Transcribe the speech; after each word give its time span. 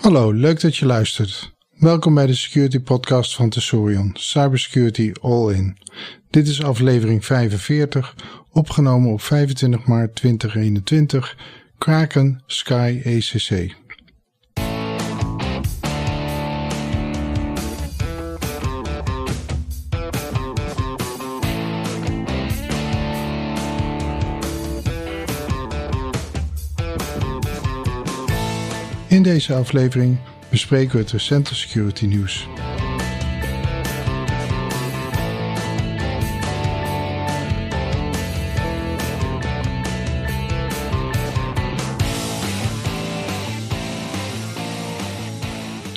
Hallo, 0.00 0.32
leuk 0.32 0.60
dat 0.60 0.76
je 0.76 0.86
luistert. 0.86 1.52
Welkom 1.78 2.14
bij 2.14 2.26
de 2.26 2.34
Security 2.34 2.78
Podcast 2.78 3.34
van 3.34 3.48
Tesorion, 3.48 4.10
Cybersecurity 4.14 5.12
All 5.20 5.52
In. 5.52 5.76
Dit 6.30 6.48
is 6.48 6.62
aflevering 6.62 7.24
45, 7.24 8.14
opgenomen 8.52 9.12
op 9.12 9.20
25 9.20 9.84
maart 9.84 10.14
2021, 10.14 11.36
Kraken 11.78 12.42
Sky 12.46 13.00
ECC. 13.04 13.79
In 29.10 29.22
deze 29.22 29.54
aflevering 29.54 30.18
bespreken 30.48 30.92
we 30.92 30.98
het 30.98 31.10
recente 31.10 31.54
security 31.54 32.06
nieuws. 32.06 32.48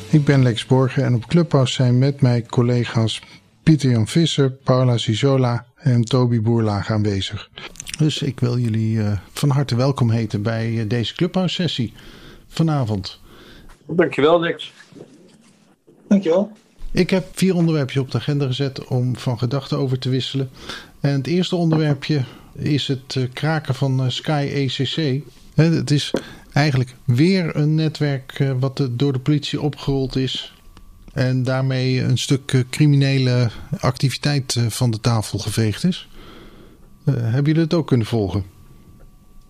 Ik 0.09 0.25
ben 0.25 0.43
Lex 0.43 0.65
Borgen 0.65 1.05
en 1.05 1.15
op 1.15 1.27
Clubhouse 1.27 1.73
zijn 1.73 1.97
met 1.97 2.21
mij 2.21 2.41
collega's 2.41 3.21
Pieter 3.63 3.91
Jan 3.91 4.07
Visser, 4.07 4.51
Paula 4.51 4.97
Sisola 4.97 5.65
en 5.75 6.03
Toby 6.03 6.41
Boerlaag 6.41 6.91
aanwezig. 6.91 7.49
Dus 7.97 8.21
ik 8.21 8.39
wil 8.39 8.57
jullie 8.57 8.95
uh, 8.95 9.11
van 9.31 9.49
harte 9.49 9.75
welkom 9.75 10.09
heten 10.09 10.41
bij 10.41 10.71
uh, 10.71 10.83
deze 10.89 11.15
Clubhouse 11.15 11.55
sessie 11.55 11.93
vanavond. 12.53 13.19
Dankjewel, 13.87 14.39
Lex. 14.39 14.71
Dankjewel. 16.07 16.51
Ik 16.91 17.09
heb 17.09 17.27
vier 17.31 17.55
onderwerpjes 17.55 18.01
op 18.01 18.11
de 18.11 18.17
agenda 18.17 18.45
gezet 18.45 18.85
om 18.87 19.17
van 19.17 19.37
gedachten 19.37 19.77
over 19.77 19.99
te 19.99 20.09
wisselen. 20.09 20.49
En 20.99 21.11
het 21.11 21.27
eerste 21.27 21.55
onderwerpje 21.55 22.23
is 22.53 22.87
het 22.87 23.15
uh, 23.15 23.27
kraken 23.33 23.75
van 23.75 24.03
uh, 24.03 24.09
Sky 24.09 24.49
ECC. 24.53 25.23
He, 25.55 25.63
het 25.63 25.91
is 25.91 26.13
eigenlijk 26.53 26.95
weer 27.03 27.55
een 27.55 27.75
netwerk 27.75 28.39
uh, 28.39 28.51
wat 28.59 28.87
door 28.91 29.13
de 29.13 29.19
politie 29.19 29.61
opgerold 29.61 30.15
is. 30.15 30.53
En 31.13 31.43
daarmee 31.43 32.01
een 32.01 32.17
stuk 32.17 32.65
criminele 32.69 33.49
activiteit 33.79 34.57
van 34.67 34.91
de 34.91 34.99
tafel 34.99 35.39
geveegd 35.39 35.83
is. 35.83 36.07
hebben 37.03 37.45
jullie 37.45 37.61
het 37.61 37.73
ook 37.73 37.87
kunnen 37.87 38.07
volgen? 38.07 38.52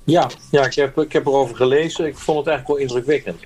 Ja, 0.04 0.30
ja 0.52 0.66
ik, 0.66 0.74
heb, 0.74 0.98
ik 0.98 1.14
heb 1.14 1.26
erover 1.26 1.56
gelezen. 1.56 2.06
Ik 2.06 2.18
vond 2.18 2.38
het 2.38 2.48
eigenlijk 2.48 2.80
wel 2.80 2.88
indrukwekkend. 2.88 3.40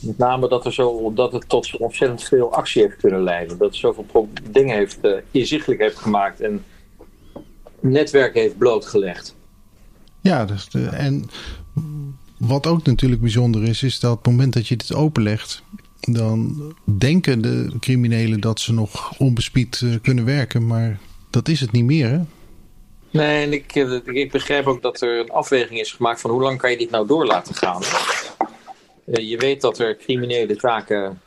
Met 0.00 0.18
name 0.18 0.48
dat, 0.48 0.64
er 0.66 0.72
zo, 0.72 1.12
dat 1.14 1.32
het 1.32 1.48
tot 1.48 1.76
ontzettend 1.76 2.22
veel 2.22 2.52
actie 2.52 2.82
heeft 2.82 2.96
kunnen 2.96 3.22
leiden. 3.22 3.58
Dat 3.58 3.68
het 3.68 3.76
zoveel 3.76 4.28
dingen 4.50 4.76
heeft, 4.76 4.98
uh, 5.02 5.12
inzichtelijk 5.30 5.80
heeft 5.80 5.98
gemaakt 5.98 6.40
en 6.40 6.64
netwerken 7.80 8.40
heeft 8.40 8.58
blootgelegd. 8.58 9.34
Ja, 10.20 10.44
dus 10.44 10.68
en 10.90 11.30
wat 12.36 12.66
ook 12.66 12.86
natuurlijk 12.86 13.20
bijzonder 13.20 13.62
is, 13.62 13.82
is 13.82 14.00
dat 14.00 14.10
op 14.12 14.18
het 14.24 14.26
moment 14.26 14.52
dat 14.52 14.68
je 14.68 14.76
dit 14.76 14.94
openlegt, 14.94 15.62
dan 16.00 16.56
denken 16.84 17.42
de 17.42 17.72
criminelen 17.80 18.40
dat 18.40 18.60
ze 18.60 18.72
nog 18.72 19.18
onbespied 19.18 19.80
uh, 19.80 19.94
kunnen 20.02 20.24
werken, 20.24 20.66
maar 20.66 20.98
dat 21.30 21.48
is 21.48 21.60
het 21.60 21.72
niet 21.72 21.84
meer, 21.84 22.08
hè? 22.08 22.20
Nee, 23.10 23.44
en 23.44 23.52
ik, 23.52 23.74
ik 24.04 24.30
begrijp 24.30 24.66
ook 24.66 24.82
dat 24.82 25.00
er 25.00 25.18
een 25.18 25.30
afweging 25.30 25.80
is 25.80 25.92
gemaakt 25.92 26.20
van 26.20 26.30
hoe 26.30 26.42
lang 26.42 26.58
kan 26.58 26.70
je 26.70 26.76
dit 26.76 26.90
nou 26.90 27.06
door 27.06 27.26
laten 27.26 27.54
gaan. 27.54 27.82
Uh, 29.04 29.28
je 29.28 29.36
weet 29.36 29.60
dat 29.60 29.78
er 29.78 29.96
criminele 29.96 30.54
zaken 30.58 31.20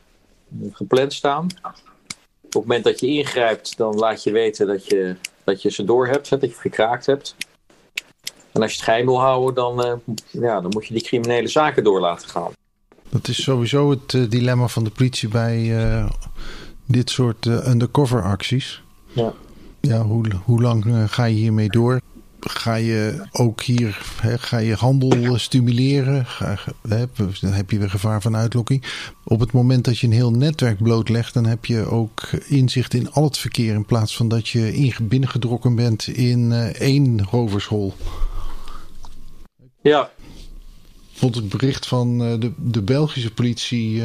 gepland 0.72 1.14
staan. 1.14 1.48
Op 2.42 2.54
het 2.60 2.62
moment 2.62 2.84
dat 2.84 3.00
je 3.00 3.08
ingrijpt, 3.08 3.78
dan 3.78 3.96
laat 3.96 4.24
je 4.24 4.32
weten 4.32 4.68
dat 4.68 4.86
je, 4.86 5.16
dat 5.44 5.62
je 5.62 5.72
ze 5.72 5.84
door 5.84 6.08
hebt, 6.08 6.30
dat 6.30 6.42
je 6.42 6.52
gekraakt 6.52 7.06
hebt. 7.06 7.36
En 8.52 8.62
als 8.62 8.72
je 8.72 8.78
het 8.78 8.86
geheim 8.86 9.06
wil 9.06 9.20
houden, 9.20 9.56
dan, 9.56 9.86
uh, 9.86 10.16
ja, 10.32 10.62
dan 10.62 10.70
moet 10.70 10.88
je 10.88 10.94
die 10.94 11.04
criminele 11.04 11.48
zaken 11.48 11.84
door 11.84 12.00
laten 12.00 12.30
gaan. 12.30 12.52
Dat 13.10 13.28
is 13.28 13.44
sowieso 13.44 13.90
het 13.90 14.14
uh, 14.14 14.30
dilemma 14.30 14.68
van 14.68 14.84
de 14.84 14.90
politie 14.90 15.30
bij 15.30 16.08
dit 16.86 17.10
soort 17.10 17.46
undercover 17.46 18.24
acties. 18.24 18.82
Ja 19.12 19.34
ja, 19.88 20.04
hoe, 20.04 20.26
hoe 20.44 20.62
lang 20.62 20.86
uh, 20.86 21.04
ga 21.08 21.26
je 21.26 21.36
hiermee 21.36 21.70
door? 21.70 22.02
Ga 22.40 22.76
je 22.76 23.26
ook 23.32 23.62
hier 23.62 24.02
hè, 24.22 24.38
ga 24.38 24.58
je 24.58 24.74
handel 24.74 25.38
stimuleren? 25.38 26.26
Ga, 26.26 26.58
hè, 26.88 27.06
dan 27.42 27.52
heb 27.52 27.72
je 27.72 27.80
weer 27.80 27.90
gevaar 27.90 28.22
van 28.22 28.36
uitlokking. 28.36 28.84
Op 29.24 29.40
het 29.40 29.52
moment 29.52 29.86
dat 29.86 30.00
je 30.00 30.08
een 30.08 30.14
heel 30.14 30.32
netwerk 30.32 30.84
blootlegt, 30.84 31.34
dan 31.34 31.46
heb 31.46 31.66
je 31.66 31.86
ook 31.86 32.30
inzicht 32.48 32.94
in 32.94 33.12
al 33.12 33.24
het 33.24 33.38
verkeer. 33.38 33.74
In 33.74 33.86
plaats 33.86 34.16
van 34.16 34.28
dat 34.28 34.48
je 34.48 34.74
in, 34.74 34.94
binnengedrokken 35.02 35.76
bent 35.76 36.08
in 36.08 36.52
uh, 36.52 36.66
één 36.66 37.24
rovershol. 37.24 37.94
Ja. 39.82 40.12
Ik 41.12 41.20
vond 41.20 41.36
het 41.36 41.50
bericht 41.50 41.88
van 41.88 42.18
de, 42.18 42.54
de 42.58 42.82
Belgische 42.82 43.34
politie 43.34 44.02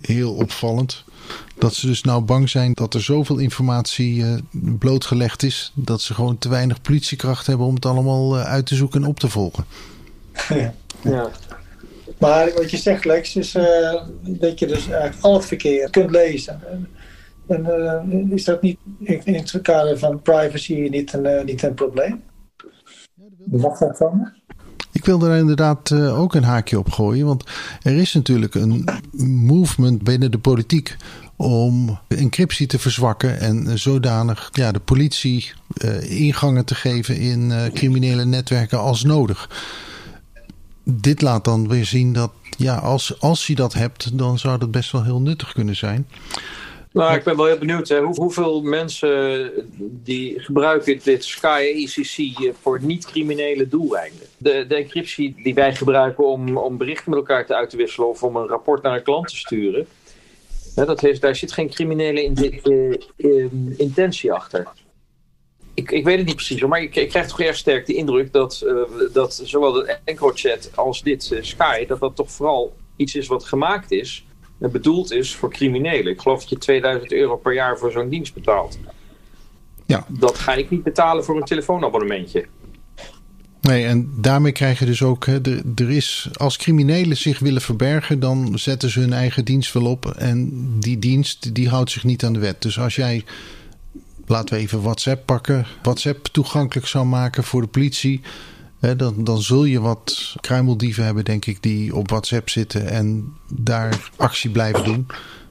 heel 0.00 0.34
opvallend. 0.34 1.04
Dat 1.58 1.74
ze 1.74 1.86
dus 1.86 2.02
nou 2.02 2.22
bang 2.22 2.48
zijn 2.48 2.72
dat 2.72 2.94
er 2.94 3.02
zoveel 3.02 3.38
informatie 3.38 4.16
uh, 4.16 4.34
blootgelegd 4.78 5.42
is. 5.42 5.72
Dat 5.74 6.00
ze 6.00 6.14
gewoon 6.14 6.38
te 6.38 6.48
weinig 6.48 6.80
politiekracht 6.80 7.46
hebben 7.46 7.66
om 7.66 7.74
het 7.74 7.86
allemaal 7.86 8.36
uh, 8.36 8.44
uit 8.44 8.66
te 8.66 8.74
zoeken 8.74 9.02
en 9.02 9.08
op 9.08 9.20
te 9.20 9.28
volgen. 9.28 9.64
Ja. 10.48 10.74
ja. 11.02 11.30
Maar 12.18 12.52
wat 12.54 12.70
je 12.70 12.76
zegt 12.76 13.04
Lex 13.04 13.36
is 13.36 13.54
uh, 13.54 14.02
dat 14.20 14.58
je 14.58 14.66
dus 14.66 14.88
eigenlijk 14.88 15.22
al 15.24 15.34
het 15.34 15.44
verkeer 15.44 15.90
kunt 15.90 16.10
lezen. 16.10 16.60
En 17.48 18.30
is 18.30 18.44
dat 18.44 18.62
niet 18.62 18.78
in, 18.98 19.34
het 19.34 19.60
kader 19.62 19.98
van 19.98 20.22
privacy 20.22 20.88
niet 20.90 21.12
een, 21.12 21.44
niet 21.44 21.62
een 21.62 21.74
probleem? 21.74 22.22
Dat 23.36 23.98
dan? 23.98 24.39
Ik 25.00 25.06
wil 25.06 25.22
er 25.22 25.38
inderdaad 25.38 25.90
uh, 25.90 26.20
ook 26.20 26.34
een 26.34 26.44
haakje 26.44 26.78
op 26.78 26.92
gooien. 26.92 27.26
Want 27.26 27.44
er 27.82 27.96
is 27.96 28.12
natuurlijk 28.12 28.54
een 28.54 28.88
movement 29.46 30.02
binnen 30.02 30.30
de 30.30 30.38
politiek 30.38 30.96
om 31.36 31.98
encryptie 32.08 32.66
te 32.66 32.78
verzwakken 32.78 33.38
en 33.38 33.78
zodanig 33.78 34.48
ja, 34.52 34.72
de 34.72 34.80
politie 34.80 35.52
uh, 35.84 36.20
ingangen 36.20 36.64
te 36.64 36.74
geven 36.74 37.16
in 37.16 37.50
uh, 37.50 37.66
criminele 37.74 38.24
netwerken 38.24 38.78
als 38.78 39.02
nodig. 39.02 39.50
Dit 40.84 41.22
laat 41.22 41.44
dan 41.44 41.68
weer 41.68 41.86
zien 41.86 42.12
dat 42.12 42.32
ja, 42.56 42.74
als, 42.74 43.20
als 43.20 43.46
je 43.46 43.54
dat 43.54 43.72
hebt, 43.72 44.18
dan 44.18 44.38
zou 44.38 44.58
dat 44.58 44.70
best 44.70 44.92
wel 44.92 45.04
heel 45.04 45.20
nuttig 45.20 45.52
kunnen 45.52 45.76
zijn. 45.76 46.06
Nou, 46.92 47.14
ik 47.14 47.24
ben 47.24 47.36
wel 47.36 47.46
heel 47.46 47.58
benieuwd. 47.58 47.88
Hè. 47.88 48.00
Hoe, 48.00 48.14
hoeveel 48.14 48.62
mensen 48.62 49.52
die 49.80 50.40
gebruiken 50.40 51.00
dit 51.02 51.24
Sky 51.24 51.86
ACC 51.86 52.52
voor 52.60 52.78
niet-criminele 52.82 53.68
doeleinden? 53.68 54.26
De, 54.36 54.64
de 54.68 54.74
encryptie 54.74 55.34
die 55.42 55.54
wij 55.54 55.74
gebruiken 55.74 56.26
om, 56.26 56.56
om 56.56 56.76
berichten 56.76 57.10
met 57.10 57.18
elkaar 57.18 57.46
te 57.46 57.54
uit 57.54 57.70
te 57.70 57.76
wisselen 57.76 58.08
of 58.08 58.22
om 58.22 58.36
een 58.36 58.48
rapport 58.48 58.82
naar 58.82 58.96
een 58.96 59.02
klant 59.02 59.28
te 59.28 59.36
sturen. 59.36 59.86
Hè, 60.74 60.84
dat 60.84 61.00
heeft, 61.00 61.20
daar 61.20 61.36
zit 61.36 61.52
geen 61.52 61.70
criminele 61.70 62.24
in, 62.24 62.60
uh, 62.64 62.96
in, 63.16 63.74
intentie 63.76 64.32
achter. 64.32 64.68
Ik, 65.74 65.90
ik 65.90 66.04
weet 66.04 66.16
het 66.16 66.26
niet 66.26 66.34
precies, 66.34 66.62
maar 66.62 66.82
ik, 66.82 66.96
ik 66.96 67.08
krijg 67.08 67.28
toch 67.28 67.40
erg 67.40 67.56
sterk 67.56 67.86
de 67.86 67.94
indruk 67.94 68.32
dat, 68.32 68.62
uh, 68.64 68.82
dat 69.12 69.40
zowel 69.44 69.72
de 69.72 69.96
EncroChat 70.04 70.70
als 70.74 71.02
dit 71.02 71.30
uh, 71.32 71.42
Sky, 71.42 71.86
dat 71.86 72.00
dat 72.00 72.16
toch 72.16 72.30
vooral 72.30 72.76
iets 72.96 73.14
is 73.14 73.26
wat 73.26 73.44
gemaakt 73.44 73.90
is 73.90 74.24
bedoeld 74.68 75.12
is 75.12 75.34
voor 75.34 75.50
criminelen. 75.50 76.12
Ik 76.12 76.20
geloof 76.20 76.40
dat 76.40 76.48
je 76.48 76.58
2000 76.58 77.12
euro 77.12 77.36
per 77.36 77.54
jaar 77.54 77.78
voor 77.78 77.90
zo'n 77.90 78.08
dienst 78.08 78.34
betaalt. 78.34 78.78
Ja. 79.86 80.06
Dat 80.08 80.38
ga 80.38 80.54
ik 80.54 80.70
niet 80.70 80.82
betalen 80.82 81.24
voor 81.24 81.36
een 81.36 81.44
telefoonabonnementje. 81.44 82.46
Nee, 83.60 83.86
en 83.86 84.12
daarmee 84.16 84.52
krijg 84.52 84.78
je 84.78 84.86
dus 84.86 85.02
ook, 85.02 85.26
hè, 85.26 85.40
er, 85.40 85.62
er 85.74 85.90
is, 85.90 86.28
als 86.32 86.56
criminelen 86.56 87.16
zich 87.16 87.38
willen 87.38 87.60
verbergen, 87.60 88.20
dan 88.20 88.58
zetten 88.58 88.90
ze 88.90 89.00
hun 89.00 89.12
eigen 89.12 89.44
dienst 89.44 89.72
wel 89.72 89.86
op. 89.86 90.06
En 90.06 90.50
die 90.80 90.98
dienst, 90.98 91.54
die 91.54 91.68
houdt 91.68 91.90
zich 91.90 92.04
niet 92.04 92.24
aan 92.24 92.32
de 92.32 92.38
wet. 92.38 92.62
Dus 92.62 92.78
als 92.78 92.94
jij, 92.94 93.24
laten 94.26 94.54
we 94.54 94.60
even 94.60 94.82
WhatsApp 94.82 95.26
pakken, 95.26 95.66
WhatsApp 95.82 96.26
toegankelijk 96.26 96.86
zou 96.86 97.06
maken 97.06 97.44
voor 97.44 97.60
de 97.60 97.68
politie, 97.68 98.20
Dan, 98.80 99.24
dan 99.24 99.42
zul 99.42 99.64
je 99.64 99.80
wat 99.80 100.34
kruimeldieven 100.40 101.04
hebben, 101.04 101.24
denk 101.24 101.46
ik, 101.46 101.62
die 101.62 101.94
op 101.94 102.10
WhatsApp 102.10 102.50
zitten 102.50 102.88
en 102.88 103.32
daar 103.52 104.10
actie 104.16 104.50
blijven 104.50 104.84
doen. 104.84 105.06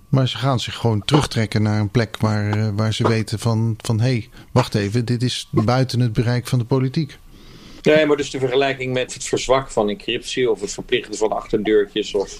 Maar 0.09 0.27
ze 0.27 0.37
gaan 0.37 0.59
zich 0.59 0.75
gewoon 0.75 1.05
terugtrekken 1.05 1.61
naar 1.61 1.79
een 1.79 1.89
plek 1.89 2.17
waar, 2.17 2.57
uh, 2.57 2.69
waar 2.75 2.93
ze 2.93 3.07
weten 3.07 3.39
van, 3.39 3.75
van 3.77 3.99
hé, 3.99 4.05
hey, 4.05 4.29
wacht 4.51 4.75
even, 4.75 5.05
dit 5.05 5.23
is 5.23 5.47
buiten 5.51 5.99
het 5.99 6.13
bereik 6.13 6.47
van 6.47 6.59
de 6.59 6.65
politiek. 6.65 7.17
Nee, 7.95 8.05
maar 8.05 8.17
dus 8.17 8.29
de 8.29 8.39
vergelijking 8.39 8.93
met 8.93 9.13
het 9.13 9.23
verzwakken 9.23 9.73
van 9.73 9.89
encryptie 9.89 10.51
of 10.51 10.61
het 10.61 10.73
verplichten 10.73 11.15
van 11.15 11.31
achterdeurtjes 11.31 12.13
of 12.13 12.31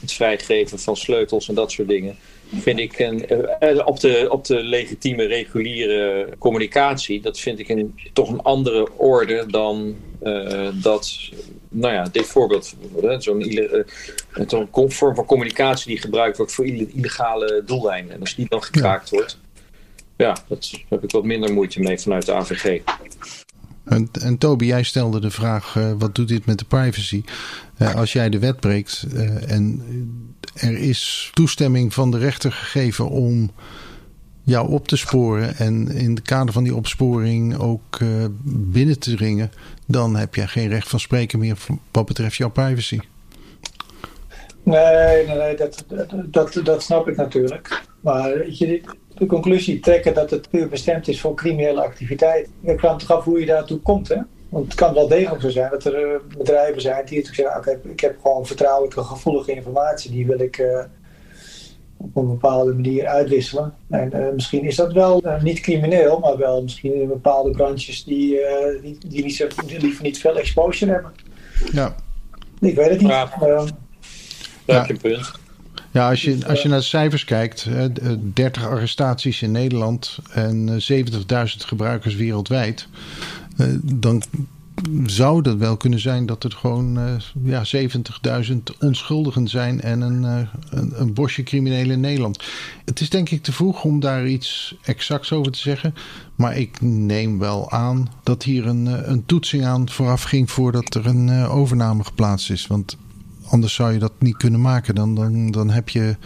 het 0.00 0.12
vrijgeven 0.12 0.78
van 0.78 0.96
sleutels 0.96 1.48
en 1.48 1.54
dat 1.54 1.72
soort 1.72 1.88
dingen. 1.88 2.16
Vind 2.60 2.78
ik 2.78 2.98
een, 2.98 3.24
uh, 3.60 3.86
op, 3.86 4.00
de, 4.00 4.26
op 4.30 4.44
de 4.44 4.62
legitieme, 4.62 5.24
reguliere 5.24 6.28
communicatie, 6.38 7.20
dat 7.20 7.38
vind 7.38 7.58
ik 7.58 7.68
een, 7.68 7.98
toch 8.12 8.28
een 8.28 8.42
andere 8.42 8.88
orde 8.96 9.46
dan 9.46 9.96
uh, 10.22 10.68
dat, 10.72 11.18
nou 11.68 11.94
ja, 11.94 12.08
dit 12.12 12.26
voorbeeld, 12.26 12.74
zo'n 14.46 14.68
vorm 14.90 15.14
van 15.14 15.24
communicatie 15.24 15.86
die 15.86 16.00
gebruikt 16.00 16.36
wordt 16.36 16.52
voor 16.52 16.66
illegale 16.66 17.62
doeleinden. 17.66 18.14
En 18.14 18.20
als 18.20 18.34
die 18.34 18.46
dan 18.48 18.62
gekraakt 18.62 19.10
wordt, 19.10 19.38
ja, 20.16 20.36
daar 20.48 20.58
heb 20.88 21.04
ik 21.04 21.10
wat 21.10 21.24
minder 21.24 21.52
moeite 21.52 21.80
mee 21.80 21.98
vanuit 21.98 22.26
de 22.26 22.32
AVG. 22.32 22.80
En, 23.88 24.08
en 24.20 24.38
Toby, 24.38 24.64
jij 24.64 24.82
stelde 24.82 25.20
de 25.20 25.30
vraag: 25.30 25.74
uh, 25.76 25.92
wat 25.98 26.14
doet 26.14 26.28
dit 26.28 26.46
met 26.46 26.58
de 26.58 26.64
privacy? 26.64 27.22
Uh, 27.78 27.94
als 27.94 28.12
jij 28.12 28.30
de 28.30 28.38
wet 28.38 28.60
breekt 28.60 29.06
uh, 29.14 29.50
en 29.52 29.82
er 30.54 30.76
is 30.78 31.30
toestemming 31.34 31.94
van 31.94 32.10
de 32.10 32.18
rechter 32.18 32.52
gegeven 32.52 33.08
om 33.08 33.50
jou 34.42 34.68
op 34.68 34.88
te 34.88 34.96
sporen 34.96 35.56
en 35.56 35.88
in 35.88 36.10
het 36.10 36.22
kader 36.22 36.52
van 36.52 36.64
die 36.64 36.74
opsporing 36.74 37.58
ook 37.58 37.98
binnen 38.44 38.98
te 38.98 39.14
dringen, 39.16 39.50
dan 39.86 40.16
heb 40.16 40.34
jij 40.34 40.46
geen 40.46 40.68
recht 40.68 40.88
van 40.88 41.00
spreken 41.00 41.38
meer 41.38 41.56
wat 41.90 42.06
betreft 42.06 42.36
jouw 42.36 42.50
privacy. 42.50 42.98
Nee, 44.62 45.26
nee, 45.26 45.36
nee 45.36 45.56
dat, 45.56 45.84
dat, 46.30 46.60
dat 46.64 46.82
snap 46.82 47.08
ik 47.08 47.16
natuurlijk. 47.16 47.82
Maar 48.00 48.50
je, 48.50 48.82
de 49.18 49.26
conclusie 49.26 49.80
trekken 49.80 50.14
dat 50.14 50.30
het 50.30 50.50
puur 50.50 50.68
bestemd 50.68 51.08
is 51.08 51.20
voor 51.20 51.34
criminele 51.34 51.82
activiteit. 51.82 52.48
Ik 52.62 52.76
kwam 52.76 52.98
toch 52.98 53.10
af 53.10 53.24
hoe 53.24 53.40
je 53.40 53.46
daartoe 53.46 53.78
komt, 53.78 54.08
hè? 54.08 54.16
Want 54.48 54.64
het 54.64 54.74
kan 54.74 54.94
wel 54.94 55.08
degelijk 55.08 55.42
zo 55.42 55.50
zijn 55.50 55.70
dat 55.70 55.84
er 55.84 56.12
uh, 56.12 56.36
bedrijven 56.38 56.80
zijn 56.80 57.06
die 57.06 57.26
zeggen: 57.32 57.56
oké, 57.56 57.80
ik 57.82 58.00
heb 58.00 58.18
gewoon 58.22 58.46
vertrouwelijke, 58.46 59.02
gevoelige 59.02 59.52
informatie, 59.52 60.10
die 60.10 60.26
wil 60.26 60.40
ik 60.40 60.58
uh, 60.58 60.84
op 61.96 62.16
een 62.16 62.28
bepaalde 62.28 62.74
manier 62.74 63.06
uitwisselen. 63.06 63.74
En 63.90 64.10
uh, 64.16 64.32
misschien 64.32 64.64
is 64.64 64.76
dat 64.76 64.92
wel 64.92 65.22
niet 65.42 65.60
crimineel, 65.60 66.18
maar 66.18 66.36
wel 66.36 66.62
misschien 66.62 66.94
in 66.94 67.08
bepaalde 67.08 67.50
branches 67.50 68.04
die, 68.04 68.40
die, 68.82 68.98
die, 69.06 69.24
niet 69.24 69.36
zo, 69.36 69.46
die 69.66 69.80
liever 69.80 70.02
niet 70.02 70.18
veel 70.18 70.36
exposure 70.36 70.92
hebben. 70.92 71.12
Ja. 71.72 71.94
Ik 72.60 72.74
weet 72.74 72.90
het 72.90 73.00
niet. 73.00 73.10
Ja, 73.10 73.30
uh, 73.42 73.66
ja. 74.64 74.86
punt. 75.02 75.32
Ja, 75.90 76.08
als 76.10 76.22
je, 76.22 76.46
als 76.46 76.62
je 76.62 76.68
naar 76.68 76.78
de 76.78 76.84
cijfers 76.84 77.24
kijkt, 77.24 77.66
30 78.34 78.66
arrestaties 78.66 79.42
in 79.42 79.50
Nederland 79.50 80.18
en 80.30 80.80
70.000 80.92 81.16
gebruikers 81.56 82.14
wereldwijd, 82.14 82.88
dan 83.82 84.22
zou 85.06 85.42
dat 85.42 85.56
wel 85.56 85.76
kunnen 85.76 86.00
zijn 86.00 86.26
dat 86.26 86.44
er 86.44 86.50
gewoon 86.50 86.98
ja, 87.42 87.62
70.000 87.76 88.56
onschuldigen 88.80 89.48
zijn 89.48 89.80
en 89.80 90.00
een, 90.00 90.22
een, 90.22 90.92
een, 91.00 91.14
bosje 91.14 91.42
criminelen 91.42 91.90
in 91.90 92.00
Nederland. 92.00 92.44
Het 92.84 93.00
is 93.00 93.10
denk 93.10 93.30
ik 93.30 93.42
te 93.42 93.52
vroeg 93.52 93.84
om 93.84 94.00
daar 94.00 94.26
iets 94.26 94.74
exacts 94.82 95.32
over 95.32 95.52
te 95.52 95.58
zeggen. 95.58 95.94
Maar 96.34 96.56
ik 96.56 96.80
neem 96.80 97.38
wel 97.38 97.70
aan 97.70 98.12
dat 98.22 98.42
hier 98.42 98.66
een, 98.66 99.10
een 99.10 99.26
toetsing 99.26 99.64
aan 99.64 99.90
vooraf 99.90 100.22
ging 100.22 100.50
voordat 100.50 100.94
er 100.94 101.06
een 101.06 101.30
overname 101.46 102.04
geplaatst 102.04 102.50
is. 102.50 102.66
Want 102.66 102.96
anders 103.48 103.74
zou 103.74 103.92
je 103.92 103.98
dat 103.98 104.12
niet 104.18 104.36
kunnen 104.36 104.60
maken. 104.60 104.94
Dan, 104.94 105.14
dan, 105.14 105.50
dan 105.50 105.70
heb 105.70 105.88
je 105.88 106.16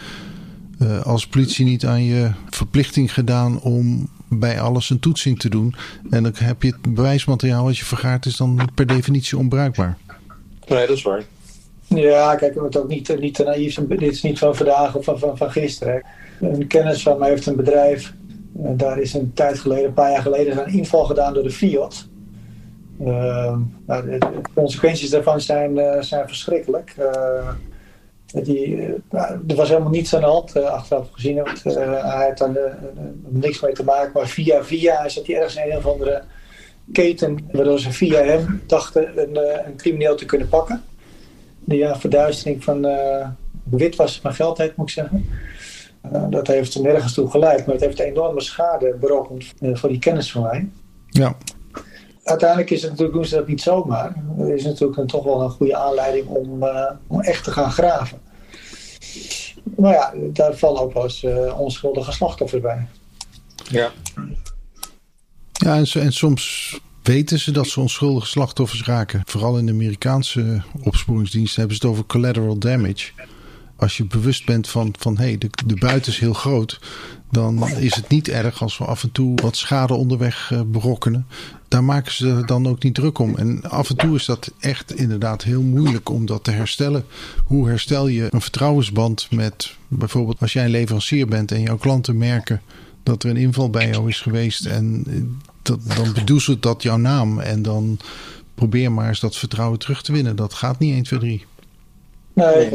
uh, 0.81 1.05
als 1.05 1.27
politie 1.27 1.65
niet 1.65 1.85
aan 1.85 2.03
je 2.03 2.31
verplichting 2.49 3.13
gedaan 3.13 3.61
om 3.61 4.09
bij 4.27 4.61
alles 4.61 4.89
een 4.89 4.99
toetsing 4.99 5.39
te 5.39 5.49
doen. 5.49 5.75
En 6.09 6.23
dan 6.23 6.31
heb 6.35 6.63
je 6.63 6.69
het 6.81 6.95
bewijsmateriaal 6.95 7.63
wat 7.63 7.77
je 7.77 7.85
vergaart 7.85 8.25
is 8.25 8.37
dan 8.37 8.69
per 8.75 8.85
definitie 8.85 9.37
onbruikbaar. 9.37 9.97
Nee, 10.67 10.87
dat 10.87 10.97
is 10.97 11.03
waar. 11.03 11.23
Ja, 11.87 12.35
kijk, 12.35 12.55
het 12.55 12.77
ook 12.77 12.87
niet, 12.87 13.19
niet 13.19 13.33
te 13.33 13.43
naïef. 13.43 13.75
Dit 13.75 14.01
is 14.01 14.21
niet 14.21 14.39
van 14.39 14.55
vandaag 14.55 14.95
of 14.95 15.03
van, 15.03 15.19
van, 15.19 15.37
van 15.37 15.51
gisteren. 15.51 16.05
Een 16.41 16.67
kennis 16.67 17.03
van 17.03 17.19
mij 17.19 17.29
heeft 17.29 17.45
een 17.45 17.55
bedrijf. 17.55 18.13
Daar 18.53 18.99
is 18.99 19.13
een 19.13 19.31
tijd 19.33 19.59
geleden, 19.59 19.85
een 19.85 19.93
paar 19.93 20.11
jaar 20.11 20.21
geleden, 20.21 20.57
een 20.57 20.73
inval 20.73 21.05
gedaan 21.05 21.33
door 21.33 21.43
de 21.43 21.51
Fiat. 21.51 22.07
Uh, 23.01 23.57
nou, 23.85 24.09
de, 24.09 24.41
consequenties 24.53 25.09
daarvan 25.09 25.41
zijn, 25.41 25.77
uh, 25.77 26.01
zijn 26.01 26.27
verschrikkelijk. 26.27 26.95
Uh, 26.99 27.49
die, 28.43 28.93
nou, 29.09 29.39
er 29.47 29.55
was 29.55 29.69
helemaal 29.69 29.89
niets 29.89 30.15
aan 30.15 30.21
de 30.21 30.27
hand 30.27 30.63
achteraf 30.63 31.09
gezien. 31.11 31.35
Want, 31.35 31.63
hij 31.63 32.25
had 32.27 32.37
daar 32.37 32.77
niks 33.27 33.61
mee 33.61 33.73
te 33.73 33.83
maken. 33.83 34.11
Maar 34.13 34.27
via 34.27 34.63
via 34.63 35.09
zat 35.09 35.27
hij 35.27 35.35
ergens 35.35 35.55
in 35.55 35.71
een 35.71 35.77
of 35.77 35.85
andere 35.85 36.23
keten. 36.91 37.37
Waardoor 37.51 37.79
ze 37.79 37.91
via 37.91 38.23
hem 38.23 38.61
dachten 38.67 39.21
een, 39.21 39.37
een 39.67 39.75
crimineel 39.75 40.15
te 40.15 40.25
kunnen 40.25 40.49
pakken. 40.49 40.83
Die 41.59 41.77
ja, 41.77 41.99
verduistering 41.99 42.63
van 42.63 42.87
witwassen 43.63 44.21
van 44.21 44.33
geld 44.33 44.57
heet, 44.57 44.75
moet 44.75 44.87
ik 44.87 44.93
zeggen. 44.93 45.29
dat 46.29 46.47
heeft 46.47 46.73
er 46.73 46.81
nergens 46.81 47.13
toe 47.13 47.29
geleid. 47.29 47.65
Maar 47.65 47.75
het 47.75 47.83
heeft 47.83 47.99
enorme 47.99 48.41
schade 48.41 48.95
berokkend 48.99 49.53
voor 49.59 49.89
die 49.89 49.99
kennis 49.99 50.31
van 50.31 50.41
mij. 50.41 50.69
Ja 51.09 51.35
uiteindelijk 52.23 52.69
is 52.69 52.81
het 52.81 52.89
natuurlijk, 52.89 53.17
doen 53.17 53.27
ze 53.27 53.35
dat 53.35 53.47
niet 53.47 53.61
zomaar. 53.61 54.15
Er 54.39 54.53
is 54.53 54.63
natuurlijk 54.63 54.99
een, 54.99 55.07
toch 55.07 55.23
wel 55.23 55.41
een 55.41 55.49
goede 55.49 55.75
aanleiding 55.75 56.27
om, 56.27 56.63
uh, 56.63 56.91
om 57.07 57.21
echt 57.21 57.43
te 57.43 57.51
gaan 57.51 57.71
graven. 57.71 58.19
Maar 59.75 59.93
ja, 59.93 60.13
daar 60.33 60.55
vallen 60.55 60.81
ook 60.81 60.93
wel 60.93 61.03
eens 61.03 61.23
uh, 61.23 61.59
onschuldige 61.59 62.11
slachtoffers 62.11 62.61
bij. 62.61 62.87
Ja. 63.69 63.91
Ja, 65.53 65.75
en, 65.75 65.85
en, 66.01 66.13
soms 66.13 66.73
weten 67.03 67.39
ze 67.39 67.51
dat 67.51 67.67
ze 67.67 67.79
onschuldige 67.79 68.27
slachtoffers 68.27 68.83
raken. 68.83 69.21
Vooral 69.25 69.57
in 69.57 69.65
de 69.65 69.71
Amerikaanse 69.71 70.61
opsporingsdiensten 70.83 71.59
hebben 71.59 71.77
ze 71.77 71.81
het 71.81 71.91
over 71.91 72.05
collateral 72.05 72.57
damage. 72.57 73.11
Als 73.75 73.97
je 73.97 74.05
bewust 74.05 74.45
bent 74.45 74.69
van, 74.69 74.93
van 74.99 75.17
hey, 75.17 75.37
de, 75.37 75.49
de 75.65 75.75
buiten 75.75 76.11
is 76.11 76.19
heel 76.19 76.33
groot, 76.33 76.79
dan 77.31 77.69
is 77.69 77.95
het 77.95 78.09
niet 78.09 78.27
erg 78.27 78.61
als 78.61 78.77
we 78.77 78.85
af 78.85 79.03
en 79.03 79.11
toe 79.11 79.35
wat 79.35 79.57
schade 79.57 79.93
onderweg 79.93 80.49
uh, 80.53 80.61
berokkenen 80.65 81.27
daar 81.73 81.83
maken 81.83 82.13
ze 82.13 82.41
dan 82.45 82.67
ook 82.67 82.83
niet 82.83 82.95
druk 82.95 83.19
om. 83.19 83.35
En 83.35 83.61
af 83.61 83.89
en 83.89 83.95
toe 83.95 84.15
is 84.15 84.25
dat 84.25 84.51
echt 84.59 84.95
inderdaad 84.95 85.43
heel 85.43 85.61
moeilijk 85.61 86.09
om 86.09 86.25
dat 86.25 86.43
te 86.43 86.51
herstellen. 86.51 87.05
Hoe 87.45 87.67
herstel 87.67 88.07
je 88.07 88.27
een 88.29 88.41
vertrouwensband 88.41 89.27
met 89.31 89.75
bijvoorbeeld 89.87 90.39
als 90.41 90.53
jij 90.53 90.63
een 90.63 90.69
leverancier 90.69 91.27
bent 91.27 91.51
en 91.51 91.61
jouw 91.61 91.77
klanten 91.77 92.17
merken 92.17 92.61
dat 93.03 93.23
er 93.23 93.29
een 93.29 93.37
inval 93.37 93.69
bij 93.69 93.89
jou 93.89 94.09
is 94.09 94.21
geweest 94.21 94.65
en 94.65 95.05
dat, 95.61 95.79
dan 95.95 96.13
bedoezelt 96.13 96.61
dat 96.61 96.83
jouw 96.83 96.97
naam 96.97 97.39
en 97.39 97.61
dan 97.61 97.99
probeer 98.55 98.91
maar 98.91 99.07
eens 99.07 99.19
dat 99.19 99.35
vertrouwen 99.35 99.79
terug 99.79 100.01
te 100.01 100.11
winnen. 100.11 100.35
Dat 100.35 100.53
gaat 100.53 100.79
niet 100.79 100.93
1, 100.93 101.03
2, 101.03 101.19
3. 101.19 101.45
Nee, 102.33 102.69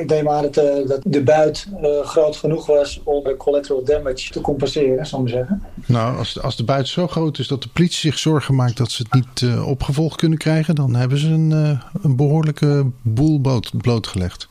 ik 0.00 0.08
denk 0.08 0.24
maar 0.24 0.42
dat, 0.42 0.56
uh, 0.56 0.88
dat 0.88 1.00
de 1.04 1.22
buit 1.22 1.68
uh, 1.82 2.00
groot 2.00 2.36
genoeg 2.36 2.66
was 2.66 3.00
om 3.04 3.24
de 3.24 3.36
collateral 3.36 3.84
damage 3.84 4.30
te 4.30 4.40
compenseren, 4.40 5.06
zou 5.06 5.22
ik 5.22 5.28
zeggen. 5.28 5.62
Nou, 5.86 6.16
als, 6.18 6.42
als 6.42 6.56
de 6.56 6.64
buit 6.64 6.88
zo 6.88 7.06
groot 7.06 7.38
is 7.38 7.48
dat 7.48 7.62
de 7.62 7.68
politie 7.68 7.98
zich 7.98 8.18
zorgen 8.18 8.54
maakt 8.54 8.76
dat 8.76 8.90
ze 8.90 9.02
het 9.02 9.14
niet 9.14 9.40
uh, 9.40 9.68
opgevolgd 9.68 10.16
kunnen 10.16 10.38
krijgen, 10.38 10.74
dan 10.74 10.94
hebben 10.94 11.18
ze 11.18 11.28
een, 11.28 11.80
een 12.02 12.16
behoorlijke 12.16 12.86
boel 13.02 13.40
boot, 13.40 13.70
blootgelegd. 13.76 14.48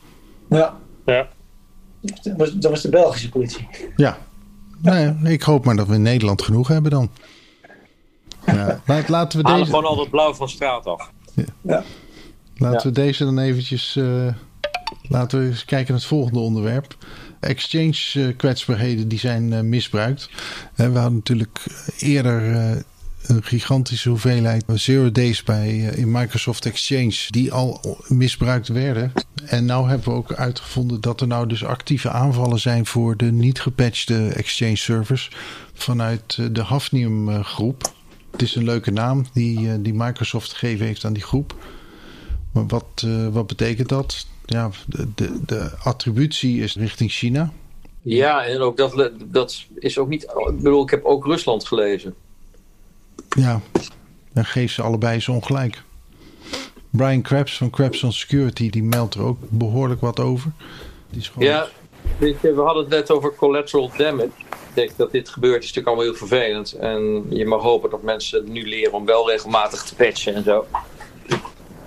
Ja. 0.48 0.76
ja. 1.06 1.28
Dat 2.00 2.36
was, 2.36 2.52
dat 2.52 2.70
was 2.70 2.82
de 2.82 2.88
Belgische 2.88 3.28
politie. 3.28 3.68
Ja. 3.96 4.18
Nee, 4.82 5.14
ik 5.22 5.42
hoop 5.42 5.64
maar 5.64 5.76
dat 5.76 5.86
we 5.86 5.94
in 5.94 6.02
Nederland 6.02 6.42
genoeg 6.42 6.68
hebben 6.68 6.90
dan. 6.90 7.10
Ja, 8.46 8.80
laten 9.06 9.40
we 9.40 9.48
Halen 9.48 9.60
deze... 9.60 9.76
gewoon 9.76 9.90
al 9.90 10.00
het 10.00 10.10
blauw 10.10 10.34
van 10.34 10.48
straat 10.48 10.86
af. 10.86 11.10
Ja. 11.34 11.44
ja. 11.60 11.82
Laten 12.56 12.86
we 12.86 12.92
deze 12.92 13.24
dan 13.24 13.38
eventjes 13.38 13.96
uh, 13.96 14.32
Laten 15.08 15.40
we 15.40 15.46
eens 15.46 15.64
kijken 15.64 15.92
naar 15.92 16.00
het 16.00 16.08
volgende 16.08 16.38
onderwerp. 16.38 16.96
Exchange 17.40 18.34
kwetsbaarheden 18.36 19.08
die 19.08 19.18
zijn 19.18 19.52
uh, 19.52 19.60
misbruikt. 19.60 20.30
we 20.74 20.82
hadden 20.82 21.14
natuurlijk 21.14 21.66
eerder 21.98 22.56
een 23.26 23.42
gigantische 23.42 24.08
hoeveelheid 24.08 24.64
zero 24.74 25.12
days 25.12 25.42
bij 25.42 25.76
in 25.76 26.10
Microsoft 26.10 26.66
Exchange 26.66 27.16
die 27.28 27.52
al 27.52 27.96
misbruikt 28.06 28.68
werden. 28.68 29.12
En 29.44 29.64
nu 29.64 29.72
hebben 29.72 30.08
we 30.08 30.10
ook 30.10 30.32
uitgevonden 30.32 31.00
dat 31.00 31.20
er 31.20 31.26
nou 31.26 31.46
dus 31.46 31.64
actieve 31.64 32.10
aanvallen 32.10 32.60
zijn 32.60 32.86
voor 32.86 33.16
de 33.16 33.32
niet 33.32 33.60
gepatchte 33.60 34.28
Exchange 34.28 34.76
servers 34.76 35.30
vanuit 35.72 36.54
de 36.54 36.62
Hafnium 36.62 37.44
groep. 37.44 37.92
Het 38.30 38.42
is 38.42 38.54
een 38.54 38.64
leuke 38.64 38.90
naam 38.90 39.26
die, 39.32 39.82
die 39.82 39.94
Microsoft 39.94 40.52
gegeven 40.52 40.86
heeft 40.86 41.04
aan 41.04 41.12
die 41.12 41.22
groep. 41.22 41.56
Maar 42.52 42.66
wat, 42.66 43.06
wat 43.30 43.46
betekent 43.46 43.88
dat? 43.88 44.26
Ja, 44.48 44.70
de, 44.86 45.44
de 45.46 45.70
attributie 45.82 46.62
is 46.62 46.76
richting 46.76 47.10
China. 47.10 47.52
Ja, 48.02 48.44
en 48.44 48.60
ook 48.60 48.76
dat, 48.76 49.10
dat 49.24 49.64
is 49.74 49.98
ook 49.98 50.08
niet. 50.08 50.22
Ik 50.22 50.56
bedoel, 50.56 50.82
ik 50.82 50.90
heb 50.90 51.04
ook 51.04 51.26
Rusland 51.26 51.66
gelezen. 51.66 52.14
Ja, 53.28 53.60
dan 54.32 54.44
geeft 54.44 54.74
ze 54.74 54.82
allebei 54.82 55.20
zo 55.20 55.32
ongelijk. 55.32 55.82
Brian 56.90 57.22
Krebs 57.22 57.56
van 57.56 57.70
Krebs 57.70 58.02
on 58.02 58.12
Security 58.12 58.70
die 58.70 58.82
meldt 58.82 59.14
er 59.14 59.22
ook 59.22 59.38
behoorlijk 59.48 60.00
wat 60.00 60.20
over. 60.20 60.50
Die 61.10 61.20
is 61.20 61.28
gewoon... 61.28 61.48
Ja, 61.48 61.68
we 62.18 62.52
hadden 62.54 62.82
het 62.82 62.92
net 62.92 63.10
over 63.10 63.34
collateral 63.34 63.90
damage. 63.96 64.30
Ik 64.48 64.74
denk 64.74 64.96
dat 64.96 65.10
dit 65.12 65.28
gebeurt 65.28 65.62
is 65.62 65.72
natuurlijk 65.72 65.86
allemaal 65.86 66.04
heel 66.04 66.28
vervelend. 66.28 66.72
En 66.72 67.26
je 67.28 67.46
mag 67.46 67.62
hopen 67.62 67.90
dat 67.90 68.02
mensen 68.02 68.52
nu 68.52 68.68
leren 68.68 68.92
om 68.92 69.04
wel 69.04 69.30
regelmatig 69.30 69.82
te 69.82 69.94
patchen 69.94 70.34
en 70.34 70.44
zo. 70.44 70.66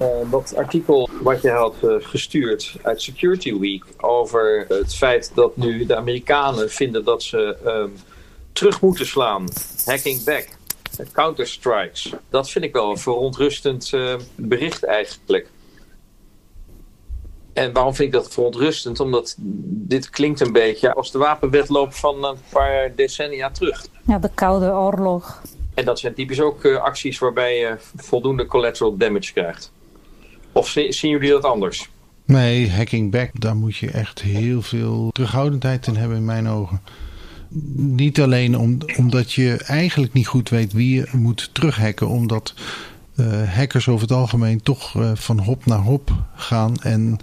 Uh, 0.01 0.31
dat 0.31 0.55
artikel 0.55 1.09
wat 1.21 1.41
je 1.41 1.49
had 1.49 1.75
uh, 1.83 1.95
gestuurd 1.99 2.75
uit 2.81 3.01
Security 3.01 3.59
Week 3.59 3.83
over 3.97 4.65
het 4.67 4.95
feit 4.95 5.31
dat 5.35 5.57
nu 5.57 5.85
de 5.85 5.95
Amerikanen 5.95 6.69
vinden 6.69 7.03
dat 7.03 7.23
ze 7.23 7.57
um, 7.65 7.93
terug 8.51 8.81
moeten 8.81 9.05
slaan, 9.05 9.47
hacking 9.85 10.23
back. 10.23 10.47
Counter-strikes. 11.11 12.13
Dat 12.29 12.49
vind 12.49 12.65
ik 12.65 12.73
wel 12.73 12.89
een 12.89 12.97
verontrustend 12.97 13.91
uh, 13.91 14.15
bericht 14.35 14.83
eigenlijk. 14.83 15.49
En 17.53 17.73
waarom 17.73 17.95
vind 17.95 18.13
ik 18.13 18.21
dat 18.21 18.33
verontrustend? 18.33 18.99
Omdat 18.99 19.35
dit 19.65 20.09
klinkt 20.09 20.39
een 20.39 20.51
beetje 20.51 20.93
als 20.93 21.11
de 21.11 21.17
wapenwetloop 21.17 21.93
van 21.93 22.25
een 22.25 22.37
paar 22.49 22.95
decennia 22.95 23.51
terug. 23.51 23.85
Ja, 24.05 24.19
de 24.19 24.29
Koude 24.33 24.71
Oorlog. 24.71 25.41
En 25.73 25.85
dat 25.85 25.99
zijn 25.99 26.13
typisch 26.13 26.41
ook 26.41 26.63
uh, 26.63 26.81
acties 26.81 27.19
waarbij 27.19 27.57
je 27.57 27.75
voldoende 27.95 28.45
collateral 28.45 28.97
damage 28.97 29.33
krijgt. 29.33 29.71
Of 30.51 30.69
zien 30.69 31.11
jullie 31.11 31.29
dat 31.29 31.43
anders? 31.43 31.89
Nee, 32.25 32.71
hacking 32.71 33.11
back, 33.11 33.41
daar 33.41 33.55
moet 33.55 33.77
je 33.77 33.91
echt 33.91 34.21
heel 34.21 34.61
veel 34.61 35.09
terughoudendheid 35.11 35.87
in 35.87 35.95
hebben 35.95 36.17
in 36.17 36.25
mijn 36.25 36.47
ogen. 36.47 36.81
Niet 37.75 38.21
alleen 38.21 38.57
om, 38.57 38.77
omdat 38.97 39.33
je 39.33 39.55
eigenlijk 39.57 40.13
niet 40.13 40.27
goed 40.27 40.49
weet 40.49 40.73
wie 40.73 40.95
je 40.95 41.07
moet 41.11 41.49
terughacken, 41.53 42.07
omdat 42.07 42.53
uh, 43.15 43.53
hackers 43.53 43.87
over 43.87 44.01
het 44.01 44.17
algemeen 44.17 44.61
toch 44.61 44.95
uh, 44.95 45.11
van 45.13 45.39
hop 45.39 45.65
naar 45.65 45.79
hop 45.79 46.11
gaan 46.35 46.77
en 46.77 47.17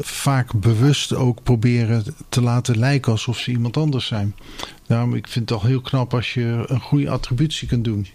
vaak 0.00 0.60
bewust 0.60 1.14
ook 1.14 1.42
proberen 1.42 2.04
te 2.28 2.42
laten 2.42 2.78
lijken 2.78 3.12
alsof 3.12 3.38
ze 3.38 3.50
iemand 3.50 3.76
anders 3.76 4.06
zijn. 4.06 4.34
Daarom, 4.86 5.14
ik 5.14 5.28
vind 5.28 5.50
het 5.50 5.58
al 5.60 5.66
heel 5.66 5.80
knap 5.80 6.14
als 6.14 6.34
je 6.34 6.64
een 6.66 6.80
goede 6.80 7.10
attributie 7.10 7.68
kunt 7.68 7.84
doen. 7.84 8.06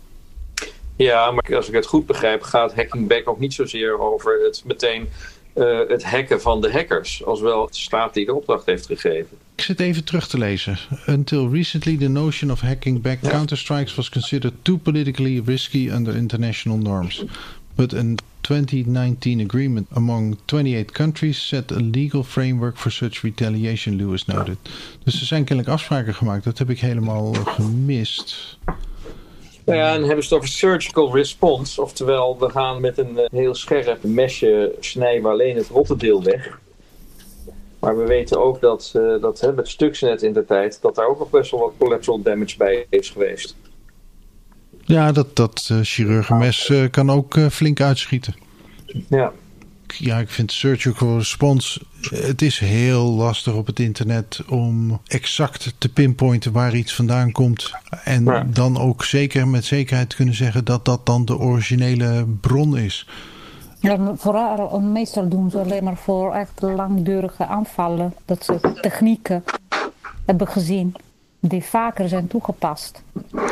Ja, 0.96 1.32
maar 1.32 1.56
als 1.56 1.68
ik 1.68 1.74
het 1.74 1.86
goed 1.86 2.06
begrijp, 2.06 2.42
gaat 2.42 2.76
hacking 2.76 3.08
back 3.08 3.30
ook 3.30 3.40
niet 3.40 3.54
zozeer 3.54 4.00
over 4.00 4.40
het 4.44 4.64
meteen 4.66 5.10
uh, 5.56 5.80
het 5.88 6.04
hacken 6.04 6.42
van 6.42 6.62
de 6.62 6.72
hackers, 6.72 7.26
als 7.26 7.42
wel 7.42 7.66
de 7.66 7.76
staat 7.76 8.14
die 8.14 8.26
de 8.26 8.34
opdracht 8.34 8.66
heeft 8.66 8.86
gegeven. 8.86 9.38
Ik 9.56 9.64
zit 9.64 9.80
even 9.80 10.04
terug 10.04 10.28
te 10.28 10.38
lezen. 10.38 10.78
Until 11.08 11.50
recently, 11.50 11.98
the 11.98 12.08
notion 12.08 12.52
of 12.52 12.62
hacking 12.62 13.02
back 13.02 13.18
ja. 13.22 13.30
counter-strikes 13.30 13.96
was 13.96 14.10
considered 14.10 14.54
too 14.62 14.78
politically 14.78 15.42
risky 15.46 15.90
under 15.90 16.16
international 16.16 16.78
norms. 16.78 17.26
But 17.76 17.94
a 17.94 18.04
2019 18.42 19.42
agreement 19.42 19.88
among 19.94 20.38
28 20.46 20.92
countries 20.92 21.48
set 21.48 21.72
a 21.72 21.80
legal 21.80 22.24
framework 22.24 22.78
for 22.78 22.92
such 22.92 23.24
retaliation, 23.24 23.96
Lewis 23.96 24.26
noted. 24.26 24.58
Dus 25.04 25.20
er 25.20 25.26
zijn 25.26 25.44
kennelijk 25.44 25.74
afspraken 25.74 26.16
gemaakt. 26.16 26.44
Dat 26.44 26.58
heb 26.58 26.70
ik 26.70 26.80
helemaal 26.80 27.34
gemist. 27.34 28.58
Nou 29.72 29.84
ja, 29.84 29.94
en 29.94 30.04
hebben 30.04 30.24
ze 30.24 30.34
het 30.34 30.38
over 30.38 30.56
surgical 30.56 31.16
response. 31.16 31.82
Oftewel, 31.82 32.40
we 32.40 32.50
gaan 32.50 32.82
met 32.82 32.98
een 32.98 33.20
heel 33.32 33.56
scherp 33.56 34.04
mesje 34.04 34.76
snijden 34.80 35.30
alleen 35.30 35.56
het 35.56 35.68
rotte 35.68 35.96
deel 35.96 36.24
weg. 36.24 36.60
Maar 37.80 37.98
we 37.98 38.04
weten 38.04 38.44
ook 38.44 38.62
dat, 38.62 38.94
uh, 38.96 39.22
dat 39.22 39.40
hè, 39.40 39.54
met 39.54 39.68
Stuxnet 39.68 40.24
in 40.24 40.34
de 40.34 40.46
tijd, 40.46 40.82
dat 40.82 40.96
daar 40.96 41.08
ook 41.08 41.20
nog 41.20 41.30
best 41.30 41.52
wel 41.52 41.60
wat 41.60 41.74
collateral 41.78 42.22
damage 42.22 42.58
bij 42.58 42.86
is 42.90 43.10
geweest. 43.10 43.56
Ja, 44.82 45.12
dat, 45.12 45.36
dat 45.36 45.70
uh, 45.72 45.80
chirurgenmes 45.82 46.70
uh, 46.70 46.90
kan 46.90 47.10
ook 47.10 47.40
flink 47.40 47.82
uitschieten. 47.82 48.36
Ja. 49.10 49.34
Ja, 49.98 50.20
ik 50.20 50.30
vind 50.30 50.52
surgical 50.52 51.18
response. 51.18 51.82
Het 52.02 52.42
is 52.42 52.60
heel 52.60 53.04
lastig 53.04 53.54
op 53.54 53.66
het 53.66 53.80
internet 53.80 54.42
om 54.50 55.00
exact 55.08 55.74
te 55.78 55.90
pinpointen 55.90 56.52
waar 56.52 56.76
iets 56.76 56.96
vandaan 56.96 57.32
komt. 57.32 57.72
En 58.04 58.24
ja. 58.24 58.44
dan 58.44 58.80
ook 58.80 59.04
zeker 59.04 59.48
met 59.48 59.66
zekerheid 59.66 60.10
te 60.10 60.16
kunnen 60.16 60.36
zeggen 60.36 60.66
dat 60.66 60.86
dat 60.86 61.06
dan 61.06 61.26
de 61.26 61.38
originele 61.38 62.26
bron 62.42 62.78
is. 62.78 63.08
Ja, 63.80 64.16
vooral, 64.16 64.80
meestal 64.80 65.28
doen 65.28 65.50
ze 65.50 65.60
alleen 65.60 65.84
maar 65.84 65.98
voor 65.98 66.34
echt 66.34 66.62
langdurige 66.62 67.46
aanvallen. 67.46 68.14
Dat 68.26 68.46
ze 68.46 68.78
technieken 68.82 69.44
hebben 70.26 70.48
gezien 70.48 70.96
die 71.44 71.64
vaker 71.64 72.10
zijn 72.10 72.28
toegepast. 72.28 73.02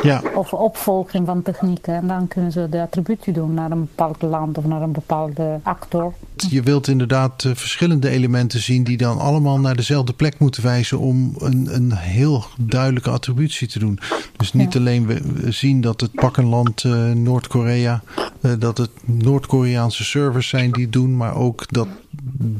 Ja. 0.02 0.22
Of 0.34 0.52
opvolging 0.52 1.26
van 1.26 1.42
technieken. 1.42 1.94
En 1.94 2.06
dan 2.06 2.28
kunnen 2.28 2.52
ze 2.52 2.68
de 2.70 2.80
attributie 2.80 3.32
doen 3.32 3.54
naar 3.54 3.70
een 3.70 3.80
bepaald 3.80 4.22
land 4.22 4.58
of 4.58 4.64
naar 4.64 4.82
een 4.82 4.92
bepaalde 4.92 5.60
actor. 5.62 6.14
Je 6.36 6.62
wilt 6.62 6.88
inderdaad 6.88 7.44
uh, 7.44 7.54
verschillende 7.54 8.08
elementen 8.08 8.60
zien 8.60 8.84
die 8.84 8.96
dan 8.96 9.18
allemaal 9.18 9.60
naar 9.60 9.76
dezelfde 9.76 10.12
plek 10.12 10.38
moeten 10.38 10.62
wijzen 10.62 10.98
om 10.98 11.34
een, 11.38 11.74
een 11.74 11.92
heel 11.92 12.44
duidelijke 12.58 13.10
attributie 13.10 13.68
te 13.68 13.78
doen. 13.78 13.98
Dus 14.36 14.52
niet 14.52 14.72
ja. 14.72 14.78
alleen 14.78 15.06
we 15.06 15.52
zien 15.52 15.80
dat 15.80 16.00
het 16.00 16.12
pakkenland 16.12 16.84
uh, 16.84 17.10
Noord-Korea, 17.12 18.02
uh, 18.40 18.52
dat 18.58 18.78
het 18.78 18.90
Noord-Koreaanse 19.04 20.04
servers 20.04 20.48
zijn 20.48 20.70
die 20.70 20.82
het 20.82 20.92
doen, 20.92 21.16
maar 21.16 21.34
ook 21.34 21.64
dat 21.68 21.88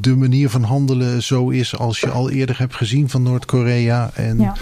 de 0.01 0.15
manier 0.15 0.49
van 0.49 0.63
handelen 0.63 1.23
zo 1.23 1.49
is 1.49 1.77
als 1.77 1.99
je 1.99 2.09
al 2.09 2.29
eerder 2.29 2.57
hebt 2.57 2.75
gezien 2.75 3.09
van 3.09 3.23
Noord-Korea. 3.23 4.11
En 4.13 4.39
ja 4.39 4.55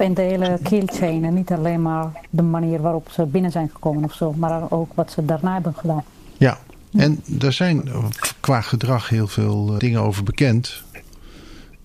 in 0.00 0.14
de 0.14 0.22
hele 0.22 0.58
killchain. 0.62 1.24
En 1.24 1.34
niet 1.34 1.50
alleen 1.50 1.82
maar 1.82 2.10
de 2.30 2.42
manier 2.42 2.80
waarop 2.80 3.08
ze 3.10 3.26
binnen 3.26 3.50
zijn 3.50 3.70
gekomen 3.72 4.04
of 4.04 4.14
zo. 4.14 4.32
Maar 4.32 4.70
ook 4.70 4.92
wat 4.94 5.10
ze 5.10 5.24
daarna 5.24 5.52
hebben 5.52 5.74
gedaan. 5.74 6.04
Ja, 6.36 6.58
en 6.92 7.24
er 7.40 7.52
zijn 7.52 7.88
qua 8.40 8.60
gedrag 8.60 9.08
heel 9.08 9.28
veel 9.28 9.78
dingen 9.78 10.00
over 10.00 10.22
bekend. 10.22 10.82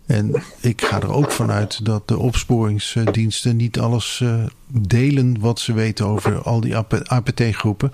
En 0.05 0.43
ik 0.61 0.81
ga 0.81 1.01
er 1.01 1.13
ook 1.13 1.31
vanuit 1.31 1.85
dat 1.85 2.07
de 2.07 2.17
opsporingsdiensten 2.17 3.55
niet 3.55 3.79
alles 3.79 4.23
delen 4.67 5.39
wat 5.39 5.59
ze 5.59 5.73
weten 5.73 6.05
over 6.05 6.41
al 6.41 6.59
die 6.59 6.77
APT-groepen. 7.03 7.89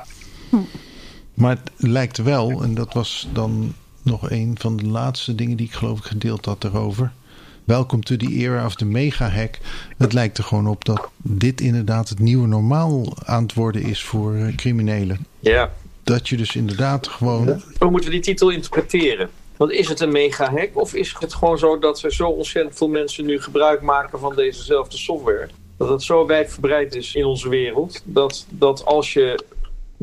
Hm. 0.49 0.57
Maar 1.33 1.49
het 1.49 1.71
lijkt 1.77 2.17
wel, 2.17 2.63
en 2.63 2.73
dat 2.73 2.93
was 2.93 3.29
dan 3.33 3.73
nog 4.01 4.29
een 4.29 4.55
van 4.59 4.77
de 4.77 4.85
laatste 4.85 5.35
dingen 5.35 5.57
die 5.57 5.65
ik 5.65 5.73
geloof 5.73 5.97
ik 5.97 6.05
gedeeld 6.05 6.45
had 6.45 6.63
erover 6.63 7.11
welcome 7.63 8.03
to 8.03 8.15
the 8.17 8.31
era 8.31 8.65
of 8.65 8.75
the 8.75 8.85
mega 8.85 9.27
hack. 9.29 9.57
Het 9.97 10.13
lijkt 10.13 10.37
er 10.37 10.43
gewoon 10.43 10.67
op 10.67 10.85
dat 10.85 11.09
dit 11.17 11.61
inderdaad 11.61 12.09
het 12.09 12.19
nieuwe 12.19 12.47
normaal 12.47 13.13
aan 13.25 13.43
het 13.43 13.53
worden 13.53 13.81
is 13.81 14.03
voor 14.03 14.33
uh, 14.33 14.55
criminelen. 14.55 15.25
Ja. 15.39 15.71
Dat 16.03 16.29
je 16.29 16.37
dus 16.37 16.55
inderdaad 16.55 17.07
gewoon... 17.07 17.61
Hoe 17.79 17.91
moeten 17.91 18.09
we 18.09 18.15
die 18.15 18.25
titel 18.25 18.49
interpreteren? 18.49 19.29
Want 19.57 19.71
is 19.71 19.87
het 19.87 19.99
een 19.99 20.11
mega 20.11 20.51
hack 20.51 20.69
of 20.73 20.93
is 20.93 21.15
het 21.19 21.33
gewoon 21.33 21.57
zo 21.57 21.79
dat 21.79 22.03
er 22.03 22.13
zo 22.13 22.27
ontzettend 22.27 22.77
veel 22.77 22.87
mensen 22.87 23.25
nu 23.25 23.41
gebruik 23.41 23.81
maken 23.81 24.19
van 24.19 24.35
dezezelfde 24.35 24.97
software? 24.97 25.49
Dat 25.77 25.89
het 25.89 26.03
zo 26.03 26.25
wijdverbreid 26.25 26.95
is 26.95 27.15
in 27.15 27.25
onze 27.25 27.49
wereld 27.49 28.01
dat, 28.03 28.45
dat 28.49 28.85
als 28.85 29.13
je 29.13 29.43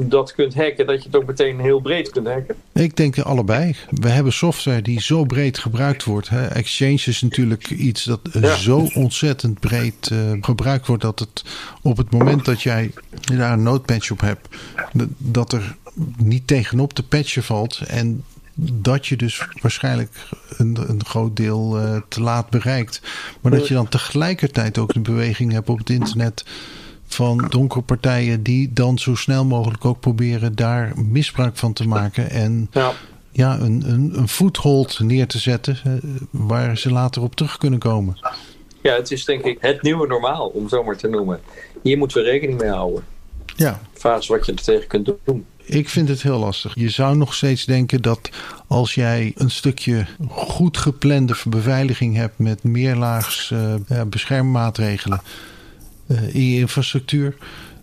dat 0.07 0.35
kunt 0.35 0.55
hacken, 0.55 0.87
dat 0.87 1.02
je 1.02 1.09
het 1.09 1.17
ook 1.17 1.26
meteen 1.26 1.61
heel 1.61 1.81
breed 1.81 2.11
kunt 2.11 2.26
hacken? 2.26 2.55
Ik 2.73 2.97
denk 2.97 3.19
allebei. 3.19 3.76
We 3.90 4.09
hebben 4.09 4.33
software 4.33 4.83
die 4.83 5.00
zo 5.00 5.25
breed 5.25 5.59
gebruikt 5.59 6.05
wordt. 6.05 6.28
Hè. 6.28 6.47
Exchange 6.47 7.02
is 7.05 7.23
natuurlijk 7.23 7.71
iets 7.71 8.05
dat 8.05 8.21
ja. 8.33 8.57
zo 8.57 8.88
ontzettend 8.95 9.61
breed 9.61 10.11
uh, 10.12 10.19
gebruikt 10.40 10.87
wordt 10.87 11.02
dat 11.02 11.19
het 11.19 11.45
op 11.83 11.97
het 11.97 12.11
moment 12.11 12.45
dat 12.45 12.62
jij 12.62 12.90
daar 13.21 13.52
een 13.52 13.62
notepatch 13.62 14.11
op 14.11 14.21
hebt, 14.21 14.49
dat 15.19 15.52
er 15.52 15.76
niet 16.17 16.47
tegenop 16.47 16.93
te 16.93 17.02
patchen 17.02 17.43
valt 17.43 17.81
en 17.87 18.25
dat 18.61 19.07
je 19.07 19.17
dus 19.17 19.43
waarschijnlijk 19.61 20.11
een, 20.57 20.76
een 20.88 21.05
groot 21.05 21.37
deel 21.37 21.81
uh, 21.81 21.97
te 22.09 22.21
laat 22.21 22.50
bereikt. 22.50 23.00
Maar 23.40 23.52
dat 23.52 23.69
je 23.69 23.75
dan 23.75 23.88
tegelijkertijd 23.88 24.78
ook 24.78 24.95
een 24.95 25.02
beweging 25.02 25.52
hebt 25.52 25.69
op 25.69 25.78
het 25.78 25.90
internet 25.90 26.45
van 27.09 27.47
donkere 27.49 27.83
partijen 27.83 28.43
die 28.43 28.73
dan 28.73 28.99
zo 28.99 29.15
snel 29.15 29.45
mogelijk 29.45 29.85
ook 29.85 30.00
proberen 30.00 30.55
daar 30.55 30.93
misbruik 30.97 31.57
van 31.57 31.73
te 31.73 31.88
maken. 31.88 32.31
En 32.31 32.69
ja, 32.73 32.93
ja 33.31 33.59
een, 33.59 33.83
een, 33.87 34.19
een 34.19 34.29
foothold 34.29 35.00
neer 35.00 35.27
te 35.27 35.38
zetten 35.38 36.00
waar 36.31 36.79
ze 36.79 36.93
later 36.93 37.23
op 37.23 37.35
terug 37.35 37.59
kunnen 37.59 37.79
komen. 37.79 38.19
Ja, 38.83 38.95
het 38.95 39.11
is 39.11 39.25
denk 39.25 39.45
ik 39.45 39.59
het 39.61 39.83
nieuwe 39.83 40.07
normaal, 40.07 40.49
om 40.49 40.69
zo 40.69 40.83
maar 40.83 40.97
te 40.97 41.09
noemen. 41.09 41.41
Hier 41.83 41.99
moeten 41.99 42.23
we 42.23 42.31
rekening 42.31 42.61
mee 42.61 42.71
houden. 42.71 43.05
Ja. 43.57 43.81
Vraag 43.93 44.19
is 44.19 44.27
wat 44.27 44.47
je 44.47 44.53
er 44.53 44.62
tegen 44.62 44.87
kunt 44.87 45.11
doen. 45.25 45.47
Ik 45.65 45.88
vind 45.88 46.09
het 46.09 46.23
heel 46.23 46.38
lastig. 46.38 46.75
Je 46.75 46.88
zou 46.88 47.17
nog 47.17 47.35
steeds 47.35 47.65
denken 47.65 48.03
dat 48.03 48.31
als 48.67 48.95
jij 48.95 49.33
een 49.35 49.50
stukje 49.50 50.07
goed 50.29 50.77
geplande 50.77 51.35
beveiliging 51.49 52.17
hebt 52.17 52.38
met 52.38 52.62
meerlaags 52.62 53.50
uh, 53.50 54.03
beschermmaatregelen 54.07 55.21
in 56.09 56.50
je 56.50 56.61
infrastructuur. 56.61 57.37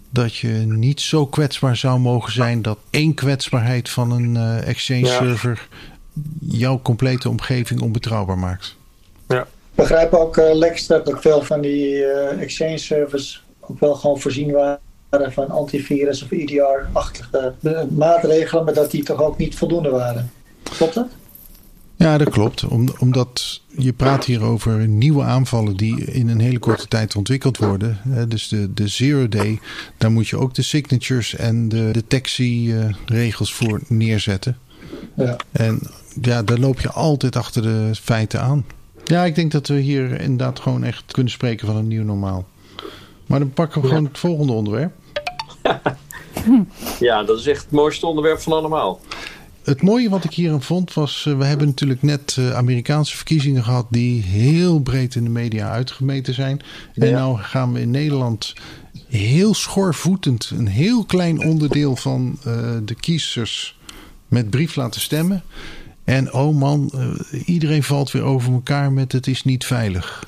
Dat 0.09 0.35
je 0.35 0.47
niet 0.67 1.01
zo 1.01 1.25
kwetsbaar 1.25 1.75
zou 1.75 1.99
mogen 1.99 2.31
zijn 2.31 2.61
dat 2.61 2.77
één 2.89 3.13
kwetsbaarheid 3.13 3.89
van 3.89 4.11
een 4.11 4.35
uh, 4.35 4.67
Exchange 4.67 5.05
server 5.05 5.67
jouw 6.39 6.79
complete 6.81 7.29
omgeving 7.29 7.81
onbetrouwbaar 7.81 8.37
maakt. 8.37 8.75
Ja. 9.27 9.41
Ik 9.41 9.81
begrijp 9.81 10.13
ook, 10.13 10.37
uh, 10.37 10.53
Lex, 10.53 10.87
dat 10.87 11.13
ook 11.13 11.21
veel 11.21 11.41
van 11.41 11.61
die 11.61 12.05
Exchange 12.39 12.77
servers 12.77 13.43
ook 13.59 13.79
wel 13.79 13.95
gewoon 13.95 14.19
voorzien 14.19 14.51
waren 14.51 15.33
van 15.33 15.49
antivirus 15.49 16.23
of 16.23 16.31
EDR-achtige 16.31 17.53
maatregelen, 17.89 18.65
maar 18.65 18.73
dat 18.73 18.91
die 18.91 19.03
toch 19.03 19.21
ook 19.21 19.37
niet 19.37 19.55
voldoende 19.55 19.89
waren. 19.89 20.31
Klopt 20.63 20.93
dat? 20.93 21.07
Ja, 21.97 22.17
dat 22.17 22.29
klopt. 22.29 22.65
Om, 22.65 22.89
omdat 22.99 23.61
je 23.77 23.93
praat 23.93 24.25
hier 24.25 24.43
over 24.43 24.87
nieuwe 24.87 25.23
aanvallen 25.23 25.77
die 25.77 26.05
in 26.05 26.29
een 26.29 26.39
hele 26.39 26.59
korte 26.59 26.87
tijd 26.87 27.15
ontwikkeld 27.15 27.57
worden. 27.57 27.97
Dus 28.27 28.47
de, 28.47 28.73
de 28.73 28.87
zero 28.87 29.29
day, 29.29 29.59
daar 29.97 30.11
moet 30.11 30.27
je 30.27 30.37
ook 30.37 30.53
de 30.53 30.61
signatures 30.61 31.35
en 31.35 31.69
de 31.69 31.89
detectieregels 31.91 33.53
voor 33.53 33.81
neerzetten. 33.87 34.57
Ja. 35.15 35.35
En 35.51 35.79
ja, 36.21 36.43
daar 36.43 36.57
loop 36.57 36.81
je 36.81 36.91
altijd 36.91 37.35
achter 37.35 37.61
de 37.61 37.91
feiten 38.01 38.41
aan. 38.41 38.65
Ja, 39.03 39.25
ik 39.25 39.35
denk 39.35 39.51
dat 39.51 39.67
we 39.67 39.79
hier 39.79 40.21
inderdaad 40.21 40.59
gewoon 40.59 40.83
echt 40.83 41.11
kunnen 41.11 41.31
spreken 41.31 41.67
van 41.67 41.75
een 41.75 41.87
nieuw 41.87 42.03
normaal. 42.03 42.45
Maar 43.25 43.39
dan 43.39 43.53
pakken 43.53 43.81
we 43.81 43.87
gewoon 43.87 44.05
het 44.05 44.19
volgende 44.19 44.53
onderwerp. 44.53 44.91
ja, 46.99 47.23
dat 47.23 47.39
is 47.39 47.47
echt 47.47 47.61
het 47.61 47.71
mooiste 47.71 48.05
onderwerp 48.05 48.39
van 48.39 48.53
allemaal. 48.53 48.99
Het 49.65 49.81
mooie 49.81 50.09
wat 50.09 50.23
ik 50.23 50.33
hierin 50.33 50.61
vond 50.61 50.93
was, 50.93 51.25
uh, 51.27 51.37
we 51.37 51.45
hebben 51.45 51.67
natuurlijk 51.67 52.01
net 52.01 52.35
uh, 52.39 52.53
Amerikaanse 52.53 53.15
verkiezingen 53.15 53.63
gehad 53.63 53.87
die 53.89 54.21
heel 54.21 54.79
breed 54.79 55.15
in 55.15 55.23
de 55.23 55.29
media 55.29 55.69
uitgemeten 55.69 56.33
zijn. 56.33 56.61
En 56.93 57.07
ja. 57.07 57.17
nou 57.17 57.37
gaan 57.37 57.73
we 57.73 57.81
in 57.81 57.91
Nederland 57.91 58.53
heel 59.07 59.53
schoorvoetend 59.53 60.51
een 60.57 60.67
heel 60.67 61.05
klein 61.05 61.45
onderdeel 61.45 61.95
van 61.95 62.37
uh, 62.47 62.53
de 62.83 62.95
kiezers 62.95 63.79
met 64.27 64.49
brief 64.49 64.75
laten 64.75 65.01
stemmen. 65.01 65.43
En 66.03 66.33
oh 66.33 66.55
man, 66.55 66.91
iedereen 67.45 67.83
valt 67.83 68.11
weer 68.11 68.23
over 68.23 68.53
elkaar 68.53 68.91
met 68.91 69.11
het 69.11 69.27
is 69.27 69.43
niet 69.43 69.65
veilig. 69.65 70.27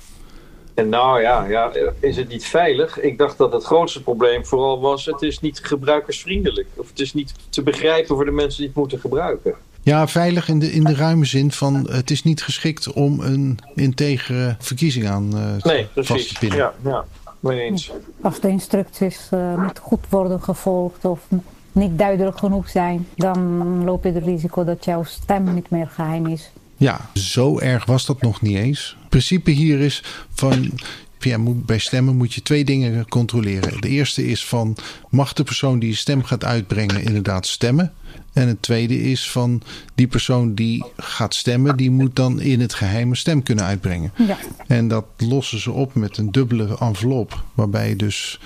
En 0.77 0.89
nou 0.89 1.21
ja, 1.21 1.45
ja, 1.45 1.71
is 1.99 2.17
het 2.17 2.27
niet 2.27 2.45
veilig? 2.45 2.99
Ik 2.99 3.17
dacht 3.17 3.37
dat 3.37 3.53
het 3.53 3.63
grootste 3.63 4.03
probleem 4.03 4.45
vooral 4.45 4.79
was: 4.79 5.05
het 5.05 5.21
is 5.21 5.39
niet 5.39 5.59
gebruikersvriendelijk. 5.63 6.67
Of 6.75 6.89
het 6.89 6.99
is 6.99 7.13
niet 7.13 7.33
te 7.49 7.63
begrijpen 7.63 8.15
voor 8.15 8.25
de 8.25 8.31
mensen 8.31 8.57
die 8.57 8.67
het 8.67 8.75
moeten 8.75 8.99
gebruiken. 8.99 9.53
Ja, 9.81 10.07
veilig 10.07 10.47
in 10.49 10.59
de, 10.59 10.71
in 10.71 10.83
de 10.83 10.95
ruime 10.95 11.25
zin 11.25 11.51
van 11.51 11.89
het 11.91 12.11
is 12.11 12.23
niet 12.23 12.43
geschikt 12.43 12.93
om 12.93 13.19
een 13.19 13.59
integere 13.75 14.55
verkiezing 14.59 15.07
aan 15.07 15.31
uh, 15.35 15.63
nee, 15.63 15.87
vast 15.95 16.27
te 16.27 16.35
pinnen. 16.39 16.57
Ja, 16.57 16.73
ja, 16.83 17.05
mee 17.39 17.59
eens. 17.59 17.91
Als 18.21 18.39
de 18.39 18.47
instructies 18.47 19.29
uh, 19.33 19.63
niet 19.63 19.79
goed 19.79 20.05
worden 20.09 20.41
gevolgd 20.41 21.05
of 21.05 21.27
niet 21.71 21.97
duidelijk 21.97 22.37
genoeg 22.37 22.69
zijn, 22.69 23.07
dan 23.15 23.83
loop 23.83 24.03
je 24.03 24.11
het 24.11 24.23
risico 24.23 24.63
dat 24.63 24.85
jouw 24.85 25.03
stem 25.03 25.53
niet 25.53 25.69
meer 25.69 25.87
geheim 25.87 26.27
is. 26.27 26.51
Ja, 26.77 27.09
zo 27.13 27.59
erg 27.59 27.85
was 27.85 28.05
dat 28.05 28.21
nog 28.21 28.41
niet 28.41 28.57
eens. 28.57 28.95
Het 28.99 29.09
principe 29.09 29.51
hier 29.51 29.79
is 29.79 30.03
van. 30.33 30.71
Ja, 31.19 31.37
bij 31.39 31.77
stemmen 31.77 32.15
moet 32.15 32.33
je 32.33 32.41
twee 32.41 32.65
dingen 32.65 33.07
controleren. 33.09 33.81
De 33.81 33.87
eerste 33.87 34.27
is 34.27 34.45
van 34.45 34.77
mag 35.09 35.33
de 35.33 35.43
persoon 35.43 35.79
die 35.79 35.89
je 35.89 35.95
stem 35.95 36.23
gaat 36.23 36.43
uitbrengen 36.43 37.03
inderdaad 37.03 37.47
stemmen? 37.47 37.93
En 38.33 38.47
het 38.47 38.61
tweede 38.61 39.01
is 39.01 39.31
van 39.31 39.61
die 39.95 40.07
persoon 40.07 40.53
die 40.53 40.85
gaat 40.97 41.35
stemmen, 41.35 41.77
die 41.77 41.91
moet 41.91 42.15
dan 42.15 42.39
in 42.39 42.59
het 42.59 42.73
geheime 42.73 43.15
stem 43.15 43.43
kunnen 43.43 43.65
uitbrengen. 43.65 44.11
Ja. 44.27 44.37
En 44.67 44.87
dat 44.87 45.05
lossen 45.17 45.59
ze 45.59 45.71
op 45.71 45.95
met 45.95 46.17
een 46.17 46.31
dubbele 46.31 46.77
envelop, 46.79 47.43
waarbij 47.53 47.89
je 47.89 47.95
dus 47.95 48.39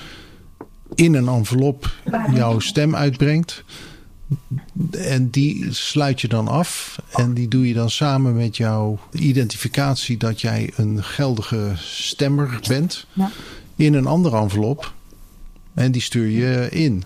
in 0.95 1.13
een 1.13 1.27
envelop 1.27 1.91
jouw 2.33 2.59
stem 2.59 2.95
uitbrengt. 2.95 3.63
En 4.91 5.29
die 5.29 5.73
sluit 5.73 6.21
je 6.21 6.27
dan 6.27 6.47
af 6.47 7.01
en 7.11 7.33
die 7.33 7.47
doe 7.47 7.67
je 7.67 7.73
dan 7.73 7.89
samen 7.89 8.35
met 8.35 8.57
jouw 8.57 8.99
identificatie 9.11 10.17
dat 10.17 10.41
jij 10.41 10.71
een 10.75 11.03
geldige 11.03 11.71
stemmer 11.75 12.59
bent 12.67 13.05
ja. 13.13 13.31
in 13.75 13.93
een 13.93 14.07
andere 14.07 14.37
envelop. 14.37 14.93
En 15.73 15.91
die 15.91 16.01
stuur 16.01 16.27
je 16.29 16.69
in. 16.69 17.03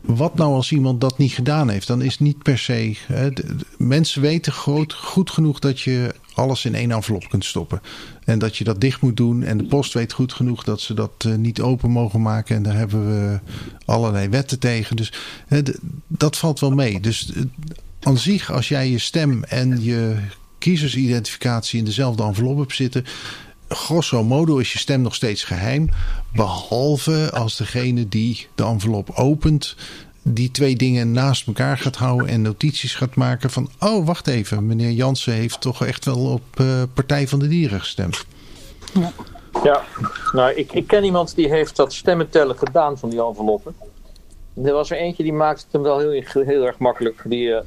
Wat 0.00 0.34
nou 0.34 0.54
als 0.54 0.72
iemand 0.72 1.00
dat 1.00 1.18
niet 1.18 1.32
gedaan 1.32 1.68
heeft? 1.68 1.86
Dan 1.86 2.02
is 2.02 2.18
niet 2.18 2.42
per 2.42 2.58
se. 2.58 2.96
Hè, 3.06 3.32
de, 3.32 3.56
de, 3.56 3.64
mensen 3.78 4.22
weten 4.22 4.52
groot, 4.52 4.92
goed 4.92 5.30
genoeg 5.30 5.58
dat 5.58 5.80
je 5.80 6.14
alles 6.36 6.64
in 6.64 6.74
één 6.74 6.90
envelop 6.90 7.28
kunt 7.28 7.44
stoppen. 7.44 7.80
En 8.24 8.38
dat 8.38 8.56
je 8.56 8.64
dat 8.64 8.80
dicht 8.80 9.00
moet 9.00 9.16
doen. 9.16 9.42
En 9.42 9.58
de 9.58 9.64
post 9.64 9.92
weet 9.92 10.12
goed 10.12 10.32
genoeg 10.32 10.64
dat 10.64 10.80
ze 10.80 10.94
dat 10.94 11.24
uh, 11.26 11.34
niet 11.34 11.60
open 11.60 11.90
mogen 11.90 12.22
maken. 12.22 12.56
En 12.56 12.62
daar 12.62 12.76
hebben 12.76 13.06
we 13.06 13.40
allerlei 13.84 14.28
wetten 14.28 14.58
tegen. 14.58 14.96
Dus 14.96 15.12
dat 16.06 16.36
valt 16.36 16.60
wel 16.60 16.70
mee. 16.70 17.00
Dus 17.00 17.30
uh, 17.34 17.42
aan 18.00 18.18
zich, 18.18 18.52
als 18.52 18.68
jij 18.68 18.90
je 18.90 18.98
stem 18.98 19.44
en 19.44 19.82
je 19.82 20.16
kiezersidentificatie 20.58 21.78
in 21.78 21.84
dezelfde 21.84 22.22
envelop 22.22 22.58
hebt 22.58 22.74
zitten 22.74 23.04
grosso 23.68 24.24
modo 24.24 24.58
is 24.58 24.72
je 24.72 24.78
stem 24.78 25.00
nog 25.00 25.14
steeds 25.14 25.44
geheim. 25.44 25.90
Behalve 26.32 27.30
als 27.32 27.56
degene 27.56 28.08
die 28.08 28.46
de 28.54 28.64
envelop 28.64 29.10
opent. 29.10 29.76
Die 30.28 30.50
twee 30.50 30.76
dingen 30.76 31.12
naast 31.12 31.46
elkaar 31.46 31.78
gaat 31.78 31.96
houden 31.96 32.28
en 32.28 32.42
notities 32.42 32.94
gaat 32.94 33.14
maken 33.14 33.50
van... 33.50 33.68
oh, 33.80 34.06
wacht 34.06 34.26
even, 34.26 34.66
meneer 34.66 34.90
Jansen 34.90 35.32
heeft 35.32 35.60
toch 35.60 35.84
echt 35.84 36.04
wel 36.04 36.18
op 36.18 36.60
uh, 36.60 36.82
Partij 36.94 37.28
van 37.28 37.38
de 37.38 37.48
Dieren 37.48 37.80
gestemd. 37.80 38.24
Ja, 38.94 39.12
ja. 39.64 39.82
nou, 40.32 40.52
ik, 40.52 40.72
ik 40.72 40.86
ken 40.86 41.04
iemand 41.04 41.34
die 41.34 41.48
heeft 41.48 41.76
dat 41.76 41.92
stemmen 41.92 42.28
tellen 42.28 42.58
gedaan 42.58 42.98
van 42.98 43.10
die 43.10 43.22
enveloppen. 43.22 43.74
Er 44.64 44.72
was 44.72 44.90
er 44.90 44.96
eentje 44.96 45.22
die 45.22 45.32
maakte 45.32 45.62
het 45.62 45.72
hem 45.72 45.82
wel 45.82 45.98
heel, 45.98 46.22
heel 46.44 46.66
erg 46.66 46.78
makkelijk. 46.78 47.22
Die, 47.24 47.48
uh, 47.48 47.60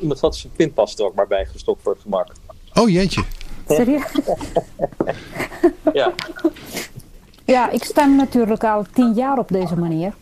iemand 0.00 0.20
had 0.20 0.36
zijn 0.36 0.52
pinpas 0.56 0.96
er 0.96 1.04
ook 1.04 1.14
maar 1.14 1.26
bij 1.26 1.46
gestopt 1.46 1.82
voor 1.82 1.92
het 1.92 2.02
gemak. 2.02 2.32
Oh 2.74 2.90
jeetje. 2.90 3.24
Serieus? 3.68 4.12
ja. 5.92 6.12
Ja, 7.44 7.70
ik 7.70 7.84
stem 7.84 8.16
natuurlijk 8.16 8.64
al 8.64 8.84
tien 8.92 9.12
jaar 9.14 9.38
op 9.38 9.48
deze 9.48 9.76
manier. 9.76 10.14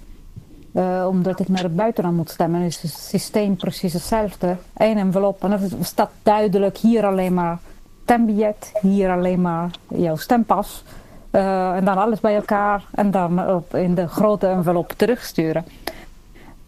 Uh, 0.72 1.06
omdat 1.08 1.40
ik 1.40 1.48
naar 1.48 1.62
het 1.62 1.76
buitenland 1.76 2.16
moet 2.16 2.30
stemmen. 2.30 2.60
is 2.60 2.82
het 2.82 2.90
systeem 2.90 3.56
precies 3.56 3.92
hetzelfde. 3.92 4.56
Eén 4.76 4.98
envelop 4.98 5.44
en 5.44 5.52
er 5.52 5.60
staat 5.80 6.10
duidelijk 6.22 6.76
hier 6.76 7.06
alleen 7.06 7.34
maar 7.34 7.58
stembiljet. 8.02 8.72
Hier 8.80 9.10
alleen 9.10 9.40
maar 9.40 9.70
jouw 9.88 10.16
stempas. 10.16 10.84
Uh, 11.30 11.76
en 11.76 11.84
dan 11.84 11.98
alles 11.98 12.20
bij 12.20 12.34
elkaar. 12.34 12.84
En 12.90 13.10
dan 13.10 13.50
op, 13.50 13.74
in 13.74 13.94
de 13.94 14.08
grote 14.08 14.46
envelop 14.46 14.92
terugsturen. 14.96 15.64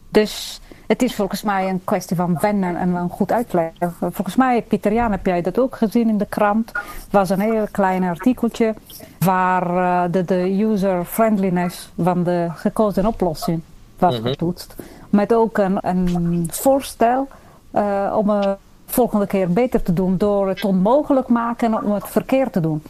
Dus 0.09 0.61
het 0.87 1.03
is 1.03 1.15
volgens 1.15 1.43
mij 1.43 1.69
een 1.69 1.81
kwestie 1.85 2.17
van 2.17 2.39
wennen 2.41 2.77
en 2.77 2.95
een 2.95 3.09
goed 3.09 3.33
uitleggen. 3.33 3.95
Volgens 3.99 4.37
mij, 4.37 4.63
Pieter 4.63 4.93
Jan, 4.93 5.11
heb 5.11 5.27
jij 5.27 5.43
dat 5.43 5.59
ook 5.59 5.77
gezien 5.77 6.09
in 6.09 6.19
de 6.19 6.27
krant. 6.27 6.73
Was 7.11 7.31
een 7.31 7.41
heel 7.41 7.67
klein 7.71 8.03
artikeltje 8.03 8.75
waar 9.19 9.71
uh, 9.71 10.13
de, 10.13 10.25
de 10.25 10.63
user-friendliness 10.63 11.91
van 11.97 12.23
de 12.23 12.49
gekozen 12.55 13.07
oplossing 13.07 13.63
was 14.05 14.19
Mhm. 14.21 14.29
getoetst. 14.29 14.75
Met 15.11 15.35
ook 15.35 15.59
een, 15.59 15.79
een 15.89 16.49
voorstel 16.53 17.29
uh, 17.75 18.15
om 18.17 18.31
het 18.31 18.59
volgende 18.87 19.27
keer 19.27 19.49
beter 19.53 19.83
te 19.83 19.93
doen 19.93 20.17
door 20.17 20.49
het 20.49 20.65
onmogelijk 20.65 21.29
maken 21.29 21.85
om 21.85 21.93
het 21.93 22.09
verkeerd 22.09 22.53
te 22.53 22.61
doen. 22.61 22.83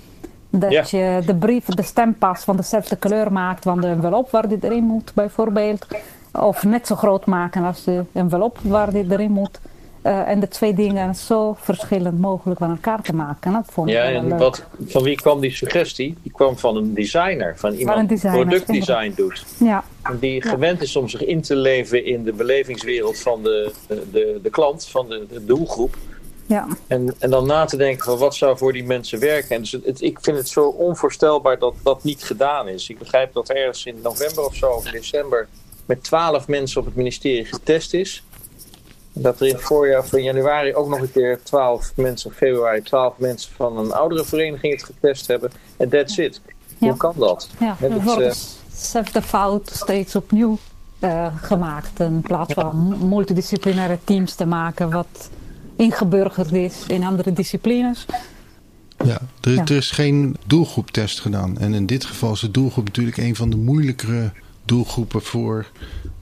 Dat 0.50 0.90
je 0.90 1.22
de 1.26 1.34
brief, 1.34 1.64
de 1.64 1.82
stempas 1.82 2.44
van 2.44 2.56
dezelfde 2.56 2.96
kleur 2.96 3.32
maakt 3.32 3.62
van 3.62 3.80
de 3.80 3.86
envelop 3.86 4.30
waar 4.30 4.48
die 4.48 4.58
erin 4.60 4.84
moet, 4.84 5.12
bijvoorbeeld. 5.14 5.86
Of 6.32 6.64
net 6.64 6.86
zo 6.86 6.94
groot 6.96 7.26
maken 7.26 7.64
als 7.64 7.84
de 7.84 8.04
envelop 8.12 8.58
waar 8.62 8.90
die 8.90 9.06
erin 9.10 9.30
moet. 9.32 9.60
Uh, 10.06 10.28
en 10.28 10.40
de 10.40 10.48
twee 10.48 10.74
dingen 10.74 11.14
zo 11.14 11.56
verschillend 11.60 12.20
mogelijk 12.20 12.58
van 12.60 12.70
elkaar 12.70 13.02
te 13.02 13.14
maken. 13.14 13.52
Dat 13.52 13.64
vond 13.70 13.88
ik 13.88 13.94
Ja, 13.94 14.02
en 14.02 14.38
wat, 14.38 14.64
van 14.86 15.02
wie 15.02 15.16
kwam 15.16 15.40
die 15.40 15.50
suggestie? 15.50 16.16
Die 16.22 16.32
kwam 16.32 16.58
van 16.58 16.76
een 16.76 16.94
designer. 16.94 17.54
Van 17.58 17.72
iemand 17.72 18.08
die 18.08 18.18
productdesign 18.20 19.12
doet. 19.16 19.44
Ja, 19.58 19.84
die 20.20 20.44
Ja. 20.44 20.50
gewend 20.50 20.82
is 20.82 20.96
om 20.96 21.08
zich 21.08 21.24
in 21.24 21.42
te 21.42 21.56
leven 21.56 22.04
in 22.04 22.24
de 22.24 22.32
belevingswereld 22.32 23.18
van 23.18 23.42
de, 23.42 23.72
de, 23.88 24.38
de, 24.42 24.50
klant, 24.50 24.86
van 24.88 25.08
de, 25.08 25.26
de 25.32 25.44
doelgroep. 25.44 25.96
ja, 26.46 26.66
En, 26.86 27.14
en 27.18 27.30
dan 27.30 27.46
na 27.46 27.64
te 27.64 27.76
denken 27.76 28.04
van 28.04 28.18
wat 28.18 28.34
zou 28.34 28.58
voor 28.58 28.72
die 28.72 28.84
mensen 28.84 29.18
werken. 29.20 29.56
En 29.56 29.60
dus 29.60 29.72
het, 29.72 29.84
het- 29.84 30.02
ik 30.02 30.18
vind 30.20 30.36
het 30.36 30.48
zo 30.48 30.66
onvoorstelbaar 30.68 31.58
dat 31.58 31.74
dat 31.82 32.04
niet 32.04 32.22
gedaan 32.24 32.68
is. 32.68 32.88
Ik 32.88 32.98
begrijp 32.98 33.32
dat 33.32 33.48
er 33.48 33.56
ergens 33.56 33.84
in 33.86 33.96
november 34.02 34.44
of 34.44 34.54
zo, 34.54 34.66
of 34.70 34.84
december, 34.90 35.48
met 35.86 36.02
twaalf 36.02 36.48
mensen 36.48 36.80
op 36.80 36.86
het 36.86 36.96
ministerie 36.96 37.44
getest 37.44 37.94
is. 37.94 38.24
Dat 39.16 39.40
er 39.40 39.46
in 39.46 39.54
het 39.54 39.62
voorjaar 39.62 40.04
in 40.10 40.22
januari 40.22 40.74
ook 40.74 40.88
nog 40.88 41.00
een 41.00 41.12
keer 41.12 41.40
twaalf 41.42 41.92
mensen, 41.96 42.30
of 42.30 42.36
februari 42.36 42.82
twaalf 42.82 43.18
mensen 43.18 43.52
van 43.56 43.78
een 43.78 43.92
oudere 43.92 44.24
vereniging 44.24 44.72
het 44.72 44.84
getest 44.84 45.26
hebben. 45.26 45.50
En 45.76 45.88
that's 45.88 46.16
it. 46.16 46.40
Ja. 46.78 46.88
Hoe 46.88 46.96
kan 46.96 47.14
dat? 47.18 47.48
ja. 47.60 47.76
Er 47.80 47.90
dat, 47.90 48.02
wordt 48.02 48.20
eh, 48.20 48.32
dezelfde 48.70 49.22
fout 49.22 49.70
steeds 49.72 50.16
opnieuw 50.16 50.58
eh, 50.98 51.26
gemaakt. 51.42 52.00
In 52.00 52.20
plaats 52.20 52.54
van 52.54 53.08
multidisciplinaire 53.08 53.98
teams 54.04 54.34
te 54.34 54.46
maken 54.46 54.90
wat 54.90 55.30
ingeburgerd 55.76 56.52
is 56.52 56.84
in 56.86 57.04
andere 57.04 57.32
disciplines. 57.32 58.06
Ja, 59.04 59.18
er, 59.40 59.50
Ja. 59.52 59.62
er 59.64 59.70
is 59.76 59.90
geen 59.90 60.36
doelgroeptest 60.46 61.20
gedaan. 61.20 61.58
En 61.58 61.74
in 61.74 61.86
dit 61.86 62.04
geval 62.04 62.32
is 62.32 62.40
de 62.40 62.50
doelgroep 62.50 62.84
natuurlijk 62.84 63.16
een 63.16 63.36
van 63.36 63.50
de 63.50 63.56
moeilijkere 63.56 64.32
doelgroepen 64.64 65.22
voor 65.22 65.66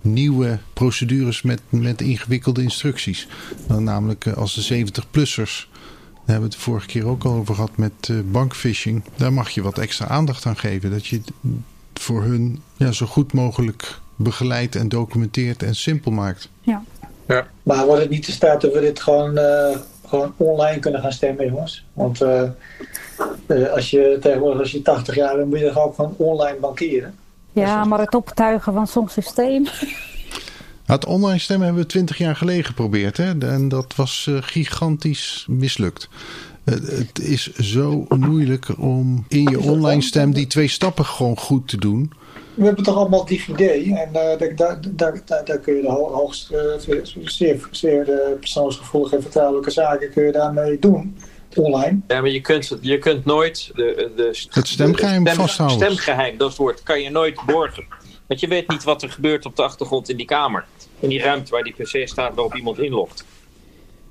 nieuwe 0.05 0.59
procedures 0.73 1.43
met, 1.43 1.61
met 1.69 2.01
ingewikkelde 2.01 2.62
instructies. 2.62 3.29
Dan 3.67 3.85
namelijk 3.85 4.27
eh, 4.27 4.33
als 4.33 4.55
de 4.55 4.87
70-plussers. 4.87 5.69
Daar 6.25 6.35
hebben 6.35 6.51
we 6.51 6.57
het 6.57 6.65
de 6.65 6.71
vorige 6.71 6.87
keer 6.87 7.07
ook 7.07 7.25
al 7.25 7.33
over 7.33 7.55
gehad 7.55 7.77
met 7.77 7.93
eh, 8.01 8.17
bankphishing. 8.25 9.05
Daar 9.17 9.33
mag 9.33 9.51
je 9.51 9.62
wat 9.62 9.79
extra 9.79 10.07
aandacht 10.07 10.47
aan 10.47 10.57
geven. 10.57 10.91
Dat 10.91 11.07
je 11.07 11.17
het 11.17 11.33
voor 11.95 12.23
hun 12.23 12.62
ja, 12.77 12.93
zo 12.93 13.07
goed 13.07 13.33
mogelijk 13.33 14.01
begeleidt 14.17 14.77
en 14.77 14.88
documenteert 14.88 15.62
en 15.62 15.75
simpel 15.75 16.11
maakt. 16.11 16.49
Ja, 16.61 16.83
Maar 17.62 17.87
wordt 17.87 18.01
het 18.01 18.11
niet 18.11 18.25
te 18.25 18.33
staat 18.33 18.61
dat 18.61 18.73
we 18.73 18.81
dit 18.81 19.01
gewoon, 19.01 19.38
eh, 19.38 19.77
gewoon 20.07 20.35
online 20.37 20.79
kunnen 20.79 21.01
gaan 21.01 21.12
stemmen, 21.12 21.47
jongens? 21.47 21.85
Want 21.93 22.21
eh, 22.21 22.43
eh, 23.47 23.73
als 23.73 23.91
je 23.91 24.19
tegenwoordig 24.21 24.61
als 24.61 24.73
je 24.73 24.83
80 24.83 25.15
jaar 25.15 25.37
bent, 25.37 25.49
moet 25.49 25.59
je 25.59 25.67
toch 25.67 25.79
ook 25.79 25.95
gewoon 25.95 26.15
online 26.17 26.59
bankieren. 26.59 27.15
Ja 27.53 27.85
maar 27.85 27.99
het 27.99 28.15
optuigen 28.15 28.73
van 28.73 28.87
zo'n 28.87 29.09
systeem. 29.09 29.67
Het 30.87 31.07
online 31.07 31.38
stemmen 31.38 31.67
hebben 31.67 31.83
we 31.83 31.91
twintig 31.91 32.19
jaar 32.19 32.37
geleden 32.37 32.65
geprobeerd. 32.65 33.17
Hè? 33.17 33.38
En 33.38 33.69
dat 33.69 33.95
was 33.97 34.27
eh, 34.29 34.37
gigantisch 34.41 35.47
mislukt. 35.49 36.09
Het 36.65 37.19
is 37.21 37.53
zo 37.53 38.07
moeilijk 38.09 38.69
om 38.79 39.25
in 39.29 39.43
je 39.43 39.61
online 39.61 40.03
stem 40.03 40.33
die 40.33 40.47
twee 40.47 40.69
stappen 40.69 41.05
gewoon 41.05 41.38
goed 41.38 41.69
te 41.69 41.77
doen. 41.77 42.12
We 42.55 42.65
hebben 42.65 42.85
toch 42.85 42.97
allemaal 42.97 43.25
DigiD 43.25 43.61
en 43.61 44.09
uh, 44.09 44.12
daar, 44.12 44.57
daar, 44.57 44.81
daar, 44.91 45.23
daar, 45.45 45.59
kun 45.59 45.75
je 45.75 45.83
de 45.83 45.88
hoogst, 45.91 46.53
uh, 46.53 46.59
zeer, 47.25 47.69
zeer 47.71 48.05
de 48.05 48.37
persoonsgevoelige 48.41 49.17
en 49.17 49.23
vertrouwelijke 49.23 49.71
zaken 49.71 50.11
kun 50.11 50.25
je 50.25 50.33
daarmee 50.33 50.79
doen 50.79 51.17
online. 51.59 52.01
Ja, 52.09 52.21
maar 52.21 52.31
je 52.31 52.41
kunt, 52.41 52.79
je 52.81 52.99
kunt 52.99 53.25
nooit 53.25 53.71
de, 53.75 54.11
de, 54.17 54.47
het 54.51 54.69
stemgeheim 54.69 55.27
stem, 55.27 55.37
vasthouden. 55.37 55.79
Stemgeheim, 55.79 56.37
dat 56.37 56.57
woord, 56.57 56.83
kan 56.83 57.01
je 57.01 57.11
nooit 57.11 57.41
borgen. 57.47 57.85
Want 58.27 58.41
je 58.41 58.49
weet 58.49 58.69
niet 58.69 58.85
wat 58.85 59.03
er 59.03 59.11
gebeurt 59.11 59.47
op 59.47 59.57
de 59.57 59.62
achtergrond 59.62 60.09
in 60.11 60.17
die 60.17 60.27
kamer. 60.27 60.65
In 61.01 61.09
die 61.09 61.21
ruimte 61.21 61.51
waar 61.51 61.62
die 61.62 61.73
pc 61.73 62.09
staat 62.09 62.35
waarop 62.35 62.55
iemand 62.55 62.79
inlogt. 62.79 63.25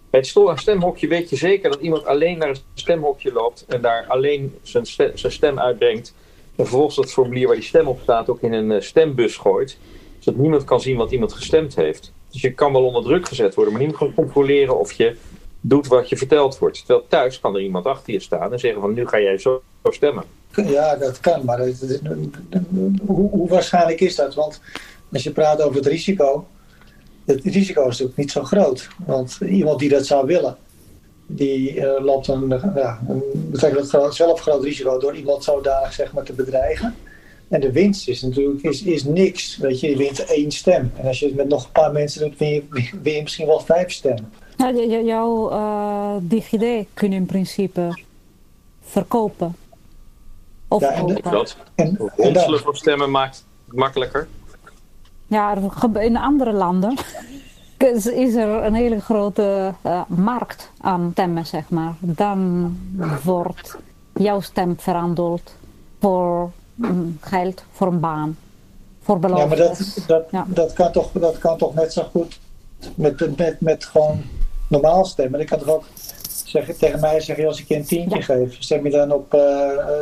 Bij 0.10 0.19
het 0.19 0.60
stemhokje 0.60 1.08
weet 1.08 1.30
je 1.30 1.36
zeker 1.36 1.69
dat 1.71 1.82
iemand 1.82 2.06
alleen 2.06 2.38
naar 2.38 2.47
het 2.47 2.63
stemhokje 2.73 3.32
loopt 3.32 3.65
en 3.67 3.82
daar 3.82 4.06
alleen 4.08 4.56
zijn 4.62 4.86
stem, 4.86 5.12
zijn 5.13 5.32
stem 5.32 5.60
uitbrengt. 5.60 6.13
En 6.56 6.65
vervolgens 6.65 6.95
dat 6.95 7.12
formulier 7.12 7.47
waar 7.47 7.56
die 7.56 7.65
stem 7.65 7.88
op 7.88 7.99
staat 8.01 8.30
ook 8.30 8.41
in 8.41 8.54
een 8.54 8.71
eh, 8.71 8.82
stembus 8.82 9.38
gooit. 9.38 9.77
Zodat 10.19 10.39
niemand 10.39 10.63
kan 10.63 10.82
zien 10.82 10.97
wat 10.97 11.12
iemand 11.12 11.34
gestemd 11.34 11.75
heeft. 11.75 12.13
Dus 12.32 12.41
je 12.41 12.54
kan 12.54 12.71
wel 12.71 12.86
onder 12.86 13.04
druk 13.04 13.27
gezet 13.27 13.56
worden, 13.56 13.73
maar 13.73 13.82
niemand 13.82 14.04
kan 14.04 14.13
controleren 14.13 14.80
of 14.80 14.91
je 14.91 15.15
doet 15.62 15.88
wat 15.88 16.10
je 16.10 16.17
verteld 16.17 16.58
wordt. 16.58 16.78
Terwijl 16.78 17.06
thuis 17.08 17.39
kan 17.39 17.56
er 17.56 17.62
iemand 17.62 17.86
achter 17.86 18.13
je 18.13 18.19
staan 18.19 18.54
en 18.54 18.60
zeggen 18.60 18.82
van 18.82 18.93
nu 18.93 19.08
ga 19.08 19.19
jij 19.19 19.38
zo, 19.38 19.62
stemmen. 19.84 20.24
Ja, 20.65 20.95
dat 20.95 21.19
kan, 21.19 21.45
maar 21.45 21.69
hoe, 23.06 23.50
waarschijnlijk 23.50 24.00
is 24.00 24.15
dat? 24.15 24.34
Want 24.34 24.62
als 25.13 25.24
je 25.24 25.32
praat 25.32 25.62
over 25.62 25.76
het 25.76 25.86
risico, 25.86 26.47
het 27.26 27.43
risico 27.43 27.82
is 27.82 27.88
natuurlijk 27.88 28.17
niet 28.17 28.32
zo 28.32 28.43
groot. 28.43 28.88
Want 29.06 29.38
iemand 29.50 29.80
die 29.80 29.89
dat 29.89 30.06
zou 30.06 30.26
willen, 30.26 30.58
die 31.26 31.76
uh, 31.76 31.91
loopt 32.00 32.28
een, 32.28 32.50
ja, 32.76 33.00
betrekkelijk 33.34 34.13
zelf 34.13 34.39
groot 34.39 34.63
risico 34.63 35.00
door 35.00 35.15
iemand 35.15 35.43
zodanig 35.43 35.93
zeg 35.93 36.13
maar, 36.13 36.24
te 36.24 36.34
bedreigen. 36.34 36.95
En 37.50 37.62
de 37.62 37.71
winst 37.71 38.08
is 38.08 38.21
natuurlijk 38.21 38.62
is, 38.62 38.84
is 38.84 39.04
niks. 39.04 39.58
Weet 39.58 39.80
je, 39.80 39.89
je 39.89 39.97
wint 39.97 40.26
één 40.26 40.52
stem. 40.52 40.91
En 40.95 41.08
als 41.08 41.19
je 41.19 41.26
het 41.26 41.36
met 41.36 41.47
nog 41.47 41.65
een 41.65 41.71
paar 41.71 41.91
mensen 41.91 42.21
doet, 42.21 42.38
win 42.38 42.67
win 43.02 43.13
je 43.13 43.21
misschien 43.21 43.47
wel 43.47 43.60
vijf 43.60 43.91
stemmen. 43.91 44.32
Ja, 44.62 45.00
jouw 45.02 45.52
uh, 45.52 46.15
DigiD 46.21 46.88
kun 46.93 47.10
je 47.10 47.15
in 47.15 47.26
principe 47.26 48.02
verkopen. 48.82 49.56
Of 50.67 50.82
ja, 50.82 50.91
en, 50.91 51.19
dat. 51.21 51.58
En, 51.76 51.97
van 52.60 52.76
stemmen 52.76 53.12
maakt 53.12 53.45
het 53.65 53.76
makkelijker. 53.76 54.28
Ja, 55.28 55.58
in 55.93 56.17
andere 56.17 56.52
landen 56.52 56.97
is 58.26 58.36
er 58.36 58.63
een 58.63 58.74
hele 58.74 59.00
grote 59.00 59.74
uh, 59.86 60.02
markt 60.08 60.71
aan 60.82 61.10
stemmen, 61.12 61.45
zeg 61.45 61.69
maar. 61.69 61.93
Dan 62.00 62.71
wordt 63.24 63.78
jouw 64.13 64.39
stem 64.39 64.80
veranderd 64.80 65.56
voor 66.00 66.52
um, 66.82 67.17
geld, 67.21 67.63
voor 67.71 67.88
een 67.88 68.00
baan, 68.00 68.38
voor 69.02 69.19
beloftes. 69.19 69.43
Ja, 69.43 69.47
maar 69.47 69.67
dat, 69.67 70.04
dat, 70.08 70.32
ja. 70.32 70.45
dat, 70.47 70.74
kan 70.74 70.91
toch, 70.91 71.12
dat 71.12 71.38
kan 71.38 71.58
toch 71.58 71.74
net 71.74 71.93
zo 71.93 72.04
goed 72.12 72.39
met, 72.95 73.38
met, 73.38 73.62
met 73.62 73.86
gewoon 73.86 74.21
normaal 74.71 75.05
stemmen. 75.05 75.39
Ik 75.39 75.47
kan 75.47 75.60
toch 75.60 75.69
ook 75.69 75.84
zeggen, 76.45 76.77
tegen 76.77 76.99
mij 76.99 77.21
zeggen, 77.21 77.47
als 77.47 77.60
ik 77.60 77.67
je 77.67 77.75
een 77.75 77.86
tientje 77.86 78.17
ja. 78.17 78.23
geef, 78.23 78.55
stem 78.60 78.84
je 78.84 78.91
dan 78.91 79.12
op 79.12 79.34
uh, 79.34 79.39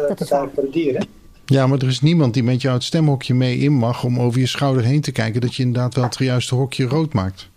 Partij 0.08 0.50
voor 0.54 0.64
de 0.64 0.70
Dieren? 0.72 1.08
Ja, 1.46 1.68
maar 1.68 1.78
er 1.78 1.88
is 1.88 2.02
niemand 2.02 2.34
die 2.34 2.44
met 2.44 2.62
jou 2.62 2.76
het 2.76 2.84
stemhokje 2.84 3.34
mee 3.34 3.58
in 3.58 3.74
mag 3.74 4.04
om 4.04 4.20
over 4.20 4.40
je 4.40 4.46
schouder 4.46 4.84
heen 4.84 5.02
te 5.02 5.12
kijken 5.12 5.42
dat 5.42 5.56
je 5.56 5.64
inderdaad 5.64 5.96
wel 5.96 6.04
het 6.04 6.18
juiste 6.18 6.56
hokje 6.56 6.86
rood 6.86 7.14
maakt. 7.14 7.50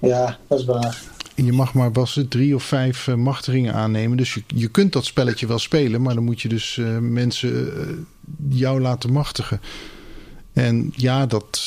Ja, 0.00 0.38
dat 0.46 0.58
is 0.58 0.64
waar. 0.64 1.02
Je 1.34 1.52
mag 1.52 1.74
maar 1.74 1.92
was 1.92 2.14
het 2.14 2.30
drie 2.30 2.54
of 2.54 2.62
vijf 2.62 3.06
uh, 3.06 3.14
machtigingen 3.14 3.74
aannemen. 3.74 4.16
Dus 4.16 4.34
je, 4.34 4.42
je 4.46 4.68
kunt 4.68 4.92
dat 4.92 5.04
spelletje 5.04 5.46
wel 5.46 5.58
spelen, 5.58 6.02
maar 6.02 6.14
dan 6.14 6.24
moet 6.24 6.40
je 6.40 6.48
dus 6.48 6.76
uh, 6.76 6.98
mensen 6.98 7.50
uh, 7.50 8.58
jou 8.58 8.80
laten 8.80 9.12
machtigen. 9.12 9.60
En 10.52 10.92
ja, 10.96 11.26
dat, 11.26 11.60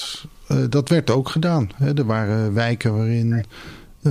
dat 0.69 0.89
werd 0.89 1.09
ook 1.09 1.29
gedaan. 1.29 1.69
Hè. 1.75 1.97
Er 1.97 2.05
waren 2.05 2.53
wijken 2.53 2.95
waarin 2.95 3.45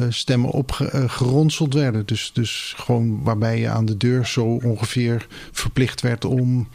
stemmen 0.08 0.50
opgeronseld 0.50 1.74
werden. 1.74 2.06
Dus, 2.06 2.30
dus 2.32 2.74
gewoon 2.76 3.22
waarbij 3.22 3.60
je 3.60 3.68
aan 3.68 3.84
de 3.84 3.96
deur 3.96 4.26
zo 4.26 4.44
ongeveer 4.44 5.26
verplicht 5.52 6.00
werd 6.00 6.24
om 6.24 6.68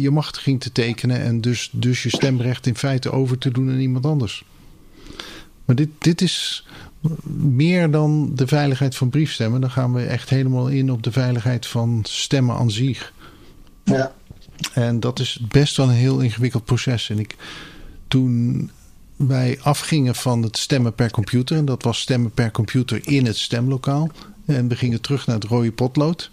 je 0.00 0.10
machtiging 0.10 0.60
te 0.60 0.72
tekenen. 0.72 1.20
En 1.20 1.40
dus, 1.40 1.70
dus 1.72 2.02
je 2.02 2.08
stemrecht 2.08 2.66
in 2.66 2.76
feite 2.76 3.10
over 3.10 3.38
te 3.38 3.50
doen 3.50 3.70
aan 3.70 3.78
iemand 3.78 4.06
anders. 4.06 4.44
Maar 5.64 5.76
dit, 5.76 5.88
dit 5.98 6.20
is 6.20 6.66
meer 7.26 7.90
dan 7.90 8.30
de 8.34 8.46
veiligheid 8.46 8.96
van 8.96 9.10
briefstemmen. 9.10 9.60
Dan 9.60 9.70
gaan 9.70 9.92
we 9.92 10.04
echt 10.04 10.30
helemaal 10.30 10.68
in 10.68 10.90
op 10.90 11.02
de 11.02 11.12
veiligheid 11.12 11.66
van 11.66 12.00
stemmen 12.08 12.56
aan 12.56 12.70
zich. 12.70 13.12
Ja. 13.84 14.12
En 14.72 15.00
dat 15.00 15.18
is 15.18 15.40
best 15.48 15.76
wel 15.76 15.88
een 15.88 15.94
heel 15.94 16.20
ingewikkeld 16.20 16.64
proces. 16.64 17.10
En 17.10 17.18
ik, 17.18 17.36
toen 18.08 18.70
wij 19.16 19.58
afgingen 19.62 20.14
van 20.14 20.42
het 20.42 20.56
stemmen 20.58 20.94
per 20.94 21.10
computer, 21.10 21.56
en 21.56 21.64
dat 21.64 21.82
was 21.82 22.00
stemmen 22.00 22.30
per 22.30 22.50
computer 22.50 23.08
in 23.08 23.26
het 23.26 23.36
stemlokaal, 23.36 24.10
en 24.46 24.68
we 24.68 24.76
gingen 24.76 25.00
terug 25.00 25.26
naar 25.26 25.36
het 25.36 25.44
rode 25.44 25.72
potlood. 25.72 26.30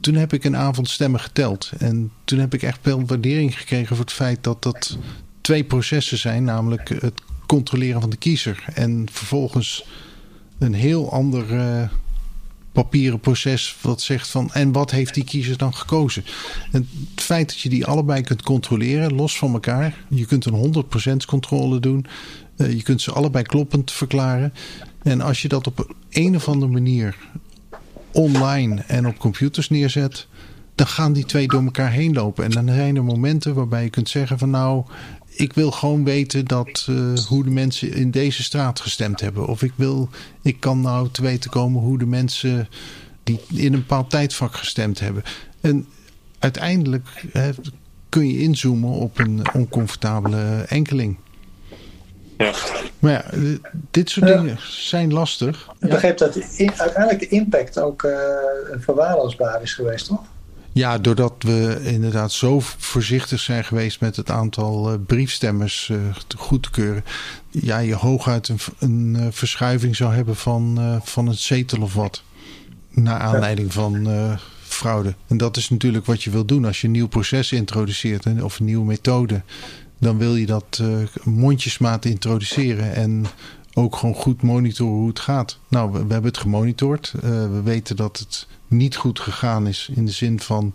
Toen 0.00 0.14
heb 0.14 0.32
ik 0.32 0.44
een 0.44 0.56
avond 0.56 0.88
stemmen 0.88 1.20
geteld. 1.20 1.70
En 1.78 2.12
toen 2.24 2.38
heb 2.38 2.54
ik 2.54 2.62
echt 2.62 2.78
wel 2.82 3.06
waardering 3.06 3.58
gekregen 3.58 3.96
voor 3.96 4.04
het 4.04 4.14
feit 4.14 4.44
dat 4.44 4.62
dat 4.62 4.98
twee 5.40 5.64
processen 5.64 6.18
zijn. 6.18 6.44
Namelijk 6.44 6.88
het 6.88 7.20
controleren 7.46 8.00
van 8.00 8.10
de 8.10 8.16
kiezer. 8.16 8.64
En 8.74 9.06
vervolgens 9.12 9.86
een 10.58 10.74
heel 10.74 11.12
ander 11.12 11.50
uh, 11.50 11.88
papieren 12.72 13.20
proces 13.20 13.76
wat 13.80 14.00
zegt 14.00 14.28
van 14.28 14.52
en 14.52 14.72
wat 14.72 14.90
heeft 14.90 15.14
die 15.14 15.24
kiezer 15.24 15.56
dan 15.56 15.74
gekozen. 15.74 16.24
En 16.72 16.88
het 17.14 17.22
feit 17.22 17.48
dat 17.48 17.60
je 17.60 17.68
die 17.68 17.86
allebei 17.86 18.22
kunt 18.22 18.42
controleren, 18.42 19.14
los 19.14 19.38
van 19.38 19.52
elkaar. 19.52 20.04
Je 20.08 20.26
kunt 20.26 20.44
een 20.44 20.84
100% 21.22 21.26
controle 21.26 21.80
doen. 21.80 22.06
Uh, 22.56 22.72
je 22.72 22.82
kunt 22.82 23.00
ze 23.00 23.12
allebei 23.12 23.44
kloppend 23.44 23.92
verklaren. 23.92 24.52
En 25.02 25.20
als 25.20 25.42
je 25.42 25.48
dat 25.48 25.66
op 25.66 25.94
een 26.10 26.36
of 26.36 26.48
andere 26.48 26.72
manier 26.72 27.16
online 28.12 28.82
en 28.86 29.06
op 29.06 29.18
computers 29.18 29.70
neerzet, 29.70 30.26
dan 30.74 30.86
gaan 30.86 31.12
die 31.12 31.24
twee 31.24 31.48
door 31.48 31.62
elkaar 31.62 31.90
heen 31.90 32.12
lopen. 32.12 32.44
En 32.44 32.50
dan 32.50 32.66
zijn 32.66 32.96
er 32.96 33.04
momenten 33.04 33.54
waarbij 33.54 33.82
je 33.82 33.90
kunt 33.90 34.08
zeggen 34.08 34.38
van 34.38 34.50
nou, 34.50 34.84
ik 35.34 35.52
wil 35.52 35.70
gewoon 35.70 36.04
weten 36.04 36.44
dat, 36.44 36.86
uh, 36.90 37.18
hoe 37.18 37.44
de 37.44 37.50
mensen 37.50 37.92
in 37.92 38.10
deze 38.10 38.42
straat 38.42 38.80
gestemd 38.80 39.20
hebben. 39.20 39.46
Of 39.46 39.62
ik, 39.62 39.72
wil, 39.76 40.08
ik 40.42 40.60
kan 40.60 40.80
nou 40.80 41.08
te 41.10 41.22
weten 41.22 41.50
komen 41.50 41.82
hoe 41.82 41.98
de 41.98 42.06
mensen 42.06 42.68
die 43.22 43.40
in 43.48 43.72
een 43.72 43.78
bepaald 43.80 44.10
tijdvak 44.10 44.54
gestemd 44.54 45.00
hebben. 45.00 45.22
En 45.60 45.86
uiteindelijk 46.38 47.24
hè, 47.32 47.50
kun 48.08 48.26
je 48.26 48.38
inzoomen 48.38 48.90
op 48.90 49.18
een 49.18 49.42
oncomfortabele 49.52 50.64
enkeling. 50.68 51.16
Ja. 52.38 52.52
Maar 52.98 53.12
ja, 53.12 53.24
dit 53.90 54.10
soort 54.10 54.28
ja. 54.28 54.36
dingen 54.36 54.58
zijn 54.60 55.12
lastig. 55.12 55.68
Ik 55.80 55.88
begreep 55.88 56.18
dat 56.18 56.36
in, 56.36 56.72
uiteindelijk 56.76 57.20
de 57.20 57.28
impact 57.28 57.78
ook 57.78 58.02
uh, 58.02 58.12
verwaarloosbaar 58.78 59.62
is 59.62 59.74
geweest, 59.74 60.06
toch? 60.06 60.22
Ja, 60.74 60.98
doordat 60.98 61.34
we 61.38 61.80
inderdaad 61.84 62.32
zo 62.32 62.60
voorzichtig 62.60 63.40
zijn 63.40 63.64
geweest 63.64 64.00
met 64.00 64.16
het 64.16 64.30
aantal 64.30 64.92
uh, 64.92 64.98
briefstemmers 65.06 65.88
uh, 65.92 65.98
goed 66.36 66.62
te 66.62 66.70
keuren. 66.70 67.04
Ja, 67.50 67.78
je 67.78 67.94
hooguit 67.94 68.52
een, 68.78 69.14
uh, 69.14 69.26
verschuiving 69.30 69.96
zou 69.96 70.14
hebben 70.14 70.36
van, 70.36 71.00
van 71.04 71.26
een 71.26 71.34
zetel 71.34 71.82
of 71.82 71.94
wat. 71.94 72.22
Naar 72.88 73.20
aanleiding 73.20 73.72
van 73.72 74.08
fraude. 74.62 75.14
En 75.26 75.36
dat 75.36 75.56
is 75.56 75.70
natuurlijk 75.70 76.06
wat 76.06 76.22
je 76.22 76.30
wil 76.30 76.44
doen 76.44 76.64
als 76.64 76.80
je 76.80 76.86
een 76.86 76.92
nieuw 76.92 77.08
proces 77.08 77.52
introduceert 77.52 78.42
of 78.42 78.58
een 78.58 78.64
nieuwe 78.64 78.84
methode. 78.84 79.42
Dan 79.98 80.18
wil 80.18 80.36
je 80.36 80.46
dat 80.46 80.82
mondjesmaat 81.22 82.04
introduceren 82.04 82.94
en 82.94 83.26
ook 83.74 83.96
gewoon 83.96 84.14
goed 84.14 84.42
monitoren 84.42 84.94
hoe 84.94 85.08
het 85.08 85.20
gaat. 85.20 85.58
Nou, 85.68 85.92
we 85.92 85.98
hebben 85.98 86.24
het 86.24 86.38
gemonitord. 86.38 87.14
we 87.20 87.60
weten 87.64 87.96
dat 87.96 88.18
het 88.18 88.46
niet 88.72 88.96
goed 88.96 89.20
gegaan 89.20 89.66
is. 89.66 89.90
In 89.94 90.06
de 90.06 90.12
zin 90.12 90.40
van 90.40 90.72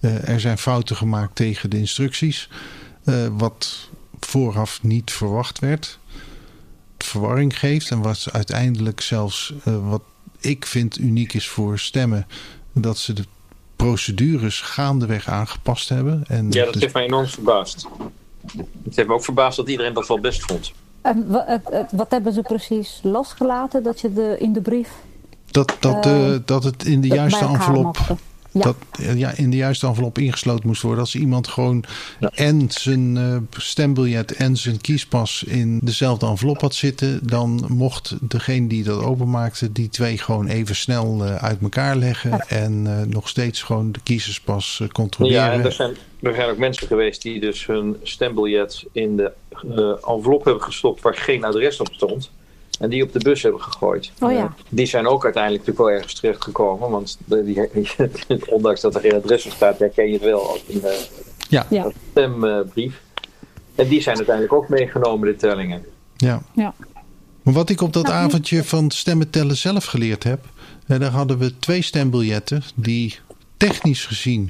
uh, 0.00 0.28
er 0.28 0.40
zijn 0.40 0.58
fouten 0.58 0.96
gemaakt 0.96 1.34
tegen 1.34 1.70
de 1.70 1.78
instructies. 1.78 2.48
Uh, 3.04 3.26
wat 3.32 3.88
vooraf 4.20 4.82
niet 4.82 5.10
verwacht 5.10 5.58
werd. 5.58 5.98
Verwarring 6.98 7.58
geeft 7.58 7.90
en 7.90 8.02
wat 8.02 8.26
uiteindelijk 8.32 9.00
zelfs 9.00 9.52
uh, 9.64 9.88
wat 9.88 10.02
ik 10.40 10.66
vind 10.66 10.98
uniek 10.98 11.32
is 11.32 11.48
voor 11.48 11.78
stemmen. 11.78 12.26
Dat 12.72 12.98
ze 12.98 13.12
de 13.12 13.24
procedures 13.76 14.60
gaandeweg 14.60 15.28
aangepast 15.28 15.88
hebben. 15.88 16.24
En 16.26 16.50
ja, 16.50 16.64
dat 16.64 16.74
heeft 16.74 16.94
mij 16.94 17.04
enorm 17.04 17.26
verbaasd. 17.26 17.86
Het 18.84 18.96
heeft 18.96 19.08
me 19.08 19.14
ook 19.14 19.24
verbaasd 19.24 19.56
dat 19.56 19.68
iedereen 19.68 19.94
dat 19.94 20.08
wel 20.08 20.20
best 20.20 20.42
vond. 20.42 20.72
En 21.00 21.26
wat 21.90 22.10
hebben 22.10 22.32
ze 22.32 22.42
precies 22.42 23.00
losgelaten 23.02 23.82
dat 23.82 24.00
je 24.00 24.12
de, 24.12 24.36
in 24.38 24.52
de 24.52 24.60
brief 24.60 24.90
dat, 25.50 25.76
dat, 25.80 26.06
uh, 26.06 26.34
dat 26.44 26.64
het 26.64 26.84
in 26.84 27.00
de 27.00 27.08
juiste 27.08 27.44
envelop 27.44 27.96
Ja. 28.52 28.60
dat 28.62 28.76
eh, 28.90 29.18
ja, 29.18 29.32
in 29.36 29.50
de 29.50 29.56
juiste 29.56 29.86
envelop 29.86 30.18
ingesloten 30.18 30.66
moest 30.66 30.82
worden. 30.82 31.00
Als 31.00 31.14
iemand 31.14 31.48
gewoon 31.48 31.84
en 32.34 32.70
zijn 32.70 33.16
eh, 33.16 33.36
stembiljet 33.60 34.32
en 34.32 34.56
zijn 34.56 34.80
kiespas 34.80 35.42
in 35.42 35.78
dezelfde 35.82 36.26
envelop 36.26 36.60
had 36.60 36.74
zitten, 36.74 37.20
dan 37.22 37.64
mocht 37.68 38.16
degene 38.20 38.66
die 38.66 38.84
dat 38.84 39.02
openmaakte 39.02 39.72
die 39.72 39.88
twee 39.88 40.18
gewoon 40.18 40.46
even 40.46 40.76
snel 40.76 41.24
eh, 41.24 41.34
uit 41.34 41.58
elkaar 41.62 41.96
leggen 41.96 42.40
en 42.40 42.86
eh, 42.86 43.06
nog 43.06 43.28
steeds 43.28 43.62
gewoon 43.62 43.92
de 43.92 44.00
kiezerspas 44.02 44.78
eh, 44.82 44.88
controleren. 44.88 45.42
Ja, 45.44 45.52
en 45.52 45.64
er 45.64 45.72
zijn, 45.72 45.94
er 46.22 46.34
zijn 46.34 46.50
ook 46.50 46.58
mensen 46.58 46.86
geweest 46.86 47.22
die 47.22 47.40
dus 47.40 47.66
hun 47.66 47.96
stembiljet 48.02 48.84
in 48.92 49.16
de 49.16 49.32
eh, 49.50 50.10
envelop 50.14 50.44
hebben 50.44 50.62
gestopt 50.62 51.02
waar 51.02 51.14
geen 51.16 51.44
adres 51.44 51.80
op 51.80 51.88
stond. 51.92 52.30
En 52.80 52.90
die 52.90 53.02
op 53.02 53.12
de 53.12 53.18
bus 53.18 53.42
hebben 53.42 53.60
gegooid. 53.60 54.12
Oh 54.20 54.32
ja. 54.32 54.38
Eh, 54.38 54.50
die 54.68 54.86
zijn 54.86 55.06
ook 55.06 55.24
uiteindelijk 55.24 55.62
natuurlijk 55.66 55.88
wel 55.88 55.98
ergens 55.98 56.20
terechtgekomen. 56.20 56.90
Want 56.90 57.18
de, 57.24 57.44
die, 57.48 58.46
ondanks 58.46 58.80
dat 58.80 58.94
er 58.94 59.00
geen 59.00 59.14
adres 59.14 59.46
op 59.46 59.52
staat, 59.52 59.78
herken 59.78 60.06
je 60.06 60.12
het 60.12 60.22
wel 60.22 60.48
als 60.50 60.62
een 60.68 60.84
eh, 60.84 60.92
Ja, 61.48 61.66
Ja. 61.70 61.90
stembrief. 62.10 63.00
En 63.74 63.88
die 63.88 64.00
zijn 64.02 64.16
uiteindelijk 64.16 64.54
ook 64.54 64.68
meegenomen, 64.68 65.28
de 65.28 65.36
tellingen. 65.36 65.84
ja. 66.16 66.42
Ja. 66.54 66.74
Maar 67.42 67.54
wat 67.54 67.70
ik 67.70 67.80
op 67.80 67.92
dat 67.92 68.02
Nou, 68.02 68.14
avondje 68.14 68.64
van 68.64 68.90
stemmen 68.90 69.30
tellen 69.30 69.56
zelf 69.56 69.84
geleerd 69.84 70.24
heb, 70.24 70.44
eh, 70.86 70.98
daar 71.00 71.10
hadden 71.10 71.38
we 71.38 71.58
twee 71.58 71.82
stembiljetten 71.82 72.62
die 72.74 73.18
technisch 73.56 74.06
gezien 74.06 74.48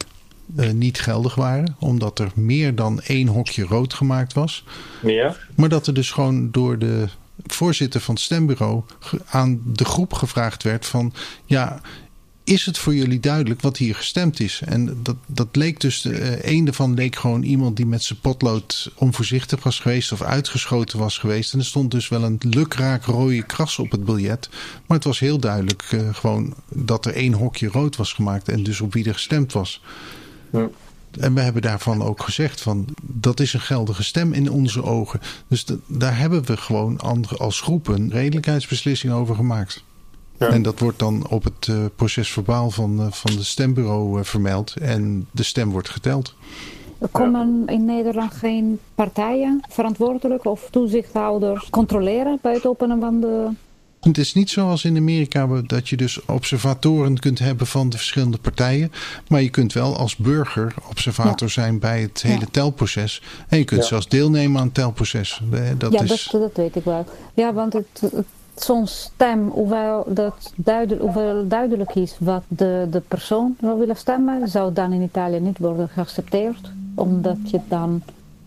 eh, 0.57 0.71
niet 0.71 1.01
geldig 1.01 1.35
waren, 1.35 1.77
omdat 1.79 2.19
er 2.19 2.31
meer 2.35 2.75
dan 2.75 3.01
één 3.01 3.27
hokje 3.27 3.65
rood 3.65 3.95
gemaakt 3.95 4.33
was. 4.33 4.65
Ja? 5.03 5.37
Maar 5.57 5.69
dat 5.69 5.87
er 5.87 5.95
dus 5.95 6.11
gewoon 6.11 6.51
door 6.51 6.79
de 6.79 7.07
voorzitter 7.47 8.01
van 8.01 8.15
het 8.15 8.23
stembureau 8.23 8.83
aan 9.27 9.61
de 9.65 9.85
groep 9.85 10.13
gevraagd 10.13 10.63
werd 10.63 10.87
van 10.87 11.13
ja, 11.45 11.81
is 12.45 12.67
het 12.67 12.79
voor 12.79 12.95
jullie 12.95 13.21
duidelijk 13.21 13.61
wat 13.61 13.77
hier 13.77 13.95
gestemd 13.95 14.41
is? 14.41 14.63
En 14.65 14.99
dat, 15.03 15.17
dat 15.27 15.49
leek 15.53 15.81
dus, 15.81 16.05
eh 16.05 16.43
een 16.43 16.65
daarvan 16.65 16.95
leek 16.95 17.17
gewoon 17.17 17.43
iemand 17.43 17.77
die 17.77 17.87
met 17.87 18.03
zijn 18.03 18.21
potlood 18.21 18.93
onvoorzichtig 18.95 19.63
was 19.63 19.79
geweest 19.79 20.13
of 20.13 20.23
uitgeschoten 20.23 20.99
was 20.99 21.19
geweest. 21.19 21.53
En 21.53 21.59
er 21.59 21.65
stond 21.65 21.91
dus 21.91 22.09
wel 22.09 22.23
een 22.23 22.39
lukraak 22.41 23.05
rode 23.05 23.43
kras 23.43 23.79
op 23.79 23.91
het 23.91 24.05
biljet. 24.05 24.49
Maar 24.87 24.97
het 24.97 25.07
was 25.07 25.19
heel 25.19 25.39
duidelijk 25.39 25.83
eh, 25.91 26.15
gewoon 26.15 26.55
dat 26.69 27.07
er 27.07 27.15
één 27.15 27.33
hokje 27.33 27.69
rood 27.69 27.97
was 27.97 28.13
gemaakt 28.13 28.49
en 28.49 28.63
dus 28.63 28.81
op 28.81 28.93
wie 28.93 29.05
er 29.05 29.15
gestemd 29.15 29.53
was. 29.53 29.83
Ja. 30.53 30.69
En 31.19 31.35
we 31.35 31.41
hebben 31.41 31.63
daarvan 31.63 32.03
ook 32.03 32.23
gezegd 32.23 32.61
van 32.61 32.85
dat 33.03 33.41
is 33.41 33.53
een 33.53 33.61
geldige 33.61 34.03
stem 34.03 34.33
in 34.33 34.51
onze 34.51 34.83
ogen. 34.83 35.21
Dus 35.49 35.67
daar 35.87 36.19
hebben 36.19 36.45
we 36.45 36.57
gewoon 36.57 36.99
andere, 36.99 37.37
als 37.37 37.61
groep 37.61 37.89
een 37.89 38.11
redelijkheidsbeslissing 38.11 39.13
over 39.13 39.35
gemaakt. 39.35 39.85
Ja. 40.39 40.49
En 40.49 40.63
dat 40.63 40.79
wordt 40.79 40.99
dan 40.99 41.29
op 41.29 41.45
het 41.45 41.69
eh, 41.69 41.77
procesverbaal 41.97 42.71
van, 42.71 43.01
eh, 43.01 43.07
van 43.11 43.33
het 43.33 43.45
stembureau 43.45 44.19
eh, 44.19 44.25
vermeld. 44.25 44.75
En 44.75 45.27
de 45.31 45.43
stem 45.43 45.71
wordt 45.71 45.89
geteld. 45.89 46.35
Er 46.99 47.09
komen 47.09 47.63
in 47.67 47.85
Nederland 47.85 48.33
geen 48.33 48.79
partijen 48.95 49.61
verantwoordelijk 49.69 50.45
of 50.45 50.69
toezichthouders 50.71 51.71
controleren 51.71 52.39
bij 52.43 52.53
het 52.53 52.67
openen 52.67 53.01
van 53.01 53.21
de. 53.21 53.49
Het 54.01 54.19
is 54.19 54.35
niet 54.35 54.51
zoals 54.51 54.85
in 54.85 54.97
Amerika 54.97 55.47
dat 55.67 55.89
je 55.89 55.97
dus 55.97 56.25
observatoren 56.25 57.19
kunt 57.19 57.39
hebben 57.39 57.67
van 57.67 57.89
de 57.89 57.97
verschillende 57.97 58.39
partijen. 58.39 58.93
Maar 59.29 59.43
je 59.43 59.49
kunt 59.51 59.73
wel 59.73 59.97
als 59.97 60.17
burger 60.17 60.75
observator 60.89 61.51
zijn 61.51 61.79
bij 61.79 62.01
het 62.03 62.23
hele 62.23 62.41
Ja. 62.41 62.47
telproces. 62.51 63.23
En 63.49 63.59
je 63.59 63.65
kunt 63.65 63.81
Ja. 63.81 63.87
zelfs 63.87 64.09
deelnemen 64.09 64.61
aan 64.61 64.67
het 64.67 64.75
telproces. 64.75 65.41
Eh, 65.53 65.61
Dat 65.79 65.93
ja, 65.93 66.01
is... 66.03 66.29
dat, 66.33 66.41
dat 66.41 66.51
weet 66.57 66.77
ik 66.77 66.85
wel. 66.85 67.07
Ja, 67.35 67.53
want 67.53 67.73
het, 67.73 67.87
het- 68.01 68.27
zo'n 68.55 68.87
stem, 68.87 69.49
hoewel, 69.49 70.05
dat 70.09 70.53
duidelijk, 70.57 71.01
hoewel 71.03 71.49
duidelijk 71.49 71.95
is 71.95 72.17
wat 72.19 72.43
de, 72.49 72.87
de 72.91 73.01
persoon 73.09 73.57
zou 73.61 73.79
willen 73.79 73.97
stemmen, 73.97 74.49
zou 74.49 74.73
dan 74.73 74.93
in 74.93 75.03
Italië 75.03 75.41
niet 75.41 75.59
worden 75.59 75.89
geaccepteerd. 75.89 76.71
Omdat 76.95 77.37
je 77.45 77.61
dan 77.69 78.03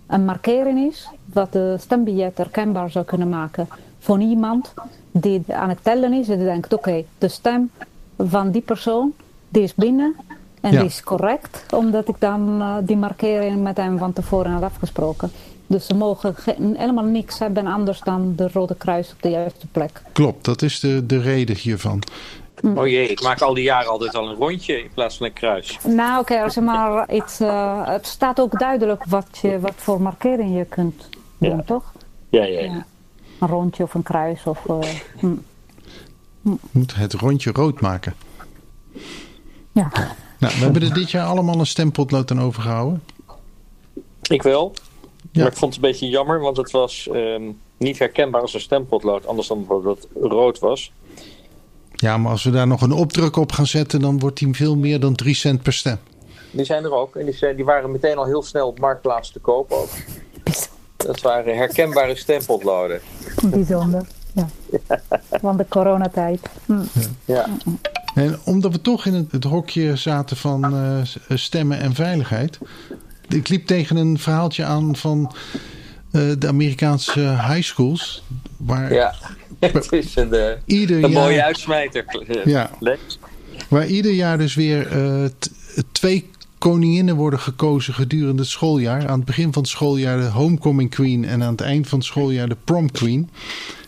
een 0.07 0.25
markering 0.25 0.91
is 0.91 1.07
wat 1.25 1.51
de 1.51 1.75
stembiljet 1.79 2.37
herkenbaar 2.37 2.91
zou 2.91 3.05
kunnen 3.05 3.29
maken 3.29 3.67
van 4.03 4.21
iemand 4.21 4.73
die 5.11 5.43
aan 5.47 5.69
het 5.69 5.77
tellen 5.83 6.13
is 6.13 6.29
en 6.29 6.37
die 6.37 6.45
denkt, 6.45 6.73
oké, 6.73 7.03
de 7.17 7.27
stem 7.27 7.71
van 8.17 8.51
die 8.51 8.61
persoon, 8.61 9.13
die 9.49 9.63
is 9.63 9.73
binnen 9.75 10.15
en 10.61 10.71
Ja. 10.71 10.77
die 10.79 10.87
is 10.87 11.03
correct, 11.03 11.65
omdat 11.73 12.07
ik 12.07 12.15
dan 12.19 12.61
eh, 12.61 12.75
die 12.81 12.97
markering 12.97 13.63
met 13.63 13.77
hem 13.77 13.97
van 13.97 14.13
tevoren 14.13 14.51
had 14.51 14.63
afgesproken. 14.63 15.31
Dus 15.67 15.85
ze 15.85 15.93
mogen 15.95 16.35
ge- 16.35 16.73
helemaal 16.77 17.03
niks 17.03 17.39
hebben 17.39 17.67
anders 17.67 17.99
dan 17.99 18.33
de 18.35 18.49
rode 18.53 18.75
kruis 18.75 19.11
op 19.11 19.21
de 19.21 19.29
juiste 19.29 19.67
plek. 19.67 20.01
Klopt, 20.11 20.45
dat 20.45 20.61
is 20.61 20.79
de, 20.79 21.05
de 21.05 21.19
reden 21.21 21.55
hiervan. 21.55 22.01
Oh 22.75 22.87
jee, 22.87 23.07
ik 23.07 23.21
maak 23.21 23.41
al 23.41 23.53
die 23.53 23.63
jaren 23.63 23.89
altijd 23.91 24.15
al 24.15 24.27
een 24.29 24.35
rondje 24.35 24.79
in 24.83 24.89
plaats 24.93 25.17
van 25.17 25.25
een 25.25 25.33
kruis. 25.33 25.79
Nou, 25.87 26.19
oké, 26.19 26.41
als 26.43 26.53
je 26.53 26.61
maar 26.61 27.13
iets, 27.13 27.39
eh, 27.39 27.87
het 27.87 28.07
staat 28.07 28.39
ook 28.39 28.59
duidelijk 28.59 29.03
wat, 29.05 29.27
je, 29.41 29.59
wat 29.59 29.73
voor 29.75 30.01
markering 30.01 30.57
je 30.57 30.65
kunt 30.65 31.09
doen, 31.37 31.55
Ja. 31.57 31.63
toch? 31.65 31.91
Ja, 32.29 32.43
ja, 32.43 32.59
ja. 32.59 32.73
Ja. 32.73 32.85
Een 33.43 33.49
rondje 33.49 33.83
of 33.83 33.93
een 33.93 34.03
kruis 34.03 34.43
of. 34.45 34.65
eh, 34.65 34.89
hm. 35.19 35.35
Moet 36.71 36.95
het 36.95 37.13
rondje 37.13 37.51
rood 37.51 37.81
maken. 37.81 38.13
Ja. 39.71 39.91
Nou, 40.39 40.53
we 40.53 40.63
hebben 40.63 40.81
er 40.81 40.93
dit 40.93 41.11
jaar 41.11 41.25
allemaal 41.25 41.59
een 41.59 41.65
stempotlood 41.65 42.31
aan 42.31 42.41
overgehouden. 42.41 43.03
Ik 44.21 44.41
wel. 44.43 44.73
Ja. 45.31 45.41
Maar 45.41 45.51
ik 45.51 45.57
vond 45.57 45.75
het 45.75 45.83
een 45.83 45.89
beetje 45.91 46.09
jammer, 46.09 46.39
want 46.39 46.57
het 46.57 46.71
was 46.71 47.07
ehm, 47.11 47.43
niet 47.77 47.99
herkenbaar 47.99 48.41
als 48.41 48.53
een 48.53 48.59
stempotlood. 48.59 49.27
Anders 49.27 49.47
dan 49.47 49.57
bijvoorbeeld 49.57 50.07
dat 50.13 50.23
het 50.23 50.31
rood 50.31 50.59
was. 50.59 50.91
Ja, 51.95 52.17
maar 52.17 52.31
als 52.31 52.43
we 52.43 52.49
daar 52.51 52.67
nog 52.67 52.81
een 52.81 52.91
opdruk 52.91 53.35
op 53.35 53.51
gaan 53.51 53.67
zetten, 53.67 54.01
dan 54.01 54.19
wordt 54.19 54.37
die 54.37 54.53
veel 54.53 54.75
meer 54.75 54.99
dan 54.99 55.15
3 55.15 55.33
cent 55.35 55.61
per 55.61 55.73
stem. 55.73 55.97
Die 56.51 56.65
zijn 56.65 56.83
er 56.83 56.93
ook. 56.93 57.15
En 57.15 57.25
die, 57.25 57.33
zijn, 57.33 57.55
die 57.55 57.65
waren 57.65 57.91
meteen 57.91 58.17
al 58.17 58.25
heel 58.25 58.43
snel 58.43 58.67
op 58.67 58.79
Marktplaats 58.79 59.31
te 59.31 59.39
koop 59.39 59.71
ook. 59.71 59.89
Dat 60.97 61.21
waren 61.21 61.55
herkenbare 61.57 62.15
stempotloden. 62.15 62.99
Bijzonder. 63.43 64.05
Ja. 64.33 64.49
Van 65.31 65.57
de 65.57 65.65
coronatijd. 65.69 66.39
Hm. 66.65 66.81
Ja. 67.25 67.49
En 68.15 68.39
omdat 68.43 68.71
we 68.71 68.81
toch 68.81 69.05
in 69.05 69.27
het, 69.31 69.43
hokje 69.43 69.95
zaten 69.95 70.37
van 70.37 70.75
eh, 70.75 71.37
stemmen 71.37 71.79
en 71.79 71.93
veiligheid. 71.93 72.59
Ik 73.29 73.49
liep 73.49 73.65
tegen 73.67 73.95
een 73.95 74.19
verhaaltje 74.19 74.65
aan 74.65 74.95
van 74.95 75.35
eh, 76.11 76.21
de 76.37 76.47
Amerikaanse 76.47 77.19
high 77.19 77.61
schools. 77.61 78.23
Waar 78.57 78.93
ja. 78.93 79.13
Het 79.59 79.91
is 79.91 80.15
een, 80.15 80.33
eh, 80.33 80.51
ieder 80.65 81.03
een 81.03 81.11
mooie 81.11 81.33
jaar, 81.35 81.45
uitsmijter. 81.45 82.05
Ja. 82.45 82.69
Waar 83.69 83.85
ieder 83.87 84.11
jaar 84.11 84.37
dus 84.37 84.55
weer 84.55 84.87
eh, 84.91 85.25
t- 85.39 85.51
twee 85.91 86.29
koninginnen 86.63 87.15
worden 87.15 87.39
gekozen 87.39 87.93
gedurende 87.93 88.41
het 88.41 88.51
schooljaar. 88.51 89.07
Aan 89.07 89.17
het 89.17 89.25
begin 89.25 89.53
van 89.53 89.61
het 89.61 89.71
schooljaar 89.71 90.19
de 90.19 90.25
homecoming 90.25 90.89
queen 90.89 91.25
en 91.25 91.43
aan 91.43 91.51
het 91.51 91.61
eind 91.61 91.87
van 91.87 91.97
het 91.97 92.07
schooljaar 92.07 92.49
de 92.49 92.57
prom 92.63 92.91
queen. 92.91 93.29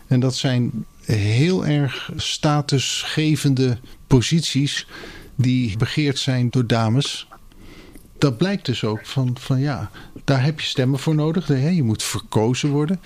En 0.07 0.19
dat 0.19 0.35
zijn 0.35 0.85
heel 1.05 1.65
erg 1.65 2.11
statusgevende 2.15 3.77
posities 4.07 4.87
die 5.35 5.77
begeerd 5.77 6.19
zijn 6.19 6.49
door 6.49 6.67
dames. 6.67 7.27
Dat 8.17 8.37
blijkt 8.37 8.65
dus 8.65 8.83
ook 8.83 9.05
van, 9.05 9.37
van 9.39 9.59
ja, 9.59 9.91
daar 10.23 10.43
heb 10.43 10.59
je 10.59 10.67
stemmen 10.67 10.99
voor 10.99 11.15
nodig. 11.15 11.47
Je 11.47 11.83
moet 11.83 12.03
verkozen 12.03 12.69
worden. 12.69 12.99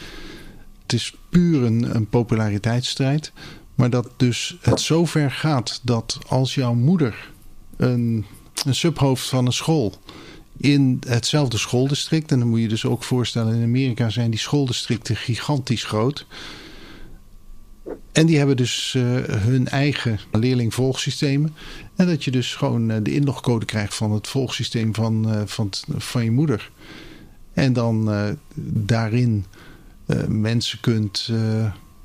Het 0.81 0.93
is 0.93 1.15
puur 1.29 1.63
een, 1.63 1.95
een 1.95 2.07
populariteitsstrijd. 2.07 3.31
Maar 3.75 3.89
dat 3.89 4.13
dus 4.17 4.57
het 4.61 4.81
zover 4.81 5.31
gaat 5.31 5.79
dat 5.83 6.19
als 6.27 6.55
jouw 6.55 6.73
moeder 6.73 7.31
een, 7.77 8.25
een 8.65 8.75
subhoofd 8.75 9.29
van 9.29 9.45
een 9.45 9.53
school 9.53 9.93
in 10.59 11.01
hetzelfde 11.07 11.57
schooldistrict, 11.57 12.31
en 12.31 12.39
dan 12.39 12.47
moet 12.47 12.61
je 12.61 12.67
dus 12.67 12.85
ook 12.85 13.03
voorstellen, 13.03 13.55
in 13.55 13.63
Amerika 13.63 14.09
zijn 14.09 14.29
die 14.29 14.39
schooldistricten 14.39 15.15
gigantisch 15.15 15.83
groot. 15.83 16.25
En 18.11 18.25
die 18.25 18.37
hebben 18.37 18.57
dus 18.57 18.93
eh, 18.95 19.03
hun 19.27 19.67
eigen 19.67 20.19
leerlingvolgsystemen. 20.31 21.55
En 21.95 22.07
dat 22.07 22.23
je 22.23 22.31
dus 22.31 22.55
gewoon 22.55 22.91
eh, 22.91 22.97
de 23.03 23.13
inlogcode 23.13 23.65
krijgt 23.65 23.95
van 23.95 24.11
het 24.11 24.27
volgsysteem 24.27 24.95
van, 24.95 25.29
eh, 25.29 25.41
van, 25.45 25.69
van 25.97 26.23
je 26.23 26.31
moeder. 26.31 26.71
En 27.53 27.73
dan 27.73 28.09
daarin 28.73 29.45
mensen 30.27 30.79
kunt 30.79 31.29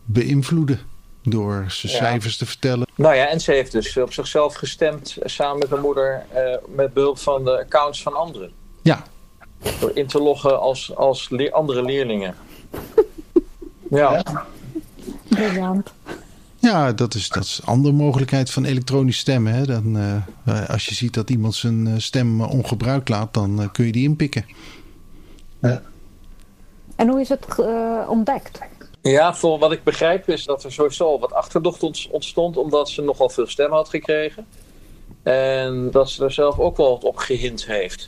beïnvloeden 0.04 0.78
door 1.24 1.64
ze 1.68 1.88
Ja. 1.88 1.94
cijfers 1.96 2.36
te 2.36 2.46
vertellen. 2.46 2.86
Nou 2.94 3.14
ja, 3.14 3.26
en 3.26 3.40
ze 3.40 3.52
heeft 3.52 3.72
dus 3.72 3.96
op 3.96 4.12
zichzelf 4.12 4.54
gestemd 4.54 5.16
eh, 5.16 5.28
samen 5.28 5.58
met 5.58 5.70
haar 5.70 5.80
moeder 5.80 6.24
eh, 6.32 6.42
met 6.74 6.92
behulp 6.92 7.18
van 7.18 7.44
de 7.44 7.58
accounts 7.58 8.02
van 8.02 8.14
anderen. 8.14 8.52
Ja, 8.82 9.02
Door 9.80 9.90
in 9.94 10.06
te 10.06 10.18
loggen 10.22 10.60
als, 10.60 10.96
als 10.96 11.28
leer- 11.30 11.52
andere 11.52 11.82
leerlingen. 11.82 12.34
Ja, 13.90 14.22
Briljant. 15.28 15.92
Ja, 16.58 16.92
dat 16.92 17.14
is, 17.14 17.28
dat 17.28 17.44
is 17.44 17.58
een 17.62 17.68
andere 17.68 17.94
mogelijkheid 17.94 18.50
van 18.50 18.64
elektronisch 18.64 19.18
stemmen. 19.18 19.52
Hè. 19.52 19.66
Dan, 19.66 19.98
eh, 20.44 20.68
als 20.70 20.86
je 20.86 20.94
ziet 20.94 21.14
dat 21.14 21.30
iemand 21.30 21.54
zijn 21.54 22.02
stem 22.02 22.40
ongebruikt 22.40 23.08
laat, 23.08 23.34
dan 23.34 23.68
kun 23.72 23.86
je 23.86 23.92
die 23.92 24.02
inpikken. 24.08 24.44
En 26.96 27.08
hoe 27.08 27.20
is 27.20 27.28
het 27.28 27.46
ontdekt? 28.08 28.58
Ja, 29.10 29.34
voor 29.34 29.58
wat 29.58 29.72
ik 29.72 29.82
begrijp 29.82 30.28
is 30.28 30.44
dat 30.44 30.64
er 30.64 30.72
sowieso 30.72 31.06
al 31.06 31.20
wat 31.20 31.32
achterdocht 31.32 31.82
ont- 31.82 32.08
ontstond 32.10 32.56
omdat 32.56 32.88
ze 32.90 33.02
nogal 33.02 33.28
veel 33.28 33.46
stemmen 33.46 33.76
had 33.76 33.88
gekregen. 33.88 34.46
En 35.22 35.90
dat 35.90 36.10
ze 36.10 36.24
er 36.24 36.32
zelf 36.32 36.58
ook 36.58 36.76
wel 36.76 36.90
wat 36.90 37.04
op 37.04 37.16
gehind 37.16 37.66
heeft. 37.66 38.06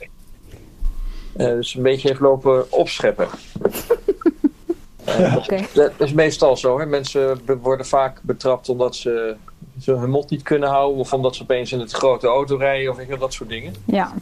Uh, 1.37 1.47
dus 1.47 1.75
een 1.75 1.83
beetje 1.83 2.09
heeft 2.09 2.21
lopen 2.21 2.73
opscheppen. 2.73 3.29
uh, 5.09 5.37
okay. 5.37 5.69
Dat 5.75 5.93
is 5.99 6.13
meestal 6.13 6.57
zo. 6.57 6.79
Hè? 6.79 6.87
Mensen 6.87 7.41
worden 7.63 7.87
vaak 7.87 8.21
betrapt 8.23 8.69
omdat 8.69 8.97
ze, 8.97 9.37
ze 9.81 9.93
hun 9.93 10.11
mond 10.11 10.31
niet 10.31 10.43
kunnen 10.43 10.69
houden. 10.69 10.99
Of 10.99 11.13
omdat 11.13 11.37
ze 11.37 11.43
opeens 11.43 11.73
in 11.73 11.81
het 11.81 11.93
grote 11.93 12.27
auto 12.27 12.57
rijden. 12.57 12.93
Of 12.93 12.99
ik 12.99 13.19
dat 13.19 13.33
soort 13.33 13.49
dingen. 13.49 13.75
Ja. 13.85 14.15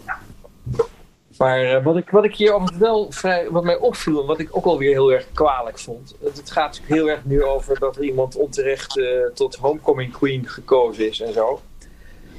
Maar 1.39 1.65
uh, 1.65 1.85
wat, 1.85 1.97
ik, 1.97 2.11
wat 2.11 2.25
ik 2.25 2.35
hier 2.35 2.53
altijd 2.53 2.79
wel 2.79 3.07
vrij, 3.11 3.51
wat 3.51 3.65
mij 3.65 3.77
opviel 3.77 4.21
en 4.21 4.27
wat 4.27 4.39
ik 4.39 4.57
ook 4.57 4.65
alweer 4.65 4.91
heel 4.91 5.13
erg 5.13 5.27
kwalijk 5.33 5.79
vond. 5.79 6.15
Het, 6.23 6.51
gaat 6.51 6.67
natuurlijk 6.67 6.95
heel 6.95 7.11
erg 7.11 7.25
nu 7.25 7.45
over 7.45 7.79
dat 7.79 7.97
er 7.97 8.05
iemand 8.05 8.37
onterecht 8.37 9.01
tot 9.35 9.57
homecoming 9.57 10.13
queen 10.13 10.49
gekozen 10.49 11.09
is 11.09 11.21
en 11.21 11.33
zo. 11.33 11.61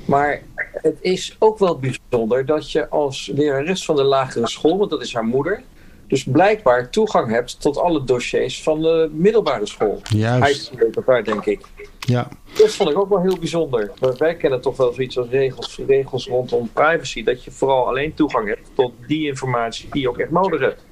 Maar 0.06 0.42
het 0.72 0.98
is 1.02 1.36
ook 1.40 1.60
wel 1.60 1.80
bijzonder 1.80 2.46
dat 2.46 2.72
je 2.72 2.90
als 2.90 3.32
lerares 3.34 3.86
van 3.86 3.96
de 3.96 4.04
lagere 4.04 4.48
school, 4.48 4.78
want 4.78 4.90
dat 4.90 5.02
is 5.02 5.14
haar 5.14 5.26
moeder, 5.26 5.64
dus 6.08 6.24
blijkbaar 6.24 6.90
toegang 6.90 7.32
hebt 7.32 7.62
tot 7.62 7.78
alle 7.78 8.04
dossiers 8.04 8.64
van 8.64 8.82
de 8.82 9.10
middelbare 9.14 9.66
school. 9.66 10.02
Juist. 10.04 10.72
Hij 11.06 11.22
denk 11.22 11.46
ik. 11.46 11.66
Ja. 12.06 12.28
Dat 12.54 12.72
vond 12.72 12.90
ik 12.90 12.98
ook 12.98 13.10
wel 13.10 13.22
heel 13.22 13.38
bijzonder. 13.38 13.92
Wij 14.18 14.36
kennen 14.36 14.62
toch 14.62 14.78
wel 14.78 14.94
zoiets 14.94 15.18
als 15.18 15.30
regels, 15.30 15.80
regels 15.88 16.28
rondom 16.28 16.70
privacy. 16.74 17.24
Dat 17.24 17.44
je 17.44 17.52
vooral 17.52 17.88
alleen 17.88 18.14
toegang 18.14 18.48
hebt 18.48 18.70
tot 18.74 18.94
die 19.08 19.28
informatie 19.28 19.90
die 19.92 20.02
je 20.02 20.10
ook 20.10 20.18
echt 20.18 20.32
nodig 20.32 20.60
hebt. 20.60 20.84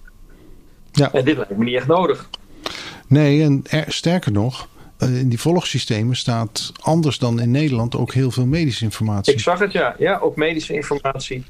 Ja. 0.92 1.12
En 1.12 1.26
dit 1.26 1.38
lijkt 1.38 1.58
me 1.58 1.64
niet 1.64 1.76
echt 1.76 1.88
nodig. 1.88 2.30
Nee, 3.08 3.42
en 3.42 3.64
sterker 3.88 4.32
nog, 4.32 4.68
eh, 4.98 5.20
in 5.20 5.30
die 5.30 5.40
volgsystemen 5.40 6.16
staat 6.16 6.72
anders 6.82 7.18
dan 7.18 7.40
in 7.40 7.52
Nederland 7.52 7.96
ook 7.96 8.14
heel 8.14 8.32
veel 8.32 8.46
medische 8.46 8.84
informatie. 8.84 9.34
Ik 9.34 9.40
zag 9.40 9.60
het, 9.60 9.72
ja. 9.72 9.96
Ja, 9.98 10.18
ook 10.18 10.36
medische 10.36 10.74
informatie. 10.74 11.44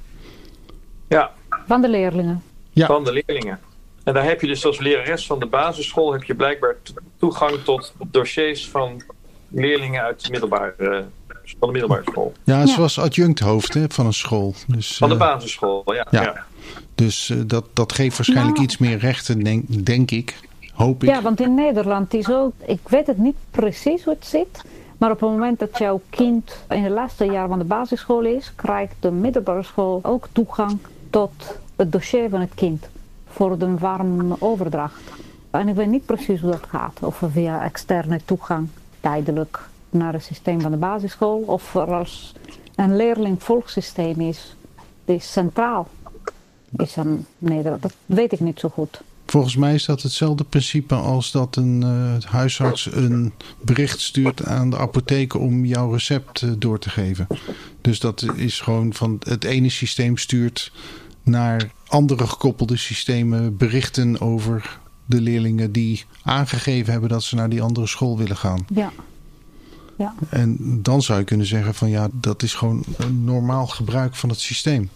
Ja. 1.07 1.31
Van 1.67 1.81
de 1.81 1.89
leerlingen. 1.89 2.43
Ja. 2.71 2.85
Van 2.85 3.03
de 3.03 3.11
leerlingen. 3.11 3.59
En 4.03 4.13
daar 4.13 4.23
heb 4.23 4.41
je 4.41 4.47
dus 4.47 4.65
als 4.65 4.79
lerares 4.79 5.25
van 5.25 5.39
de 5.39 5.45
basisschool 5.45 6.11
heb 6.11 6.23
je 6.23 6.35
blijkbaar 6.35 6.75
toegang 7.17 7.63
tot 7.63 7.93
dossiers 8.11 8.69
van 8.69 9.01
leerlingen 9.53 10.01
uit 10.01 10.25
de 10.25 10.31
middelbare, 10.31 11.05
van 11.43 11.67
de 11.67 11.71
middelbare 11.71 12.01
school. 12.05 12.33
Ja, 12.43 12.65
zoals 12.65 12.99
adjunct 12.99 13.39
hè, 13.73 13.85
van 13.89 14.05
een 14.05 14.13
school. 14.13 14.53
Dus, 14.67 14.97
van 14.97 15.09
de 15.09 15.15
eh, 15.15 15.21
basisschool, 15.21 15.93
ja. 15.93 16.07
ja. 16.11 16.21
ja. 16.21 16.45
Dus 16.95 17.29
uh, 17.29 17.41
dat, 17.45 17.65
dat 17.73 17.93
geeft 17.93 18.17
waarschijnlijk 18.17 18.55
nou. 18.55 18.67
iets 18.67 18.77
meer 18.77 18.97
rechten, 18.97 19.43
denk, 19.43 19.85
denk 19.85 20.11
ik. 20.11 20.39
Hoop 20.73 21.03
ik. 21.03 21.09
Ja, 21.09 21.21
want 21.21 21.41
in 21.41 21.53
Nederland 21.53 22.13
is 22.13 22.31
ook, 22.31 22.53
ik 22.65 22.89
weet 22.89 23.07
het 23.07 23.17
niet 23.17 23.35
precies 23.51 24.03
hoe 24.03 24.13
het 24.13 24.25
zit. 24.25 24.61
Maar 24.97 25.11
op 25.11 25.19
het 25.19 25.29
moment 25.29 25.59
dat 25.59 25.77
jouw 25.77 26.01
kind 26.09 26.57
in 26.69 26.83
het 26.83 26.91
laatste 26.91 27.25
jaar 27.25 27.47
van 27.47 27.59
de 27.59 27.65
basisschool 27.65 28.21
is, 28.21 28.51
krijgt 28.55 28.95
de 28.99 29.11
middelbare 29.11 29.63
school 29.63 29.99
ook 30.03 30.27
toegang 30.31 30.77
tot 31.09 31.31
het 31.75 31.91
dossier 31.91 32.29
van 32.29 32.39
het 32.39 32.53
kind. 32.55 32.87
Voor 33.27 33.57
de 33.57 33.77
warme 33.77 34.35
overdracht. 34.39 35.01
En 35.51 35.67
ik 35.67 35.75
weet 35.75 35.87
niet 35.87 36.05
precies 36.05 36.41
hoe 36.41 36.51
dat 36.51 36.65
gaat. 36.69 36.97
Of 37.01 37.21
via 37.31 37.63
externe 37.63 38.19
toegang 38.25 38.69
tijdelijk 39.03 39.59
naar 39.89 40.13
het 40.13 40.23
systeem 40.23 40.61
van 40.61 40.71
de 40.71 40.77
basisschool. 40.77 41.43
Of 41.45 41.75
als 41.75 42.33
een 42.75 42.95
leerling-volgsysteem 42.95 44.21
is, 44.21 44.55
die 45.05 45.19
centraal 45.19 45.87
is 46.77 46.97
aan 46.97 47.25
Nederland. 47.37 47.81
Dat 47.81 47.93
weet 48.05 48.31
ik 48.31 48.39
niet 48.39 48.59
zo 48.59 48.69
goed. 48.69 49.01
Volgens 49.25 49.55
mij 49.55 49.73
is 49.73 49.85
dat 49.85 50.01
hetzelfde 50.01 50.43
principe 50.43 50.95
als 50.95 51.31
dat 51.31 51.55
een 51.55 51.81
uh, 51.83 52.31
huisarts 52.31 52.89
een 52.91 53.33
bericht 53.61 53.99
stuurt 53.99 54.45
aan 54.45 54.69
de 54.69 54.77
apotheek 54.77 55.33
om 55.33 55.65
jouw 55.65 55.91
recept 55.91 56.41
uh, 56.41 56.51
door 56.57 56.79
te 56.79 56.89
geven. 56.89 57.27
Dus 57.81 57.99
dat 57.99 58.25
is 58.35 58.61
gewoon 58.61 58.93
van 58.93 59.21
het 59.23 59.43
ene 59.43 59.69
systeem 59.69 60.17
stuurt 60.17 60.71
naar 61.23 61.71
andere 61.87 62.27
gekoppelde 62.27 62.77
systemen 62.77 63.57
berichten 63.57 64.21
over 64.21 64.79
de 65.05 65.21
leerlingen 65.21 65.71
die 65.71 66.05
aangegeven 66.23 66.91
hebben 66.91 67.09
dat 67.09 67.23
ze 67.23 67.35
naar 67.35 67.49
die 67.49 67.61
andere 67.61 67.87
school 67.87 68.17
willen 68.17 68.37
gaan. 68.37 68.65
Ja. 68.73 68.91
ja. 69.97 70.15
En 70.29 70.57
dan 70.81 71.01
zou 71.01 71.19
je 71.19 71.25
kunnen 71.25 71.45
zeggen 71.45 71.73
van 71.75 71.89
ja, 71.89 72.07
dat 72.11 72.43
is 72.43 72.53
gewoon 72.53 72.83
een 72.97 73.23
normaal 73.23 73.67
gebruik 73.67 74.15
van 74.15 74.29
het 74.29 74.39
systeem. 74.39 74.89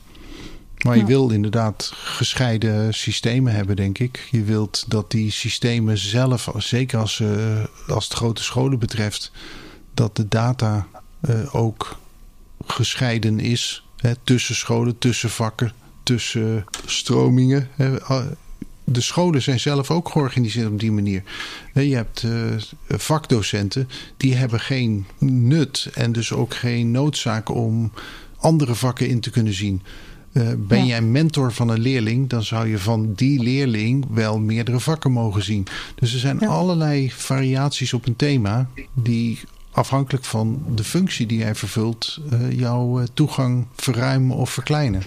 Maar 0.86 0.98
je 0.98 1.06
wil 1.06 1.30
inderdaad 1.30 1.91
gescheiden 1.96 2.93
systemen 2.93 3.54
hebben, 3.54 3.76
denk 3.76 4.00
ik. 4.00 4.28
Je 4.32 4.43
wilt 4.43 4.86
dat 4.88 5.12
die 5.12 5.32
systemen 5.32 5.98
zelf, 5.98 6.50
zeker 6.58 7.00
als, 7.00 7.20
uh, 7.20 7.63
als 7.88 8.04
het 8.04 8.13
grote 8.13 8.43
scholen 8.43 8.80
betreft, 8.80 9.32
dat 9.93 10.15
de 10.15 10.28
data 10.28 10.88
uh, 11.30 11.56
ook 11.56 12.00
gescheiden 12.65 13.39
is. 13.39 13.84
Hè, 13.98 14.13
tussen 14.24 14.56
scholen, 14.56 14.98
tussen 14.98 15.30
vakken, 15.30 15.72
tussen 16.04 16.65
stromingen. 16.86 17.70
Hè. 17.76 17.98
De 18.89 19.02
scholen 19.02 19.41
zijn 19.41 19.60
zelf 19.60 19.91
ook 19.91 20.10
georganiseerd 20.10 20.67
op 20.67 20.80
die 20.80 20.91
manier. 20.91 21.23
Je 21.73 21.95
hebt 21.95 22.23
uh, 22.23 22.34
vakdocenten, 22.88 23.89
die 24.17 24.36
hebben 24.36 24.60
geen 24.60 25.06
nut 25.19 25.89
en 25.93 26.12
dus 26.12 26.34
ook 26.34 26.54
geen 26.54 26.91
noodzaak 26.91 27.50
om 27.50 27.91
andere 28.38 28.76
vakken 28.76 29.08
in 29.08 29.19
te 29.19 29.30
kunnen 29.30 29.54
zien. 29.54 29.82
Uh, 30.32 30.47
ben 30.58 30.80
ja. 30.80 30.86
jij 30.86 31.02
mentor 31.02 31.54
van 31.54 31.69
een 31.69 31.80
leerling, 31.80 32.30
dan 32.30 32.43
zou 32.43 32.67
je 32.67 32.80
van 32.80 33.13
die 33.13 33.39
leerling 33.39 34.06
wel 34.10 34.39
meerdere 34.39 34.80
vakken 34.80 35.12
mogen 35.12 35.43
zien. 35.43 35.67
Dus 35.95 36.13
er 36.13 36.19
zijn 36.19 36.38
ja. 36.39 36.47
allerlei 36.47 37.12
variaties 37.12 37.93
op 37.93 38.06
een 38.06 38.15
thema 38.15 38.69
die 38.93 39.39
afhankelijk 39.71 40.26
van 40.26 40.63
de 40.76 40.84
functie 40.84 41.26
die 41.26 41.38
jij 41.38 41.56
vervult, 41.56 42.19
uh, 42.34 42.52
jouw 42.52 43.04
toegang 43.13 43.65
verruimen 43.76 44.36
of 44.36 44.50
verkleinen. 44.50 45.04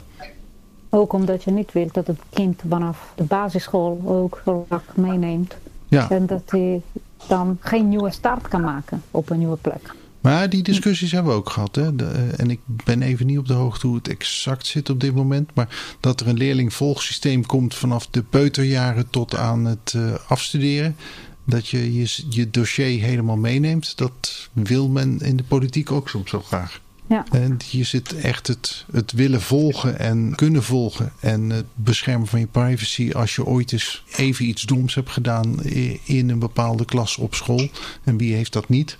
Ook 0.91 1.13
omdat 1.13 1.45
je 1.45 1.51
niet 1.51 1.73
wilt 1.73 1.95
dat 1.95 2.07
het 2.07 2.21
kind 2.31 2.63
vanaf 2.69 3.13
de 3.15 3.25
basisschool 3.25 4.03
ook 4.05 4.43
vak 4.69 4.97
meeneemt. 4.97 5.57
Ja. 5.89 6.11
En 6.11 6.27
dat 6.27 6.43
hij 6.47 6.83
dan 7.29 7.57
geen 7.61 7.89
nieuwe 7.89 8.11
start 8.11 8.49
kan 8.49 8.61
maken 8.61 9.03
op 9.11 9.31
een 9.31 9.39
nieuwe 9.39 9.57
plek. 9.57 9.95
Maar 10.21 10.49
die 10.49 10.63
discussies 10.63 11.13
hebben 11.13 11.33
we 11.33 11.39
ook 11.39 11.51
gehad. 11.51 11.75
Hè? 11.75 11.97
De, 11.97 12.31
en 12.37 12.51
ik 12.51 12.61
ben 12.65 13.03
even 13.03 13.27
niet 13.27 13.39
op 13.39 13.47
de 13.47 13.53
hoogte 13.53 13.87
hoe 13.87 13.97
het 13.97 14.09
exact 14.09 14.67
zit 14.67 14.91
op 14.91 15.01
dit 15.01 15.15
moment. 15.15 15.51
Maar 15.55 15.97
dat 16.01 16.21
er 16.21 16.29
een 16.29 16.37
leerlingvolgsysteem 16.37 17.47
komt 17.47 17.75
vanaf 17.75 18.07
de 18.07 18.23
peuterjaren 18.23 19.11
tot 19.11 19.37
aan 19.37 19.65
het 19.65 19.93
uh, 19.97 20.15
afstuderen. 20.29 20.97
Dat 21.45 21.69
je, 21.69 21.95
je 21.95 22.25
je 22.29 22.51
dossier 22.51 23.03
helemaal 23.03 23.37
meeneemt. 23.37 23.99
Dat 23.99 24.49
wil 24.53 24.89
men 24.89 25.21
in 25.21 25.37
de 25.37 25.45
politiek 25.45 25.93
ook 25.93 26.09
soms 26.09 26.31
wel 26.31 26.41
graag. 26.41 26.81
Ja. 27.11 27.25
En 27.31 27.57
hier 27.71 27.85
zit 27.85 28.17
echt 28.17 28.47
het, 28.47 28.85
het 28.93 29.13
willen 29.13 29.41
volgen 29.41 29.99
en 29.99 30.33
kunnen 30.35 30.63
volgen. 30.63 31.13
En 31.21 31.51
het 31.51 31.67
beschermen 31.75 32.27
van 32.27 32.41
je 32.41 32.47
privacy 32.47 33.11
als 33.13 33.35
je 33.35 33.45
ooit 33.45 33.73
eens 33.73 34.05
even 34.17 34.45
iets 34.45 34.63
doms 34.63 34.95
hebt 34.95 35.11
gedaan 35.11 35.63
in 36.05 36.31
een 36.31 36.39
bepaalde 36.39 36.85
klas 36.85 37.17
op 37.17 37.35
school. 37.35 37.69
En 38.05 38.17
wie 38.17 38.35
heeft 38.35 38.53
dat 38.53 38.69
niet? 38.69 38.99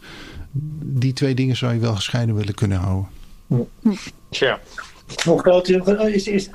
die 0.83 1.13
twee 1.13 1.35
dingen 1.35 1.57
zou 1.57 1.73
je 1.73 1.79
wel 1.79 1.95
gescheiden 1.95 2.35
willen 2.35 2.55
kunnen 2.55 2.79
houden. 2.79 3.09
Tja. 4.31 4.61
Hoe 5.25 5.39
groot 5.39 5.69
is, 5.69 6.27
is, 6.27 6.51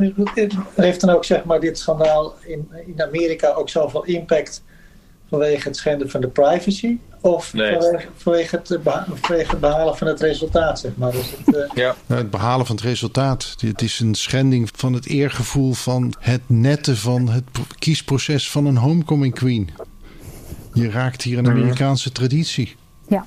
heeft 0.75 1.01
dan 1.01 1.09
ook 1.09 1.25
zeg 1.25 1.43
maar, 1.43 1.59
dit 1.59 1.79
schandaal 1.79 2.35
in, 2.45 2.69
in 2.85 3.01
Amerika 3.01 3.53
ook 3.53 3.69
zoveel 3.69 4.05
impact 4.05 4.63
vanwege 5.29 5.67
het 5.67 5.77
schenden 5.77 6.09
van 6.09 6.21
de 6.21 6.27
privacy? 6.27 6.97
Of 7.21 7.53
nee. 7.53 7.71
vanwege, 7.71 8.07
vanwege, 8.15 8.55
het, 8.55 8.79
vanwege 9.21 9.51
het 9.51 9.59
behalen 9.59 9.97
van 9.97 10.07
het 10.07 10.21
resultaat, 10.21 10.79
zeg 10.79 10.91
maar? 10.95 11.11
Dus 11.11 11.31
het, 11.37 11.55
uh... 11.55 11.69
ja. 11.83 11.95
Het 12.05 12.29
behalen 12.29 12.65
van 12.65 12.75
het 12.75 12.85
resultaat. 12.85 13.55
Het 13.59 13.81
is 13.81 13.99
een 13.99 14.15
schending 14.15 14.69
van 14.75 14.93
het 14.93 15.07
eergevoel 15.07 15.73
van 15.73 16.13
het 16.19 16.41
netten 16.45 16.97
van 16.97 17.29
het 17.29 17.43
kiesproces 17.79 18.51
van 18.51 18.65
een 18.65 18.77
homecoming 18.77 19.33
queen. 19.33 19.69
Je 20.73 20.89
raakt 20.89 21.21
hier 21.21 21.37
een 21.37 21.49
Amerikaanse 21.49 22.11
traditie. 22.11 22.75
Ja. 23.07 23.25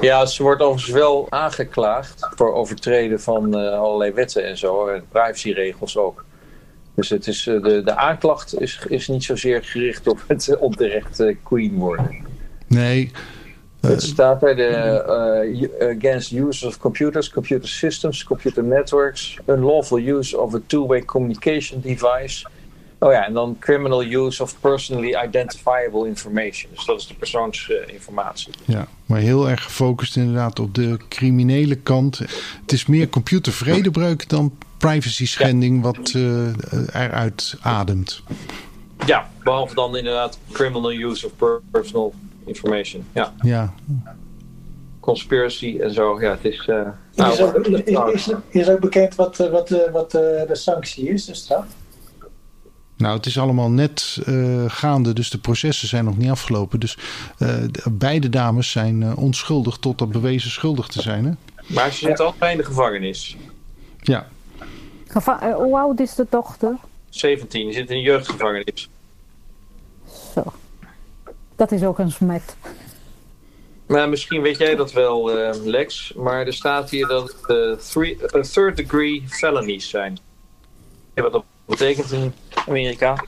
Ja, 0.00 0.26
ze 0.26 0.42
wordt 0.42 0.62
overigens 0.62 0.92
wel 0.92 1.26
aangeklaagd 1.30 2.28
voor 2.34 2.54
overtreden 2.54 3.20
van 3.20 3.60
uh, 3.60 3.78
allerlei 3.78 4.12
wetten 4.12 4.46
en 4.46 4.58
zo. 4.58 4.86
En 4.86 5.04
privacyregels 5.08 5.96
ook. 5.96 6.24
Dus 6.96 7.08
het 7.08 7.26
is, 7.26 7.46
uh, 7.46 7.62
de, 7.62 7.82
de 7.82 7.96
aanklacht 7.96 8.60
is, 8.60 8.86
is 8.88 9.08
niet 9.08 9.24
zozeer 9.24 9.64
gericht 9.64 10.06
op 10.08 10.24
het 10.26 10.56
onterecht 10.58 11.20
uh, 11.20 11.36
queen 11.42 11.74
worden. 11.74 12.16
Nee. 12.66 13.10
Het 13.80 14.02
staat 14.02 14.40
bij 14.40 14.54
de 14.54 15.96
against 15.98 16.32
use 16.32 16.66
of 16.66 16.78
computers, 16.78 17.30
computer 17.30 17.68
systems, 17.68 18.24
computer 18.24 18.64
networks, 18.64 19.38
unlawful 19.46 19.98
use 19.98 20.40
of 20.40 20.54
a 20.54 20.60
two-way 20.66 21.04
communication 21.04 21.80
device. 21.80 22.46
Oh 22.98 23.12
ja, 23.12 23.26
en 23.26 23.32
dan 23.32 23.56
criminal 23.60 24.04
use 24.04 24.42
of 24.42 24.60
personally 24.60 25.24
identifiable 25.24 26.06
information. 26.06 26.70
Dus 26.74 26.84
dat 26.84 27.00
is 27.00 27.06
de 27.06 27.14
persoonsinformatie. 27.14 28.52
Ja, 28.64 28.88
maar 29.06 29.20
heel 29.20 29.48
erg 29.48 29.62
gefocust 29.62 30.16
inderdaad 30.16 30.58
op 30.58 30.74
de 30.74 30.98
criminele 31.08 31.74
kant. 31.74 32.18
Het 32.60 32.72
is 32.72 32.86
meer 32.86 33.08
computervredebreuk 33.08 34.28
dan 34.28 34.52
privacy 34.78 35.26
schending 35.26 35.76
ja. 35.76 35.82
wat 35.82 36.12
uh, 36.16 36.48
eruit 36.92 37.56
ademt. 37.60 38.22
Ja, 39.06 39.30
behalve 39.42 39.74
dan 39.74 39.96
inderdaad 39.96 40.38
criminal 40.52 40.92
use 40.92 41.26
of 41.26 41.60
personal 41.70 42.14
information. 42.44 43.04
Ja. 43.12 43.34
ja. 43.42 43.74
conspiracy 45.00 45.78
en 45.80 45.92
zo. 45.92 46.20
Ja, 46.20 46.30
het 46.30 46.44
is... 46.44 46.66
Uh, 46.66 46.88
nou, 47.14 47.32
is, 47.32 47.40
ook, 47.40 48.08
is, 48.12 48.32
is, 48.48 48.68
ook 48.68 48.80
bekend 48.80 49.14
wat, 49.14 49.36
wat, 49.36 49.68
wat 49.92 50.10
de 50.10 50.48
sanctie 50.52 51.08
is, 51.08 51.24
de 51.24 51.34
straf? 51.34 51.64
Nou, 52.96 53.16
het 53.16 53.26
is 53.26 53.38
allemaal 53.38 53.70
net 53.70 54.18
uh, 54.26 54.64
gaande, 54.66 55.12
dus 55.12 55.30
de 55.30 55.38
processen 55.38 55.88
zijn 55.88 56.04
nog 56.04 56.16
niet 56.16 56.30
afgelopen. 56.30 56.80
Dus 56.80 56.98
uh, 57.38 57.54
beide 57.90 58.28
dames 58.28 58.70
zijn 58.70 59.00
uh, 59.00 59.18
onschuldig 59.18 59.76
totdat 59.76 60.10
bewezen 60.10 60.50
schuldig 60.50 60.86
te 60.86 61.02
zijn. 61.02 61.24
Hè? 61.24 61.30
Maar 61.74 61.90
ze 61.90 61.98
zitten 61.98 62.24
allebei 62.24 62.52
in 62.52 62.58
de 62.58 62.64
gevangenis. 62.64 63.36
Ja. 64.02 64.26
Geva 65.16 65.52
hoe 65.52 65.78
oud 65.78 66.00
is 66.00 66.14
de 66.14 66.26
dochter? 66.30 66.76
17, 67.08 67.72
zit 67.72 67.90
in 67.90 67.96
een 67.96 68.02
jeugdgevangenis. 68.02 68.88
Zo. 70.34 70.42
Dat 71.56 71.72
is 71.72 71.82
ook 71.82 71.98
een 71.98 72.10
smet. 72.10 72.56
Maar 73.86 74.08
misschien 74.08 74.42
weet 74.42 74.58
jij 74.58 74.74
dat 74.74 74.92
wel, 74.92 75.30
Lex. 75.64 76.12
Maar 76.16 76.46
er 76.46 76.52
staat 76.52 76.90
hier 76.90 77.06
dat 77.06 77.36
het 77.42 77.90
three, 77.90 78.18
third 78.52 78.76
degree 78.76 79.24
felonies 79.28 79.88
zijn. 79.88 80.18
Wat 81.14 81.32
dat 81.32 81.44
betekent 81.64 82.12
in 82.12 82.32
Amerika? 82.66 83.24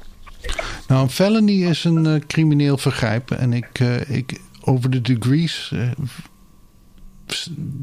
Nou, 0.89 1.03
een 1.03 1.11
felony 1.11 1.65
is 1.65 1.85
een 1.85 2.05
uh, 2.05 2.21
crimineel 2.27 2.79
vergrijp. 2.79 3.31
En 3.31 3.53
ik, 3.53 3.79
uh, 3.81 4.11
ik, 4.11 4.41
over 4.65 4.91
de 4.91 5.01
degrees 5.01 5.71
uh, 5.75 5.91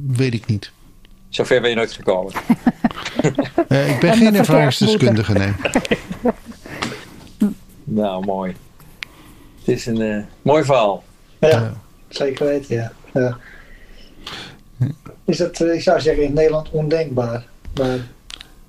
weet 0.08 0.34
ik 0.34 0.45
niet. 0.45 0.72
Zover 1.30 1.62
ben 1.62 1.70
je 1.70 1.76
nooit 1.76 1.93
gekomen. 1.93 2.34
ik 3.93 3.97
ben 3.99 4.13
geen 4.13 4.35
ervaringsdeskundige, 4.35 5.33
nee. 5.33 5.53
nou, 7.83 8.25
mooi. 8.25 8.55
Het 9.59 9.75
is 9.75 9.85
een 9.85 10.25
mooi 10.41 10.63
verhaal. 10.63 11.03
Ja, 11.39 11.73
zeker 12.07 12.45
weten, 12.45 12.75
ja. 12.75 12.91
ja. 13.13 13.37
Is 15.25 15.37
dat, 15.37 15.59
ik 15.59 15.81
zou 15.81 16.01
zeggen, 16.01 16.23
in 16.23 16.33
Nederland 16.33 16.69
ondenkbaar. 16.69 17.45
Maar 17.75 17.99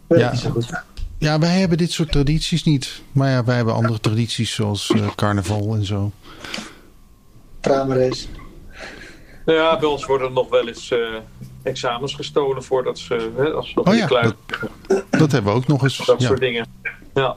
weet 0.06 0.20
ja. 0.20 0.30
niet 0.30 0.40
zo 0.40 0.50
goed. 0.50 0.84
Ja, 1.18 1.38
wij 1.38 1.58
hebben 1.58 1.78
dit 1.78 1.92
soort 1.92 2.12
tradities 2.12 2.64
niet. 2.64 3.02
Maar 3.12 3.30
ja, 3.30 3.44
wij 3.44 3.56
hebben 3.56 3.74
andere 3.74 4.00
tradities 4.00 4.54
zoals 4.54 4.90
uh, 4.90 5.14
carnaval 5.14 5.74
en 5.74 5.84
zo. 5.84 6.12
Tramerace. 7.60 8.26
Ja, 9.47 9.78
bij 9.78 9.88
ons 9.88 10.07
worden 10.07 10.32
nog 10.32 10.49
wel 10.49 10.68
eens 10.68 10.90
uh, 10.90 10.99
examens 11.62 12.14
gestolen 12.14 12.64
voordat 12.64 12.99
ze... 12.99 13.30
Hè, 13.36 13.51
als 13.51 13.70
ze 13.70 13.82
oh 13.82 13.94
ja, 13.94 14.07
dat, 14.07 14.34
dat, 15.11 15.32
hebben 15.32 15.53
we 15.53 15.59
ook 15.59 15.66
nog 15.66 15.82
eens. 15.82 16.07
Dat 16.07 16.22
soort 16.22 16.40
dingen. 16.40 16.66
Ja, 17.14 17.36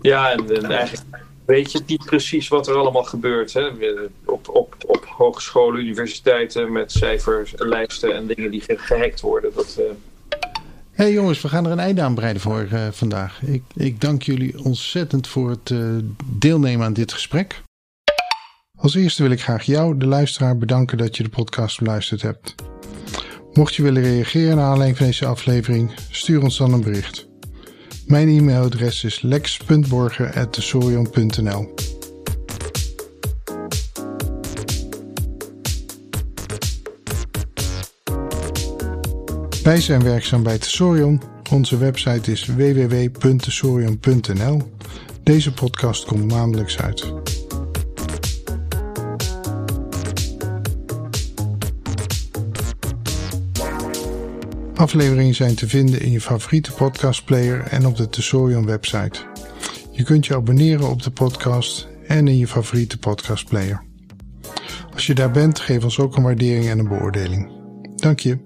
ja 0.00 0.30
en, 0.30 0.56
en, 0.56 0.70
eigenlijk 0.70 1.04
weet 1.44 1.72
je 1.72 1.80
niet 1.86 2.04
precies 2.04 2.48
wat 2.48 2.68
er 2.68 2.74
allemaal 2.74 3.04
gebeurt. 3.04 3.52
Hè? 3.52 3.68
Op, 4.24 4.48
op, 4.48 4.74
op 4.86 5.04
hogescholen, 5.04 5.80
universiteiten 5.80 6.72
met 6.72 6.92
cijferlijsten 6.92 8.14
en 8.14 8.26
dingen 8.26 8.50
die 8.50 8.62
gehackt 8.66 9.20
worden. 9.20 9.50
Dat... 9.54 9.76
Uh, 9.80 9.84
hey 10.92 11.12
jongens, 11.12 11.42
we 11.42 11.48
gaan 11.48 11.66
er 11.66 11.72
een 11.72 11.78
einde 11.78 12.02
aan 12.02 12.14
breiden 12.14 12.42
voor 12.42 12.68
uh, 12.72 12.88
vandaag. 12.90 13.42
Ik, 13.42 13.62
ik, 13.74 14.00
dank 14.00 14.22
jullie 14.22 14.64
ontzettend 14.64 15.26
voor 15.26 15.50
het 15.50 15.70
uh, 15.70 15.96
deelnemen 16.24 16.86
aan 16.86 16.92
dit 16.92 17.12
gesprek. 17.12 17.64
Als 18.86 18.94
eerste 18.94 19.22
wil 19.22 19.30
ik 19.30 19.42
graag 19.42 19.62
jou, 19.62 19.98
de 19.98 20.06
luisteraar, 20.06 20.58
bedanken 20.58 20.98
dat 20.98 21.16
je 21.16 21.22
de 21.22 21.28
podcast 21.28 21.78
beluisterd 21.78 22.22
hebt. 22.22 22.54
Mocht 23.52 23.74
je 23.74 23.82
willen 23.82 24.02
reageren 24.02 24.56
naar 24.56 24.64
aanleiding 24.64 24.96
van 24.96 25.06
deze 25.06 25.26
aflevering, 25.26 25.90
stuur 26.10 26.42
ons 26.42 26.58
dan 26.58 26.72
een 26.72 26.82
bericht. 26.82 27.28
Mijn 28.06 28.28
e-mailadres 28.28 29.04
is 29.04 29.22
lex.borger.tesorion.nl 29.22 31.74
Wij 39.62 39.80
zijn 39.80 40.02
werkzaam 40.02 40.42
bij 40.42 40.58
Tesorion. 40.58 41.22
Onze 41.50 41.78
website 41.78 42.32
is 42.32 42.46
www.tesorion.nl. 42.46 44.72
Deze 45.22 45.52
podcast 45.52 46.04
komt 46.04 46.32
maandelijks 46.32 46.78
uit. 46.78 47.12
Afleveringen 54.76 55.34
zijn 55.34 55.54
te 55.54 55.68
vinden 55.68 56.00
in 56.00 56.10
je 56.10 56.20
favoriete 56.20 56.72
podcastplayer 56.72 57.60
en 57.60 57.86
op 57.86 57.96
de 57.96 58.08
Tesorion 58.08 58.66
website. 58.66 59.20
Je 59.90 60.02
kunt 60.02 60.26
je 60.26 60.34
abonneren 60.34 60.88
op 60.90 61.02
de 61.02 61.10
podcast 61.10 61.88
en 62.06 62.28
in 62.28 62.36
je 62.36 62.46
favoriete 62.46 62.98
podcastplayer. 62.98 63.82
Als 64.92 65.06
je 65.06 65.14
daar 65.14 65.30
bent, 65.30 65.58
geef 65.60 65.84
ons 65.84 65.98
ook 65.98 66.16
een 66.16 66.22
waardering 66.22 66.68
en 66.68 66.78
een 66.78 66.88
beoordeling. 66.88 67.50
Dank 67.96 68.20
je. 68.20 68.45